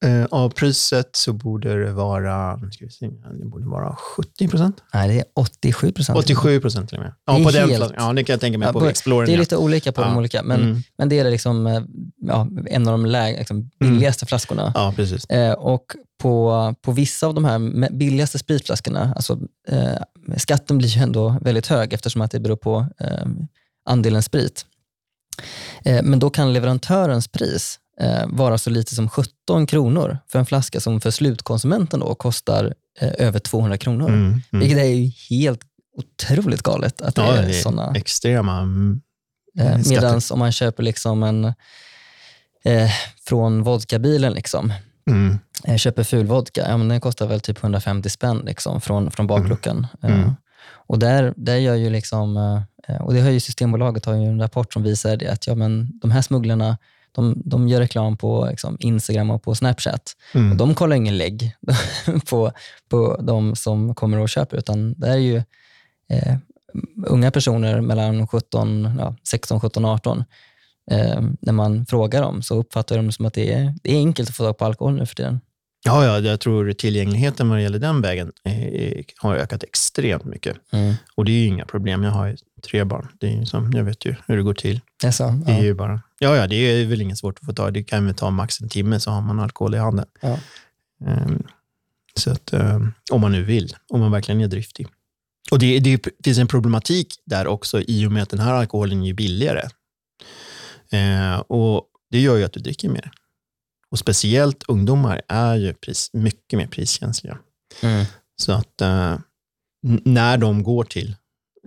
Eh, 0.03 0.25
av 0.31 0.51
priset 0.51 1.17
så 1.17 1.33
borde 1.33 1.85
det 1.85 1.93
vara, 1.93 2.59
ska 2.73 2.85
vi 2.85 2.91
se, 2.91 3.07
det 3.41 3.45
borde 3.45 3.67
vara 3.67 3.97
70 4.17 4.49
procent. 4.49 4.83
Nej, 4.95 5.09
det 5.09 5.19
är 5.19 5.25
87 5.35 5.93
procent. 5.93 6.19
87 6.19 6.61
procent 6.61 6.89
till 6.89 6.99
och 6.99 7.05
med. 7.05 7.13
Ja, 7.27 7.39
Det 7.39 7.45
på 7.45 7.51
den 7.51 7.69
helt- 7.69 7.77
flaskan. 7.77 8.07
ja, 8.07 8.13
det 8.13 8.25
kan 8.25 8.33
jag 8.35 8.41
tänka 8.41 8.59
mig 8.59 8.67
Ja, 8.69 8.73
på 8.73 8.81
på- 8.81 8.87
Explorer. 8.87 9.27
Det 9.27 9.33
är 9.35 9.39
lite 9.39 9.57
olika 9.57 9.93
på 9.93 10.01
de 10.01 10.11
Ja. 10.13 10.19
olika, 10.19 10.43
men, 10.43 10.61
Mm. 10.61 10.83
men 10.99 11.09
det 11.09 11.19
är 11.19 11.31
liksom, 11.31 11.67
eh, 11.67 11.83
ja, 12.23 12.49
en 12.67 12.89
av 12.89 12.93
de 12.93 13.07
läg, 13.07 13.39
liksom, 13.39 13.71
billigaste 13.81 14.27
flaskorna. 14.27 14.73
Ja, 14.75 14.93
precis. 14.97 15.25
Eh, 15.27 15.53
och 15.53 15.85
på, 16.23 16.75
på 16.83 16.93
vissa 16.93 17.27
av 17.27 17.35
de 17.35 17.45
här 17.45 17.91
billigaste 17.91 18.39
spritflaskorna, 18.39 19.13
alltså, 19.17 19.39
eh, 19.69 20.37
skatten 20.37 20.79
blir 20.79 20.89
ju 20.89 21.03
ändå 21.03 21.37
väldigt 21.41 21.67
hög 21.67 21.93
eftersom 21.93 22.23
att 22.23 22.31
det 22.31 22.41
beror 22.41 22.57
på 22.57 22.87
eh, 23.01 23.27
andelen 23.89 24.23
sprit. 24.23 24.67
Eh, 25.85 26.03
men 26.03 26.19
då 26.19 26.31
kan 26.31 26.53
leverantörens 26.53 27.29
pris 27.29 27.79
eh, 28.03 28.23
vara 28.27 28.59
så 28.59 28.71
lite 28.71 28.95
som 28.95 29.09
17 29.09 29.67
kronor 29.67 30.19
för 30.29 30.39
en 30.39 30.47
flaska 30.47 30.81
som 30.81 31.01
för 31.01 31.11
slutkonsumenten 31.11 32.01
då 32.01 32.15
kostar 32.15 32.75
eh, 33.01 33.13
över 33.19 33.39
200 33.39 33.79
kronor. 33.79 34.09
Mm, 34.09 34.25
mm. 34.25 34.43
Vilket 34.51 34.79
är 34.79 34.85
ju 34.85 35.11
helt 35.31 35.61
otroligt 35.97 36.63
galet 36.63 37.03
att 37.03 37.15
det 37.15 37.23
Ja, 37.23 37.33
är 37.37 37.49
är 37.49 37.53
sådana. 37.53 37.93
extrema. 37.97 38.59
mm, 38.59 39.01
Eh. 39.59 39.79
Medan 39.89 40.21
om 40.33 40.39
man 40.39 40.53
köper 40.53 40.83
liksom 40.83 41.23
en 41.23 41.45
eh, 42.65 42.91
från 43.27 43.63
vodkabilen, 43.63 44.33
liksom, 44.33 44.73
Mm. 45.11 45.39
eh, 45.65 45.77
köper 45.77 46.05
ful 46.05 46.27
vodka, 46.27 46.67
ja, 46.69 46.77
men 46.77 46.89
den 46.89 47.01
kostar 47.01 47.27
väl 47.27 47.41
typ 47.41 47.63
150 47.63 48.11
spänn 48.11 48.43
liksom, 48.47 48.81
från, 48.81 49.11
från 49.11 49.27
bakluckan. 49.27 49.87
Mm. 50.03 50.21
Eh, 50.21 50.33
och 50.87 50.99
där, 50.99 51.35
där 51.37 51.57
gör 51.57 51.75
ju 51.75 51.91
liksom, 51.91 52.37
och 53.01 53.15
det 53.15 53.21
har 53.21 53.31
ju 53.31 53.41
Systembolaget 53.41 54.05
har 54.05 54.15
ju 54.15 54.25
en 54.25 54.41
rapport 54.41 54.73
som 54.73 54.83
visar 54.83 55.17
det 55.17 55.29
att 55.29 55.47
ja, 55.47 55.55
men 55.55 55.99
de 55.99 56.11
här 56.11 56.23
smugglarna 56.23 56.79
de, 57.13 57.43
de 57.45 57.69
gör 57.69 57.81
reklam 57.81 58.17
på 58.17 58.47
liksom, 58.51 58.77
Instagram 58.81 59.31
och 59.31 59.43
på 59.43 59.55
Snapchat. 59.55 60.17
Mm. 60.35 60.51
Och 60.51 60.57
de 60.57 60.75
kollar 60.75 60.97
ingen 60.97 61.19
lägg 61.19 61.57
på, 62.29 62.53
på 62.89 63.21
de 63.23 63.57
som 63.57 63.95
kommer 63.95 64.19
och 64.19 64.29
köper, 64.29 64.57
utan 64.57 64.95
det 64.95 65.09
är 65.09 65.17
ju 65.17 65.37
eh, 66.09 66.37
unga 67.07 67.31
personer 67.31 67.81
mellan 67.81 68.29
17, 68.29 68.97
ja, 68.99 69.17
16, 69.29 69.61
17, 69.61 69.85
18. 69.85 70.25
Eh, 70.91 71.23
när 71.41 71.53
man 71.53 71.87
frågar 71.87 72.23
dem 72.23 72.43
så 72.43 72.57
uppfattar 72.57 72.97
de 72.97 73.13
som 73.13 73.27
att 73.27 73.35
det 73.35 73.53
är, 73.53 73.75
det 73.83 73.93
är 73.93 73.99
enkelt 73.99 74.29
att 74.29 74.37
få 74.37 74.45
tag 74.45 74.59
på 74.59 74.65
alkohol 74.65 74.95
nu 74.95 75.07
för 75.07 75.15
tiden. 75.15 75.41
Ja, 75.85 76.05
ja, 76.05 76.19
jag 76.21 76.41
tror 76.41 76.73
tillgängligheten 76.73 77.49
vad 77.49 77.59
det 77.59 77.63
gäller 77.63 77.79
den 77.79 78.01
vägen 78.01 78.33
eh, 78.45 79.05
har 79.17 79.37
ökat 79.37 79.63
extremt 79.63 80.25
mycket. 80.25 80.57
Mm. 80.73 80.95
Och 81.15 81.25
det 81.25 81.33
är 81.33 81.37
ju 81.37 81.47
inga 81.47 81.65
problem. 81.65 82.03
Jag 82.03 82.11
har 82.11 82.27
ju 82.27 82.37
tre 82.71 82.85
barn. 82.85 83.09
Det 83.21 83.27
är 83.27 83.31
ju 83.41 83.47
som, 83.47 83.73
jag 83.73 83.85
vet 83.85 84.05
ju 84.07 84.15
hur 84.27 84.37
det 84.37 84.43
går 84.43 84.55
till. 84.55 84.81
Det 85.01 85.07
är 85.07 85.11
så? 85.11 85.31
Det 85.47 85.53
är 85.53 85.57
Ja. 85.57 85.63
ju 85.65 85.75
bara, 85.75 86.01
ja, 86.19 86.37
ja, 86.37 86.47
det 86.47 86.57
är 86.57 86.87
väl 86.87 87.01
inget 87.03 87.19
svårt 87.19 87.39
att 87.39 87.47
få 87.47 87.53
tag 87.53 87.73
Det 87.75 87.83
kan 87.85 88.07
väl 88.07 88.15
ta 88.15 88.31
max 88.31 88.61
en 88.61 88.69
timme 88.69 89.01
så 89.01 89.11
har 89.11 89.21
man 89.21 89.41
alkohol 89.41 89.75
i 89.75 89.79
handen. 89.79 90.07
Ja. 90.21 90.39
Ehm, 91.07 91.43
så 92.15 92.31
att, 92.31 92.53
ehm, 92.53 92.93
om 93.11 93.21
man 93.21 93.33
nu 93.33 93.43
vill, 93.43 93.75
om 93.89 94.01
man 94.01 94.11
verkligen 94.13 94.41
är 94.41 94.49
driftig. 94.49 94.87
Och 95.51 95.59
det, 95.59 95.79
det 95.81 96.07
finns 96.25 96.39
en 96.39 96.47
problematik 96.47 97.15
där 97.25 97.47
också 97.47 97.81
i 97.81 98.07
och 98.07 98.13
med 98.13 98.23
att 98.23 98.31
den 98.31 98.41
här 98.41 98.53
alkoholen 98.53 99.03
är 99.05 99.15
billigare. 99.15 99.69
Eh, 100.91 101.39
och 101.39 101.85
Det 102.11 102.21
gör 102.21 102.37
ju 102.37 102.45
att 102.45 102.53
du 102.53 102.61
dricker 102.61 102.89
mer. 102.89 103.11
Och 103.93 103.99
speciellt 103.99 104.63
ungdomar 104.69 105.23
är 105.29 105.55
ju 105.55 105.75
pris, 105.75 106.11
mycket 106.13 106.57
mer 106.57 106.67
priskänsliga. 106.67 107.39
Mm. 107.83 108.05
Så 108.37 108.53
att 108.53 108.81
eh, 108.81 109.19
när 110.05 110.39
de 110.39 110.63
går 110.63 110.85
till, 110.85 111.17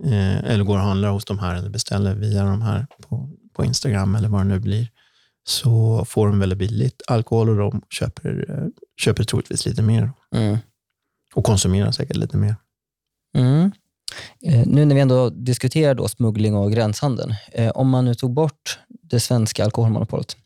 eh, 0.04 0.44
eller 0.44 0.64
går 0.64 0.76
och 0.76 0.84
handlar 0.84 1.10
hos 1.10 1.24
de 1.24 1.38
här, 1.38 1.54
eller 1.54 1.70
beställer 1.70 2.14
via 2.14 2.44
de 2.44 2.62
här 2.62 2.86
på, 3.02 3.30
på 3.52 3.64
Instagram 3.64 4.14
eller 4.14 4.28
vad 4.28 4.40
det 4.40 4.44
nu 4.44 4.60
blir, 4.60 4.88
så 5.44 6.04
får 6.04 6.26
de 6.26 6.38
väldigt 6.38 6.58
billigt 6.58 7.02
alkohol 7.06 7.48
och 7.48 7.56
de 7.56 7.82
köper, 7.90 8.46
eh, 8.48 8.66
köper 9.00 9.24
troligtvis 9.24 9.66
lite 9.66 9.82
mer. 9.82 10.12
Mm. 10.34 10.58
Och 11.34 11.44
konsumerar 11.44 11.90
säkert 11.90 12.16
lite 12.16 12.36
mer. 12.36 12.56
Mm. 13.36 13.70
Eh, 14.42 14.66
nu 14.66 14.84
när 14.84 14.94
vi 14.94 15.00
ändå 15.00 15.30
diskuterar 15.30 15.94
då 15.94 16.08
smuggling 16.08 16.54
och 16.54 16.72
gränshandeln, 16.72 17.34
eh, 17.52 17.70
om 17.70 17.88
man 17.88 18.04
nu 18.04 18.14
tog 18.14 18.32
bort 18.32 18.78
det 18.88 19.20
svenska 19.20 19.64
alkoholmonopolet, 19.64 20.36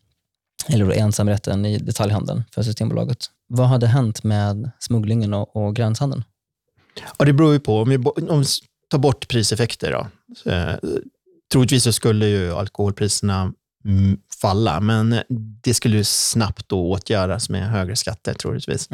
eller 0.73 0.91
ensamrätten 0.91 1.65
i 1.65 1.77
detaljhandeln 1.77 2.43
för 2.51 2.63
Systembolaget, 2.63 3.25
vad 3.47 3.67
hade 3.67 3.87
hänt 3.87 4.23
med 4.23 4.71
smugglingen 4.79 5.33
och, 5.33 5.55
och 5.55 5.75
gränshandeln? 5.75 6.23
Ja, 7.17 7.25
det 7.25 7.33
beror 7.33 7.53
ju 7.53 7.59
på. 7.59 7.81
Om 7.81 7.89
vi 7.89 7.97
om 7.97 8.39
vi 8.39 8.45
tar 8.89 8.97
bort 8.97 9.27
priseffekter 9.27 9.91
då. 9.91 10.07
Så, 10.35 10.49
eh, 10.49 10.75
troligtvis 11.51 11.83
så 11.83 11.93
skulle 11.93 12.27
ju 12.27 12.53
alkoholpriserna 12.53 13.53
falla, 14.41 14.79
men 14.79 15.19
det 15.63 15.73
skulle 15.73 15.97
ju 15.97 16.03
snabbt 16.03 16.69
då 16.69 16.91
åtgärdas 16.91 17.49
med 17.49 17.69
högre 17.69 17.95
skatter 17.95 18.33
troligtvis. 18.33 18.89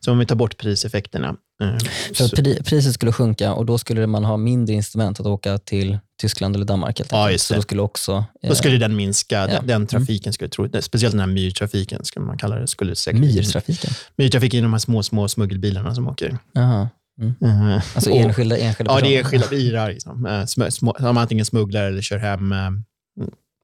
Så 0.00 0.12
om 0.12 0.18
vi 0.18 0.26
tar 0.26 0.34
bort 0.36 0.56
priseffekterna. 0.56 1.28
eh, 1.62 1.78
För 2.14 2.24
så, 2.28 2.36
pri, 2.36 2.62
priset 2.62 2.94
skulle 2.94 3.12
sjunka 3.12 3.52
och 3.52 3.66
då 3.66 3.78
skulle 3.78 4.06
man 4.06 4.24
ha 4.24 4.36
mindre 4.36 4.74
incitament 4.74 5.20
att 5.20 5.26
åka 5.26 5.58
till 5.58 5.98
Tyskland 6.20 6.56
eller 6.56 6.66
Danmark. 6.66 6.98
Helt 6.98 7.12
Ja, 7.12 7.30
just 7.30 7.46
Så 7.46 7.54
då 7.54 7.62
skulle 7.62 7.82
också 7.82 8.24
eh, 8.42 8.48
då 8.48 8.54
skulle 8.54 8.78
den 8.78 8.96
minska. 8.96 9.36
Ja. 9.36 9.46
Den, 9.46 9.66
den 9.66 9.86
trafiken 9.86 10.32
skulle 10.32 10.50
troligtvis, 10.50 10.84
speciellt 10.84 11.12
den 11.12 11.20
här 11.20 11.26
myrtrafiken 11.26 12.04
skulle 12.04 12.26
man 12.26 12.38
kalla 12.38 12.56
det, 12.56 12.66
skulle 12.66 12.96
säkert 12.96 13.20
myrtrafiken. 13.20 13.90
Myrtrafik 14.16 14.54
är 14.54 14.62
de 14.62 14.72
här 14.72 14.78
små, 14.78 15.02
små 15.02 15.28
smuggelbilarna 15.28 15.94
som 15.94 16.08
åker. 16.08 16.38
Jaha. 16.52 16.88
Eh, 17.42 17.74
Alltså 17.94 18.10
enskilda, 18.10 18.56
enskilda 18.58 18.92
Ja, 18.92 19.00
det 19.00 19.06
är 19.16 19.22
personer. 19.22 19.36
enskilda 19.42 19.48
bilar 19.48 19.90
liksom. 19.90 20.26
Eh, 20.26 20.30
sm- 20.30 20.70
små, 20.70 20.96
som 20.98 21.16
antingen 21.16 21.44
smugglar 21.44 21.82
eller 21.84 22.02
kör 22.02 22.18
hem. 22.18 22.54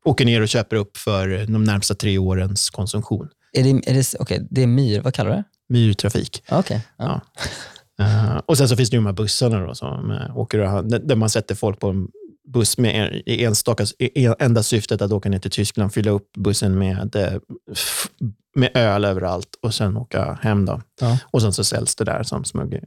Åker 0.04 0.24
ner 0.24 0.40
och 0.40 0.48
köper 0.48 0.76
upp 0.76 0.96
för 0.96 1.46
de 1.46 1.64
närmsta 1.64 1.94
tre 1.94 2.18
årens 2.18 2.70
konsumtion. 2.70 3.28
Är 3.52 3.62
det, 3.62 3.70
är 3.90 3.94
det, 3.94 4.14
okej, 4.20 4.46
det 4.50 4.62
är 4.62 4.66
myr, 4.66 5.00
vad 5.00 5.14
kallar 5.14 5.30
du 5.30 5.36
det? 5.36 5.44
Myrtrafik. 5.68 6.42
Okej. 6.50 6.86
Ja. 6.98 7.20
Eh, 8.00 8.36
och 8.46 8.58
sen 8.58 8.68
så 8.68 8.76
finns 8.76 8.90
det 8.90 8.94
ju 8.94 8.98
de 8.98 9.06
här 9.06 9.12
bussarna 9.12 9.66
då, 9.66 9.74
som 9.74 10.10
eh, 10.10 10.36
åker 10.38 10.58
och, 10.76 10.84
där 10.84 11.16
man 11.16 11.30
sätter 11.30 11.54
folk 11.54 11.80
på 11.80 11.88
en 11.88 12.08
buss 12.48 12.78
med 12.78 13.22
enstaka, 13.26 13.86
en- 14.14 14.34
enda 14.38 14.62
syftet 14.62 15.02
att 15.02 15.12
åka 15.12 15.28
ner 15.28 15.38
till 15.38 15.50
Tyskland, 15.50 15.92
fylla 15.94 16.10
upp 16.10 16.32
bussen 16.38 16.78
med, 16.78 17.16
eh, 17.16 17.32
med 18.56 18.70
öl 18.74 19.04
överallt 19.04 19.48
och 19.62 19.74
sen 19.74 19.96
åka 19.96 20.38
hem. 20.42 20.64
Då. 20.66 20.80
Ja. 21.00 21.18
Och 21.30 21.42
sen 21.42 21.52
så 21.52 21.64
säljs 21.64 21.96
det 21.96 22.04
där 22.04 22.22
som 22.22 22.44
smuggel, 22.44 22.84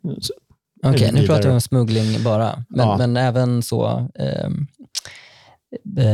Okej, 0.83 1.03
Eller 1.03 1.21
nu 1.21 1.27
pratar 1.27 1.43
vi 1.49 1.53
om 1.53 1.61
smuggling 1.61 2.23
bara, 2.23 2.63
men, 2.69 2.87
Ja. 2.87 2.97
men 2.97 3.17
även 3.17 3.63
så 3.63 4.09
eh, 4.15 4.49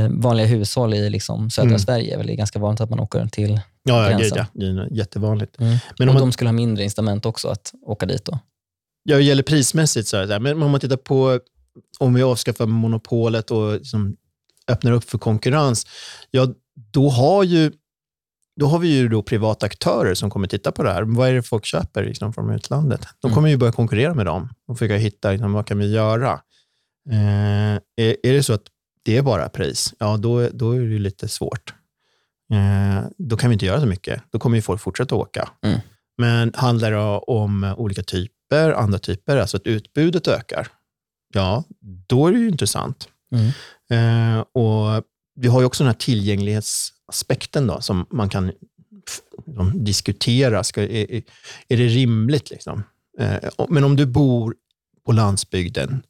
vanliga 0.10 0.48
hushåll 0.48 0.94
i 0.94 1.10
liksom 1.10 1.50
södra 1.50 1.68
Mm. 1.68 1.80
Sverige 1.80 2.14
är 2.14 2.18
väl 2.18 2.36
ganska 2.36 2.60
vanligt 2.60 2.82
att 2.82 2.90
man 2.90 3.00
åker 3.00 3.26
till. 3.28 3.62
Ja, 3.84 4.12
ja, 4.12 4.18
gränsen. 4.18 4.38
ja. 4.38 4.46
Det 4.54 4.66
är 4.66 4.88
jättevanligt. 4.94 5.60
Mm. 5.60 5.78
Men 6.00 6.10
om 6.10 6.14
man, 6.16 6.22
de 6.22 6.32
skulle 6.32 6.48
ha 6.48 6.54
mindre 6.54 6.84
incitament 6.84 7.26
också 7.26 7.48
att 7.48 7.74
åka 7.86 8.06
dit 8.06 8.26
då. 8.26 8.40
ja, 9.04 9.16
det 9.16 9.24
gäller 9.24 9.44
prismässigt, 9.44 10.08
så 10.08 10.18
här. 10.18 10.40
men 10.40 10.64
om 10.64 10.72
man 10.72 10.80
tittar 10.80 10.98
på 10.98 11.40
om 12.00 12.14
vi 12.14 12.24
avskaffar 12.24 12.66
monopolet 12.66 13.52
och 13.52 13.74
liksom 13.74 14.16
öppnar 14.68 14.92
upp 14.92 15.04
för 15.04 15.18
konkurrens, 15.18 15.86
ja, 16.32 16.48
då 16.92 17.10
har 17.10 17.44
ju 17.44 17.72
då 18.60 18.66
har 18.68 18.80
vi 18.80 18.88
ju 18.88 19.10
då 19.10 19.24
privata 19.24 19.66
aktörer 19.66 20.14
som 20.14 20.30
kommer 20.30 20.48
titta 20.48 20.72
på 20.72 20.84
det 20.84 20.92
här. 20.94 21.04
Vad 21.04 21.30
är 21.30 21.34
det 21.34 21.44
folk 21.44 21.66
köper 21.66 22.04
liksom, 22.04 22.34
från 22.34 22.54
utlandet? 22.54 23.02
De 23.22 23.28
Mm. 23.28 23.36
kommer 23.36 23.50
ju 23.50 23.58
börja 23.58 23.72
konkurrera 23.74 24.14
med 24.14 24.26
dem 24.26 24.50
och 24.68 24.78
försöka 24.78 24.96
hitta 24.98 25.32
liksom, 25.32 25.54
vad 25.54 25.66
kan 25.66 25.78
vi 25.80 25.92
göra. 25.92 26.32
Eh, 27.12 27.74
är, 28.06 28.16
är 28.24 28.34
det 28.34 28.44
så 28.44 28.54
att 28.54 28.64
det 29.08 29.18
är 29.18 29.22
bara 29.22 29.50
pris, 29.50 29.94
ja 30.00 30.18
då, 30.18 30.50
då 30.50 30.72
är 30.72 30.80
det 30.80 31.00
lite 31.00 31.28
svårt. 31.28 31.74
Eh, 32.54 33.08
då 33.18 33.38
kan 33.38 33.50
vi 33.50 33.54
inte 33.54 33.66
göra 33.66 33.80
så 33.80 33.86
mycket. 33.86 34.22
Då 34.32 34.40
kommer 34.40 34.56
ju 34.56 34.62
folk 34.62 34.82
fortsätta 34.82 35.16
åka. 35.16 35.50
Mm. 35.62 35.80
Men 36.18 36.52
handlar 36.56 36.92
det 36.92 36.98
om 37.28 37.74
olika 37.78 38.04
typer, 38.04 38.72
andra 38.72 39.00
typer, 39.00 39.38
alltså 39.38 39.58
att 39.58 39.68
utbudet 39.68 40.28
ökar, 40.28 40.68
ja, 41.34 41.64
då 42.08 42.28
är 42.28 42.32
det 42.32 42.40
ju 42.40 42.48
intressant. 42.48 43.10
Mm. 43.32 43.48
Eh, 43.90 44.40
och 44.40 45.04
vi 45.36 45.48
har 45.48 45.60
ju 45.60 45.66
också 45.66 45.84
den 45.84 45.90
här 45.90 46.00
tillgänglighetsaspekten 46.00 47.68
då, 47.68 47.82
som 47.82 48.06
man 48.12 48.30
kan 48.30 48.52
liksom, 49.48 49.84
diskutera. 49.84 50.64
Ska, 50.64 50.82
är, 50.82 51.12
är- 51.12 51.24
det 51.68 51.88
rimligt? 51.88 52.50
Liksom? 52.50 52.84
Eh, 53.20 53.50
men 53.70 53.84
om 53.84 53.96
du 53.96 54.06
bor 54.06 54.56
på 55.06 55.12
landsbygden 55.12 56.04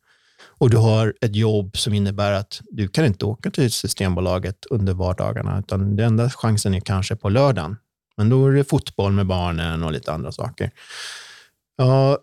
och 0.58 0.70
du 0.70 0.78
har 0.78 1.14
ett 1.22 1.36
jobb 1.36 1.78
som 1.78 1.94
innebär 1.94 2.32
att 2.32 2.62
du 2.70 2.88
kan 2.88 3.06
inte 3.06 3.26
åka 3.26 3.52
till 3.52 3.72
Systembolaget 3.72 4.66
under 4.66 4.94
vardagarna, 4.94 5.60
utan 5.60 5.96
den 5.96 6.06
enda 6.06 6.30
chansen 6.30 6.74
är 6.74 6.80
kanske 6.80 7.16
på 7.16 7.30
lördagen. 7.30 7.78
Men 8.18 8.30
då 8.30 8.48
är 8.48 8.52
det 8.52 8.64
fotboll 8.64 9.12
med 9.12 9.26
barnen 9.28 9.84
och 9.84 9.92
lite 9.92 10.14
andra 10.14 10.32
saker. 10.32 10.72
Ja, 11.78 12.18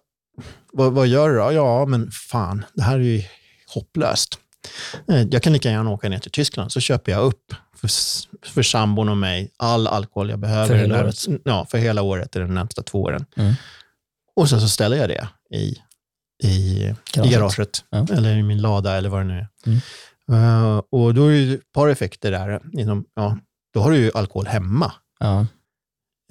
vad, 0.73 0.93
vad 0.93 1.07
gör 1.07 1.29
du 1.29 1.37
då? 1.39 1.53
Ja, 1.53 1.87
men 1.87 2.11
fan, 2.11 2.65
det 2.75 2.83
här 2.83 2.95
är 2.95 3.03
ju 3.03 3.23
hopplöst. 3.75 4.39
Eh, 5.09 5.23
Jag 5.23 5.43
kan 5.43 5.53
lika 5.53 5.71
gärna 5.71 5.91
åka 5.91 6.09
ner 6.09 6.19
till 6.19 6.31
Tyskland, 6.31 6.73
så 6.73 6.81
köper 6.81 7.13
jag 7.13 7.23
upp 7.25 7.55
för, 7.77 7.91
för 8.49 8.63
sambon 8.63 9.09
och 9.09 9.17
mig 9.17 9.51
all 9.57 9.87
alkohol 9.87 10.31
jag 10.31 10.39
behöver. 10.39 10.67
För 10.67 10.75
hela 10.75 11.01
året? 11.05 11.25
Ja, 11.45 11.67
för 11.71 11.79
hela 11.79 12.03
året, 12.03 12.37
eller 12.37 12.47
de 12.47 12.55
närmsta 12.55 12.83
två 12.83 13.03
åren. 13.03 13.25
Mm. 13.37 13.55
Och 14.37 14.49
sen 14.49 14.61
så 14.61 14.69
ställer 14.69 14.97
jag 14.97 15.09
det 15.09 15.29
i, 15.57 15.79
i, 16.43 16.79
Garaget. 17.13 17.33
i 17.33 17.35
garaget, 17.35 17.85
Ja. 17.91 18.07
eller 18.13 18.37
i 18.37 18.43
min 18.43 18.61
lada 18.61 18.97
eller 18.97 19.09
vad 19.09 19.21
det 19.21 19.25
nu 19.25 19.39
är. 19.39 19.49
Mm. 19.67 19.81
Eh, 20.33 20.83
och 20.91 21.15
då 21.15 21.27
är 21.27 21.31
det 21.33 21.39
ju 21.39 21.55
ett 21.55 21.73
par 21.73 21.89
effekter 21.89 22.31
där. 22.31 22.61
Inom, 22.73 23.05
ja, 23.15 23.39
då 23.75 23.81
har 23.81 23.91
du 23.91 23.97
ju 23.97 24.11
alkohol 24.15 24.47
hemma, 24.47 24.93
Ja. 25.21 25.41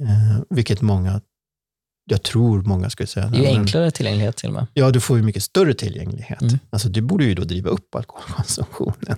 eh, 0.02 0.42
vilket 0.50 0.82
många, 0.82 1.22
jag 2.10 2.24
tror 2.24 2.62
många 2.62 2.90
skulle 2.90 3.08
säga. 3.08 3.26
Det 3.28 3.38
är 3.38 3.42
ju 3.42 3.48
enklare 3.60 3.92
tillgänglighet 3.92 4.36
till 4.38 4.48
och 4.50 4.54
med. 4.56 4.68
Ja, 4.74 4.92
du 4.92 5.00
får 5.02 5.18
ju 5.18 5.24
mycket 5.24 5.44
större 5.44 5.74
tillgänglighet. 5.74 6.42
Mm. 6.42 6.60
Alltså, 6.70 6.90
du 6.90 7.02
borde 7.02 7.24
ju 7.26 7.36
då 7.36 7.44
driva 7.44 7.70
upp 7.70 7.96
alkoholkonsumtionen. 7.96 9.18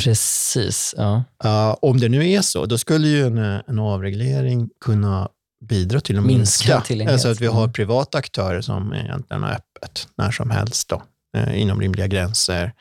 Precis. 0.00 0.94
Ja. 0.96 1.24
Ja, 1.44 1.78
om 1.82 2.00
det 2.00 2.08
nu 2.08 2.30
är 2.30 2.42
så, 2.42 2.66
då 2.66 2.78
skulle 2.78 3.08
ju 3.08 3.26
en, 3.26 3.38
en 3.38 3.78
avreglering 3.78 4.70
kunna 4.80 5.28
bidra 5.64 6.00
till 6.00 6.18
att 6.18 6.24
Minska 6.26 6.82
minska. 6.88 7.12
Alltså 7.12 7.28
att 7.28 7.40
vi 7.40 7.46
har 7.46 7.62
Mm. 7.62 7.72
privata 7.72 8.18
aktörer 8.18 8.60
som 8.60 8.94
egentligen 8.94 9.42
har 9.42 9.50
öppet 9.50 10.08
när 10.18 10.30
som 10.30 10.50
helst 10.50 10.88
då, 10.88 11.02
eh, 11.36 11.60
inom 11.60 11.80
rimliga 11.80 12.06
gränser. 12.06 12.72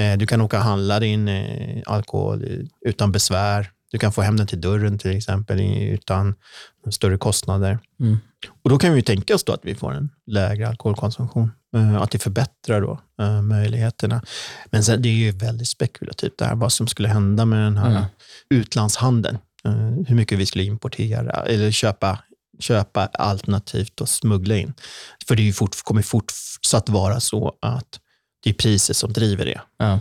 Eh, 0.00 0.18
du 0.18 0.26
kan 0.26 0.40
åka 0.40 0.56
och 0.58 0.64
handla 0.64 1.00
din 1.00 1.28
eh, 1.28 1.82
alkohol 1.86 2.44
utan 2.86 3.12
besvär. 3.12 3.70
Du 3.90 3.98
kan 3.98 4.12
få 4.12 4.22
hem 4.22 4.36
den 4.36 4.46
till 4.46 4.60
dörren 4.60 4.98
till 4.98 5.16
exempel 5.16 5.60
utan 5.92 6.34
större 6.90 7.18
kostnader. 7.18 7.78
Mm. 8.00 8.18
Och 8.62 8.70
Då 8.70 8.78
kan 8.78 8.92
vi 8.94 9.02
tänka 9.02 9.34
oss 9.34 9.44
att 9.48 9.60
vi 9.62 9.74
får 9.74 9.92
en 9.94 10.10
lägre 10.26 10.68
alkoholkonsumtion. 10.68 11.50
Att 12.00 12.10
det 12.10 12.18
förbättrar 12.18 12.80
då, 12.80 12.98
möjligheterna. 13.42 14.22
Men 14.70 14.84
sen, 14.84 15.02
det 15.02 15.08
är 15.08 15.12
ju 15.12 15.30
väldigt 15.30 15.68
spekulativt 15.68 16.38
det 16.38 16.44
här, 16.44 16.54
vad 16.54 16.72
som 16.72 16.86
skulle 16.86 17.08
hända 17.08 17.44
med 17.44 17.58
den 17.62 17.76
här 17.76 17.90
Mm. 17.90 18.02
utlandshandeln. 18.50 19.38
Eh, 19.66 20.06
hur 20.06 20.14
mycket 20.14 20.38
vi 20.38 20.46
skulle 20.46 20.64
importera 20.64 21.30
eller 21.30 21.70
köpa, 21.70 22.18
köpa 22.58 23.06
alternativt 23.06 24.00
och 24.00 24.08
smuggla 24.08 24.56
in. 24.56 24.74
För 25.26 25.36
det 25.36 25.42
är 25.42 25.44
ju 25.44 25.52
fort, 25.52 25.82
kommer 25.82 26.02
fortsatt 26.02 26.88
vara 26.88 27.20
så 27.20 27.56
att 27.60 28.00
det 28.42 28.50
är 28.50 28.54
priset 28.54 28.96
som 28.96 29.12
driver 29.12 29.44
det. 29.44 29.60
Ja. 29.78 30.00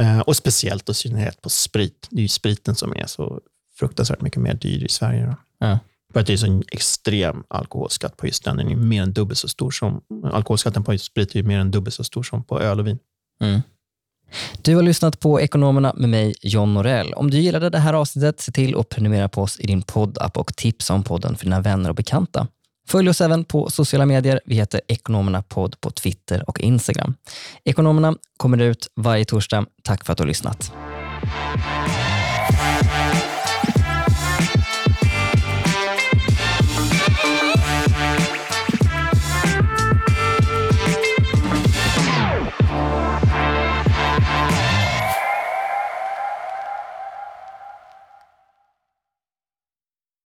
Eh, 0.00 0.20
och 0.20 0.36
speciellt 0.36 0.88
och 0.88 0.96
synnerhet 0.96 1.42
på 1.42 1.48
sprit. 1.48 2.08
Det 2.10 2.20
är 2.20 2.22
ju 2.22 2.28
spriten 2.28 2.74
som 2.74 2.96
är 2.96 3.06
så 3.06 3.40
fruktansvärt 3.78 4.20
mycket 4.20 4.42
mer 4.42 4.54
dyr 4.54 4.84
i 4.84 4.88
Sverige. 4.88 5.36
Ja. 5.58 5.78
För 6.12 6.20
att 6.20 6.26
det 6.26 6.32
är 6.32 6.36
så 6.36 6.46
en 6.46 6.64
extrem 6.72 7.44
alkoholskatt 7.48 8.16
på 8.16 8.26
just 8.26 8.44
den. 8.44 8.56
Den 8.56 8.70
är 8.70 8.76
mer 8.76 9.02
än 9.02 9.12
dubbelt 9.12 9.38
så 9.38 9.48
stor 9.48 9.70
som, 9.70 10.02
alkoholskatten 10.32 10.84
på 10.84 10.98
sprit 10.98 11.36
är 11.36 11.42
mer 11.42 11.58
än 11.58 11.70
dubbelt 11.70 11.94
så 11.94 12.04
stor 12.04 12.22
som 12.22 12.44
på 12.44 12.60
öl 12.60 12.80
och 12.80 12.86
vin. 12.86 12.98
Mm. 13.40 13.60
Du 14.62 14.76
har 14.76 14.82
lyssnat 14.82 15.20
på 15.20 15.40
Ekonomerna 15.40 15.92
med 15.96 16.08
mig, 16.08 16.34
John 16.42 16.74
Norell. 16.74 17.12
Om 17.14 17.30
du 17.30 17.38
gillade 17.38 17.70
det 17.70 17.78
här 17.78 17.94
avsnittet, 17.94 18.40
se 18.40 18.52
till 18.52 18.76
att 18.76 18.88
prenumerera 18.88 19.28
på 19.28 19.42
oss 19.42 19.60
i 19.60 19.66
din 19.66 19.82
poddapp 19.82 20.36
och 20.36 20.56
tipsa 20.56 20.94
om 20.94 21.02
podden 21.02 21.36
för 21.36 21.44
dina 21.44 21.60
vänner 21.60 21.88
och 21.88 21.96
bekanta. 21.96 22.46
Följ 22.88 23.08
oss 23.08 23.20
även 23.20 23.44
på 23.44 23.70
sociala 23.70 24.06
medier. 24.06 24.40
Vi 24.44 24.54
heter 24.54 24.80
Ekonomerna 24.88 25.42
podd 25.42 25.80
på 25.80 25.90
Twitter 25.90 26.48
och 26.48 26.60
Instagram. 26.60 27.14
Ekonomerna 27.64 28.16
kommer 28.36 28.58
ut 28.58 28.86
varje 28.96 29.24
torsdag. 29.24 29.66
Tack 29.82 30.04
för 30.04 30.12
att 30.12 30.18
du 30.18 30.22
har 30.22 30.28
lyssnat. 30.28 30.72